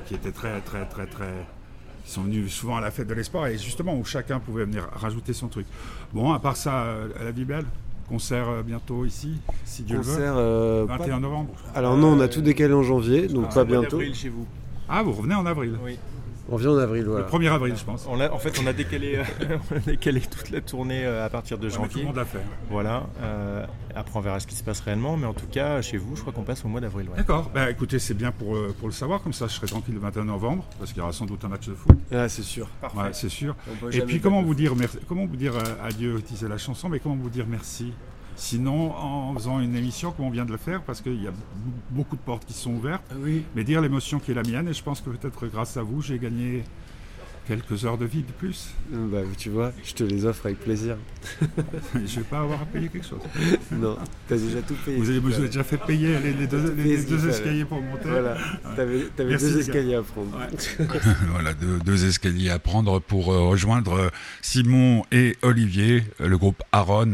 qui 0.05 0.15
étaient 0.15 0.31
très, 0.31 0.60
très, 0.62 0.86
très, 0.86 1.05
très. 1.05 1.34
Ils 2.08 2.12
sont 2.12 2.23
venus 2.23 2.51
souvent 2.53 2.77
à 2.77 2.81
la 2.81 2.91
fête 2.91 3.08
de 3.08 3.13
l'espoir 3.13 3.47
et 3.47 3.58
justement 3.58 3.95
où 3.97 4.03
chacun 4.05 4.39
pouvait 4.39 4.65
venir 4.65 4.88
rajouter 4.93 5.34
son 5.34 5.47
truc. 5.47 5.65
Bon, 6.13 6.34
à 6.34 6.39
part 6.39 6.55
ça, 6.55 6.86
la 7.23 7.31
vie 7.31 7.45
belle, 7.45 7.65
concert 8.10 8.63
bientôt 8.63 9.05
ici, 9.05 9.38
si 9.63 9.81
Dieu 9.84 9.97
le 9.97 10.01
veut. 10.03 10.12
Concert, 10.13 10.34
euh, 10.38 10.86
pas- 10.86 10.97
21 10.97 11.19
novembre. 11.19 11.53
Alors 11.73 11.97
non, 11.97 12.10
on 12.13 12.19
a 12.19 12.27
tout 12.27 12.41
décalé 12.41 12.73
en 12.73 12.84
janvier, 12.84 13.27
donc 13.27 13.53
pas 13.53 13.63
Au 13.63 13.65
mois 13.65 13.79
bientôt. 13.81 13.99
chez 14.13 14.29
vous 14.29 14.45
Ah, 14.89 15.04
vous 15.04 15.12
revenez 15.13 15.36
en 15.36 15.45
avril. 15.45 15.78
oui 15.84 15.98
On 16.50 16.58
vient 16.58 16.71
en 16.71 16.78
avril, 16.78 17.06
voilà. 17.06 17.26
Le 17.26 17.32
1er 17.32 17.52
avril, 17.52 17.76
je 17.76 17.84
pense. 17.84 18.06
on 18.08 18.19
a, 18.19 18.30
en 18.30 18.38
fait 18.38 18.60
on 18.63 18.67
a 18.67 18.74
décalé 18.74 19.15
euh, 19.17 19.58
on 19.71 19.76
a 19.78 19.80
décalé 19.80 20.21
toute 20.21 20.52
la 20.52 20.62
tournée 20.62 21.04
euh, 21.04 21.26
à 21.26 21.30
partir 21.30 21.58
de 21.58 21.67
Ouais, 21.67 21.71
mais 21.71 21.76
tout 21.76 21.82
le 21.82 21.89
janvier 21.89 22.04
monde 22.06 22.15
l'a 22.17 22.26
fait. 22.26 22.38
voilà 22.69 23.08
euh, 23.24 23.65
après 23.95 24.17
on 24.17 24.21
verra 24.21 24.39
ce 24.39 24.45
qui 24.45 24.54
se 24.56 24.63
passe 24.63 24.80
réellement 24.82 25.17
mais 25.17 25.26
en 25.26 25.34
tout 25.34 25.48
cas 25.48 25.82
chez 25.82 25.98
vous 25.98 26.15
je 26.15 26.21
crois 26.21 26.32
qu'on 26.34 26.43
passe 26.43 26.63
au 26.63 26.67
mois 26.67 26.82
d'avril 26.82 27.10
ouais. 27.10 27.17
D'accord. 27.17 27.50
Bah, 27.54 27.71
écoutez, 27.71 27.98
c'est 27.98 28.13
bien 28.13 28.32
pour, 28.32 28.56
pour 28.80 28.88
le 28.88 28.93
savoir. 28.93 29.24
Comme 29.24 29.34
ça, 29.34 29.48
je 29.48 29.54
serai 29.54 29.65
tranquille 29.67 29.95
le 29.95 30.00
21 30.02 30.26
novembre, 30.26 30.65
parce 30.78 30.91
qu'il 30.91 31.00
y 31.00 31.02
aura 31.02 31.13
sans 31.13 31.26
doute 31.26 31.43
un 31.45 31.48
match 31.48 31.67
de 31.67 31.74
foot. 31.74 31.98
Ah, 32.12 32.30
c'est 32.30 32.43
sûr. 32.43 32.67
Ouais, 32.95 33.10
c'est 33.13 33.30
sûr. 33.30 33.56
Et 33.91 34.02
puis, 34.02 34.19
comment 34.19 34.41
vous 34.43 34.54
dire, 34.54 34.76
merci, 34.76 35.00
comment 35.08 35.26
vous 35.26 35.36
dire 35.38 35.54
adieu, 35.84 36.21
disait 36.21 36.48
la 36.48 36.58
chanson, 36.60 36.89
mais 36.89 37.00
comment 37.00 37.15
vous 37.15 37.30
dire 37.30 37.45
merci? 37.48 37.91
Sinon, 38.38 38.91
en 38.95 39.34
faisant 39.36 39.60
une 39.62 39.76
émission 39.76 40.12
comme 40.12 40.26
on 40.26 40.30
vient 40.30 40.45
de 40.45 40.52
le 40.52 40.58
faire, 40.58 40.82
parce 40.82 41.02
qu'il 41.02 41.21
y 41.24 41.28
a 41.28 41.32
beaucoup 41.91 42.15
de 42.17 42.21
portes 42.21 42.45
qui 42.45 42.54
sont 42.54 42.71
ouvertes, 42.74 43.04
Oui. 43.17 43.43
mais 43.56 43.63
dire 43.63 43.82
l'émotion 43.82 44.19
qui 44.19 44.32
est 44.32 44.34
la 44.34 44.43
mienne, 44.43 44.67
et 44.67 44.74
je 44.74 44.84
pense 44.84 45.00
que 45.02 45.10
peut-être 45.10 45.48
grâce 45.48 45.78
à 45.78 45.84
vous, 45.84 46.02
j'ai 46.02 46.19
gagné 46.19 46.63
quelques 47.47 47.86
heures 47.86 47.97
de 47.97 48.05
vie 48.05 48.23
de 48.23 48.31
plus. 48.31 48.69
Bah, 48.91 49.19
tu 49.38 49.49
vois, 49.49 49.71
je 49.84 49.93
te 49.93 50.03
les 50.03 50.25
offre 50.25 50.45
avec 50.47 50.60
plaisir. 50.60 50.97
je 51.93 51.99
ne 51.99 52.05
vais 52.08 52.21
pas 52.29 52.39
avoir 52.39 52.62
à 52.62 52.65
payer 52.65 52.89
quelque 52.89 53.05
chose. 53.08 53.19
non, 53.71 53.97
t'as 54.27 54.38
déjà 54.38 54.62
tout 54.62 54.75
payé. 54.86 54.97
Vous 54.97 55.10
avez, 55.10 55.19
vous 55.19 55.34
avez 55.34 55.47
déjà 55.47 55.63
fait 55.63 55.77
payer 55.77 56.19
les, 56.19 56.34
les 56.34 56.47
deux, 56.47 56.73
les- 56.75 56.84
les 56.84 56.95
Qu'est-ce 56.95 57.08
deux 57.08 57.17
qu'il 57.17 57.29
escaliers 57.29 57.65
pour 57.65 57.81
monter. 57.81 58.10
Voilà, 58.10 58.38
t'avais, 58.75 59.01
t'avais 59.15 59.29
Merci, 59.31 59.45
deux 59.51 59.60
escaliers 59.60 59.95
à 59.95 60.01
prendre. 60.03 60.38
voilà, 61.31 61.53
deux, 61.53 61.79
deux 61.79 62.05
escaliers 62.05 62.49
à 62.49 62.60
prendre 62.60 62.99
pour 62.99 63.31
euh, 63.31 63.47
rejoindre 63.47 63.93
euh, 63.93 64.10
Simon 64.41 65.03
et 65.12 65.36
Olivier, 65.41 66.03
euh, 66.21 66.27
le 66.27 66.38
groupe 66.38 66.62
Aaron. 66.71 67.13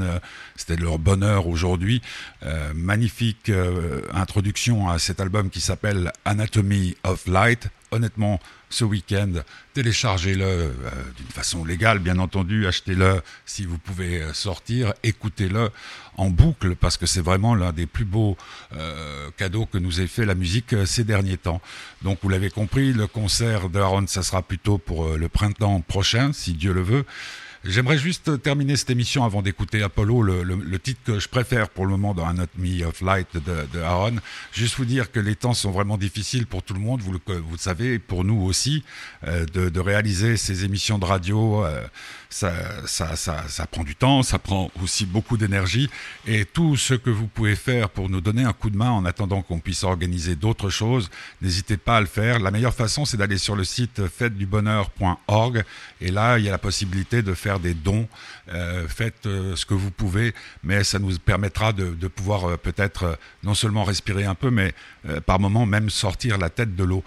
C'était 0.55 0.75
leur 0.81 0.99
bonheur 0.99 1.47
aujourd'hui. 1.47 2.01
Euh, 2.43 2.71
magnifique 2.75 3.49
euh, 3.49 4.01
introduction 4.13 4.89
à 4.89 4.99
cet 4.99 5.19
album 5.19 5.49
qui 5.49 5.61
s'appelle 5.61 6.11
Anatomy 6.25 6.95
of 7.03 7.25
Light. 7.27 7.67
Honnêtement, 7.91 8.39
ce 8.71 8.85
week-end, 8.85 9.31
téléchargez-le 9.73 10.45
euh, 10.45 10.69
d'une 11.17 11.27
façon 11.27 11.63
légale, 11.63 11.99
bien 11.99 12.17
entendu. 12.17 12.67
Achetez-le 12.67 13.21
si 13.45 13.65
vous 13.65 13.77
pouvez 13.77 14.21
euh, 14.21 14.33
sortir. 14.33 14.93
Écoutez-le 15.03 15.69
en 16.17 16.29
boucle 16.29 16.75
parce 16.75 16.97
que 16.97 17.05
c'est 17.05 17.21
vraiment 17.21 17.55
l'un 17.55 17.71
des 17.71 17.85
plus 17.85 18.05
beaux 18.05 18.37
euh, 18.75 19.29
cadeaux 19.37 19.65
que 19.65 19.77
nous 19.77 20.01
ait 20.01 20.07
fait 20.07 20.25
la 20.25 20.35
musique 20.35 20.75
ces 20.85 21.03
derniers 21.03 21.37
temps. 21.37 21.61
Donc 22.01 22.19
vous 22.21 22.29
l'avez 22.29 22.49
compris, 22.49 22.93
le 22.93 23.07
concert 23.07 23.69
de 23.69 23.79
Aaron, 23.79 24.07
ça 24.07 24.23
sera 24.23 24.41
plutôt 24.41 24.77
pour 24.77 25.17
le 25.17 25.29
printemps 25.29 25.81
prochain, 25.81 26.31
si 26.33 26.53
Dieu 26.53 26.73
le 26.73 26.81
veut. 26.81 27.05
J'aimerais 27.63 27.99
juste 27.99 28.41
terminer 28.41 28.75
cette 28.75 28.89
émission 28.89 29.23
avant 29.23 29.43
d'écouter 29.43 29.83
Apollo, 29.83 30.23
le, 30.23 30.41
le- 30.43 30.55
le 30.55 30.79
titre 30.79 30.99
que 31.05 31.19
je 31.19 31.27
préfère 31.29 31.69
pour 31.69 31.85
le 31.85 31.91
moment 31.91 32.15
dans 32.15 32.25
Anatomy 32.25 32.83
of 32.83 33.01
Light 33.01 33.27
de, 33.35 33.67
de 33.71 33.79
Aaron. 33.83 34.15
Juste 34.51 34.77
vous 34.77 34.85
dire 34.85 35.11
que 35.11 35.19
les 35.19 35.35
temps 35.35 35.53
sont 35.53 35.69
vraiment 35.69 35.97
difficiles 35.99 36.47
pour 36.47 36.63
tout 36.63 36.73
le 36.73 36.79
monde, 36.79 37.01
vous 37.01 37.11
le, 37.13 37.19
vous 37.39 37.51
le 37.51 37.57
savez, 37.59 37.99
pour 37.99 38.23
nous 38.23 38.41
aussi, 38.41 38.83
euh, 39.27 39.45
de, 39.45 39.69
de 39.69 39.79
réaliser 39.79 40.37
ces 40.37 40.65
émissions 40.65 40.97
de 40.97 41.05
radio. 41.05 41.63
euh, 41.63 41.85
ça, 42.31 42.53
ça, 42.87 43.15
ça, 43.15 43.43
ça 43.47 43.67
prend 43.67 43.83
du 43.83 43.95
temps, 43.95 44.23
ça 44.23 44.39
prend 44.39 44.71
aussi 44.81 45.05
beaucoup 45.05 45.37
d'énergie. 45.37 45.89
Et 46.25 46.45
tout 46.45 46.77
ce 46.77 46.93
que 46.93 47.09
vous 47.09 47.27
pouvez 47.27 47.55
faire 47.55 47.89
pour 47.89 48.09
nous 48.09 48.21
donner 48.21 48.43
un 48.43 48.53
coup 48.53 48.69
de 48.69 48.77
main 48.77 48.89
en 48.89 49.05
attendant 49.05 49.41
qu'on 49.41 49.59
puisse 49.59 49.83
organiser 49.83 50.35
d'autres 50.35 50.69
choses, 50.69 51.09
n'hésitez 51.41 51.77
pas 51.77 51.97
à 51.97 52.01
le 52.01 52.07
faire. 52.07 52.39
La 52.39 52.49
meilleure 52.49 52.73
façon, 52.73 53.03
c'est 53.05 53.17
d'aller 53.17 53.37
sur 53.37 53.55
le 53.55 53.65
site 53.65 54.07
fêtedubonheur.org. 54.07 55.63
Et 55.99 56.09
là, 56.09 56.39
il 56.39 56.45
y 56.45 56.47
a 56.47 56.51
la 56.51 56.57
possibilité 56.57 57.21
de 57.21 57.33
faire 57.33 57.59
des 57.59 57.73
dons. 57.73 58.07
Euh, 58.53 58.87
faites 58.87 59.25
euh, 59.25 59.55
ce 59.55 59.65
que 59.65 59.73
vous 59.73 59.91
pouvez, 59.91 60.33
mais 60.63 60.83
ça 60.83 60.99
nous 60.99 61.17
permettra 61.19 61.71
de, 61.71 62.07
pouvoir 62.07 62.49
euh, 62.49 62.57
peut-être 62.57 63.17
non 63.43 63.53
seulement 63.53 63.83
respirer 63.83 64.25
un 64.25 64.35
peu, 64.35 64.49
mais 64.49 64.73
par 65.25 65.39
moment 65.39 65.65
même 65.65 65.89
sortir 65.89 66.37
la 66.37 66.49
tête 66.49 66.75
de 66.75 66.83
l'eau. 66.83 67.03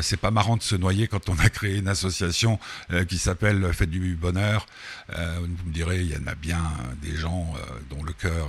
C'est 0.00 0.18
pas 0.18 0.30
marrant 0.30 0.56
de 0.56 0.62
se 0.62 0.76
noyer 0.76 1.08
quand 1.08 1.28
on 1.28 1.38
a 1.38 1.48
créé 1.48 1.78
une 1.78 1.88
association 1.88 2.60
qui 3.08 3.18
s'appelle 3.18 3.72
Fête 3.72 3.90
du 3.90 4.14
Bonheur. 4.14 4.66
Vous 5.08 5.66
me 5.66 5.72
direz, 5.72 6.02
il 6.02 6.12
y 6.12 6.16
en 6.16 6.26
a 6.26 6.34
bien 6.36 6.62
des 7.02 7.16
gens 7.16 7.52
dont 7.90 8.02
le 8.04 8.12
cœur 8.12 8.48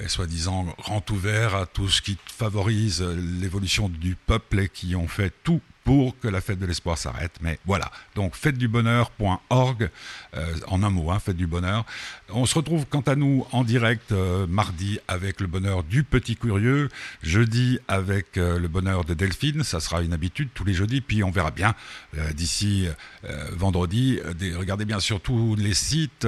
est 0.00 0.08
soi-disant 0.08 0.74
grand 0.78 1.08
ouvert 1.10 1.54
à 1.54 1.66
tout 1.66 1.88
ce 1.88 2.00
qui 2.00 2.16
favorise 2.26 3.02
l'évolution 3.02 3.90
du 3.90 4.14
peuple 4.14 4.60
et 4.60 4.68
qui 4.70 4.96
ont 4.96 5.08
fait 5.08 5.32
tout 5.44 5.60
pour 5.88 6.20
que 6.20 6.28
la 6.28 6.42
fête 6.42 6.58
de 6.58 6.66
l'espoir 6.66 6.98
s'arrête. 6.98 7.38
Mais 7.40 7.58
voilà, 7.64 7.90
donc 8.14 8.36
fêtedubonheur.org, 8.36 9.88
euh, 10.36 10.54
en 10.66 10.82
un 10.82 10.90
mot, 10.90 11.10
hein, 11.10 11.18
fête 11.18 11.38
du 11.38 11.46
bonheur. 11.46 11.86
On 12.28 12.44
se 12.44 12.56
retrouve 12.56 12.84
quant 12.84 13.00
à 13.00 13.16
nous 13.16 13.46
en 13.52 13.64
direct 13.64 14.12
euh, 14.12 14.46
mardi 14.46 14.98
avec 15.08 15.40
le 15.40 15.46
bonheur 15.46 15.84
du 15.84 16.04
petit 16.04 16.36
curieux, 16.36 16.90
jeudi 17.22 17.78
avec 17.88 18.36
euh, 18.36 18.58
le 18.58 18.68
bonheur 18.68 19.06
de 19.06 19.14
Delphine, 19.14 19.64
ça 19.64 19.80
sera 19.80 20.02
une 20.02 20.12
habitude 20.12 20.50
tous 20.52 20.64
les 20.64 20.74
jeudis, 20.74 21.00
puis 21.00 21.24
on 21.24 21.30
verra 21.30 21.50
bien 21.50 21.74
d'ici 22.34 22.86
vendredi. 23.52 24.20
regardez 24.56 24.84
bien 24.84 25.00
sûr 25.00 25.20
tous 25.20 25.56
les 25.56 25.72
sites, 25.72 26.26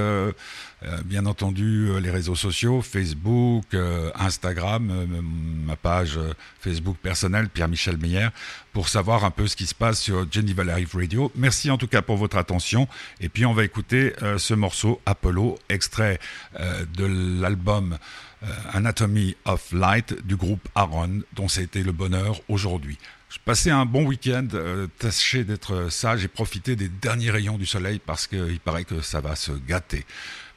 bien 1.05 1.27
entendu 1.27 1.88
euh, 1.90 2.01
les 2.01 2.11
réseaux 2.11 2.35
sociaux, 2.35 2.81
Facebook, 2.81 3.64
euh, 3.75 4.11
Instagram, 4.14 4.90
euh, 4.90 5.21
ma 5.23 5.77
page 5.77 6.16
euh, 6.16 6.33
Facebook 6.61 6.97
personnelle, 7.03 7.49
Pierre-Michel 7.49 7.99
Meyer, 7.99 8.29
pour 8.73 8.88
savoir 8.88 9.25
un 9.25 9.31
peu 9.31 9.47
ce 9.47 9.57
qui 9.57 9.66
se 9.66 9.75
passe 9.75 10.01
sur 10.01 10.31
Geneva 10.31 10.64
Live 10.64 10.95
Radio. 10.95 11.31
Merci 11.35 11.71
en 11.71 11.79
tout 11.79 11.87
cas 11.87 12.03
pour 12.03 12.16
votre 12.16 12.37
attention. 12.37 12.88
Et 13.21 13.29
puis 13.29 13.45
on 13.45 13.53
va 13.53 13.64
écouter 13.64 14.14
euh, 14.23 14.38
ce 14.38 14.55
morceau 14.55 15.01
Apollo, 15.07 15.59
extrait 15.69 16.19
euh, 16.59 16.85
de 16.97 17.40
l'album 17.40 17.99
euh, 18.43 18.47
Anatomy 18.73 19.37
of 19.45 19.73
Light 19.73 20.27
du 20.27 20.37
groupe 20.37 20.66
Aaron, 20.75 21.21
dont 21.35 21.49
c'était 21.49 21.83
le 21.83 21.93
bonheur 21.93 22.40
aujourd'hui. 22.49 22.99
Je 23.29 23.38
passais 23.45 23.71
un 23.71 23.85
bon 23.85 24.07
week-end, 24.07 24.49
euh, 24.55 24.88
tâchez 24.99 25.45
d'être 25.45 25.88
sage 25.90 26.25
et 26.25 26.29
profitez 26.29 26.75
des 26.75 26.88
derniers 26.88 27.31
rayons 27.31 27.59
du 27.59 27.66
soleil 27.66 28.01
parce 28.05 28.27
qu'il 28.27 28.59
paraît 28.61 28.85
que 28.85 29.03
ça 29.03 29.21
va 29.21 29.37
se 29.37 29.53
gâter. 29.53 30.05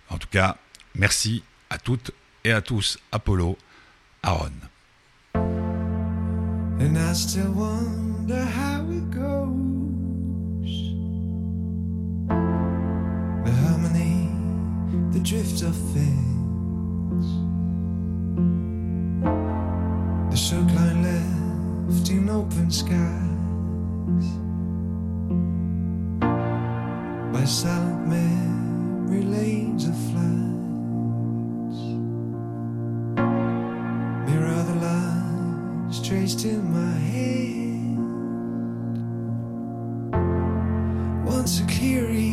En 0.09 0.17
tout 0.17 0.27
cas, 0.29 0.57
merci 0.95 1.43
à 1.69 1.77
toutes 1.77 2.11
et 2.43 2.51
à 2.51 2.61
tous. 2.61 2.97
Apollo, 3.11 3.57
Aaron. 4.23 4.51
And 5.35 6.97
I 6.97 7.13
still 7.13 7.51
wonder 7.53 8.45
how. 8.45 8.73
The 13.43 13.51
harmony, 13.51 14.29
the 15.11 15.19
drift 15.19 15.61
of. 15.63 15.75
The 20.33 20.39
left 21.87 22.09
in 22.09 22.29
open 22.29 22.71
skies. 22.71 24.27
By 27.31 27.45
silent 27.45 28.07
Mirror 34.28 34.63
the 34.63 34.76
lines 34.82 36.08
traced 36.08 36.45
in 36.45 36.71
my 36.73 36.97
hand. 37.13 37.97
Once 41.26 41.60
a 41.60 41.65
clearing, 41.67 42.32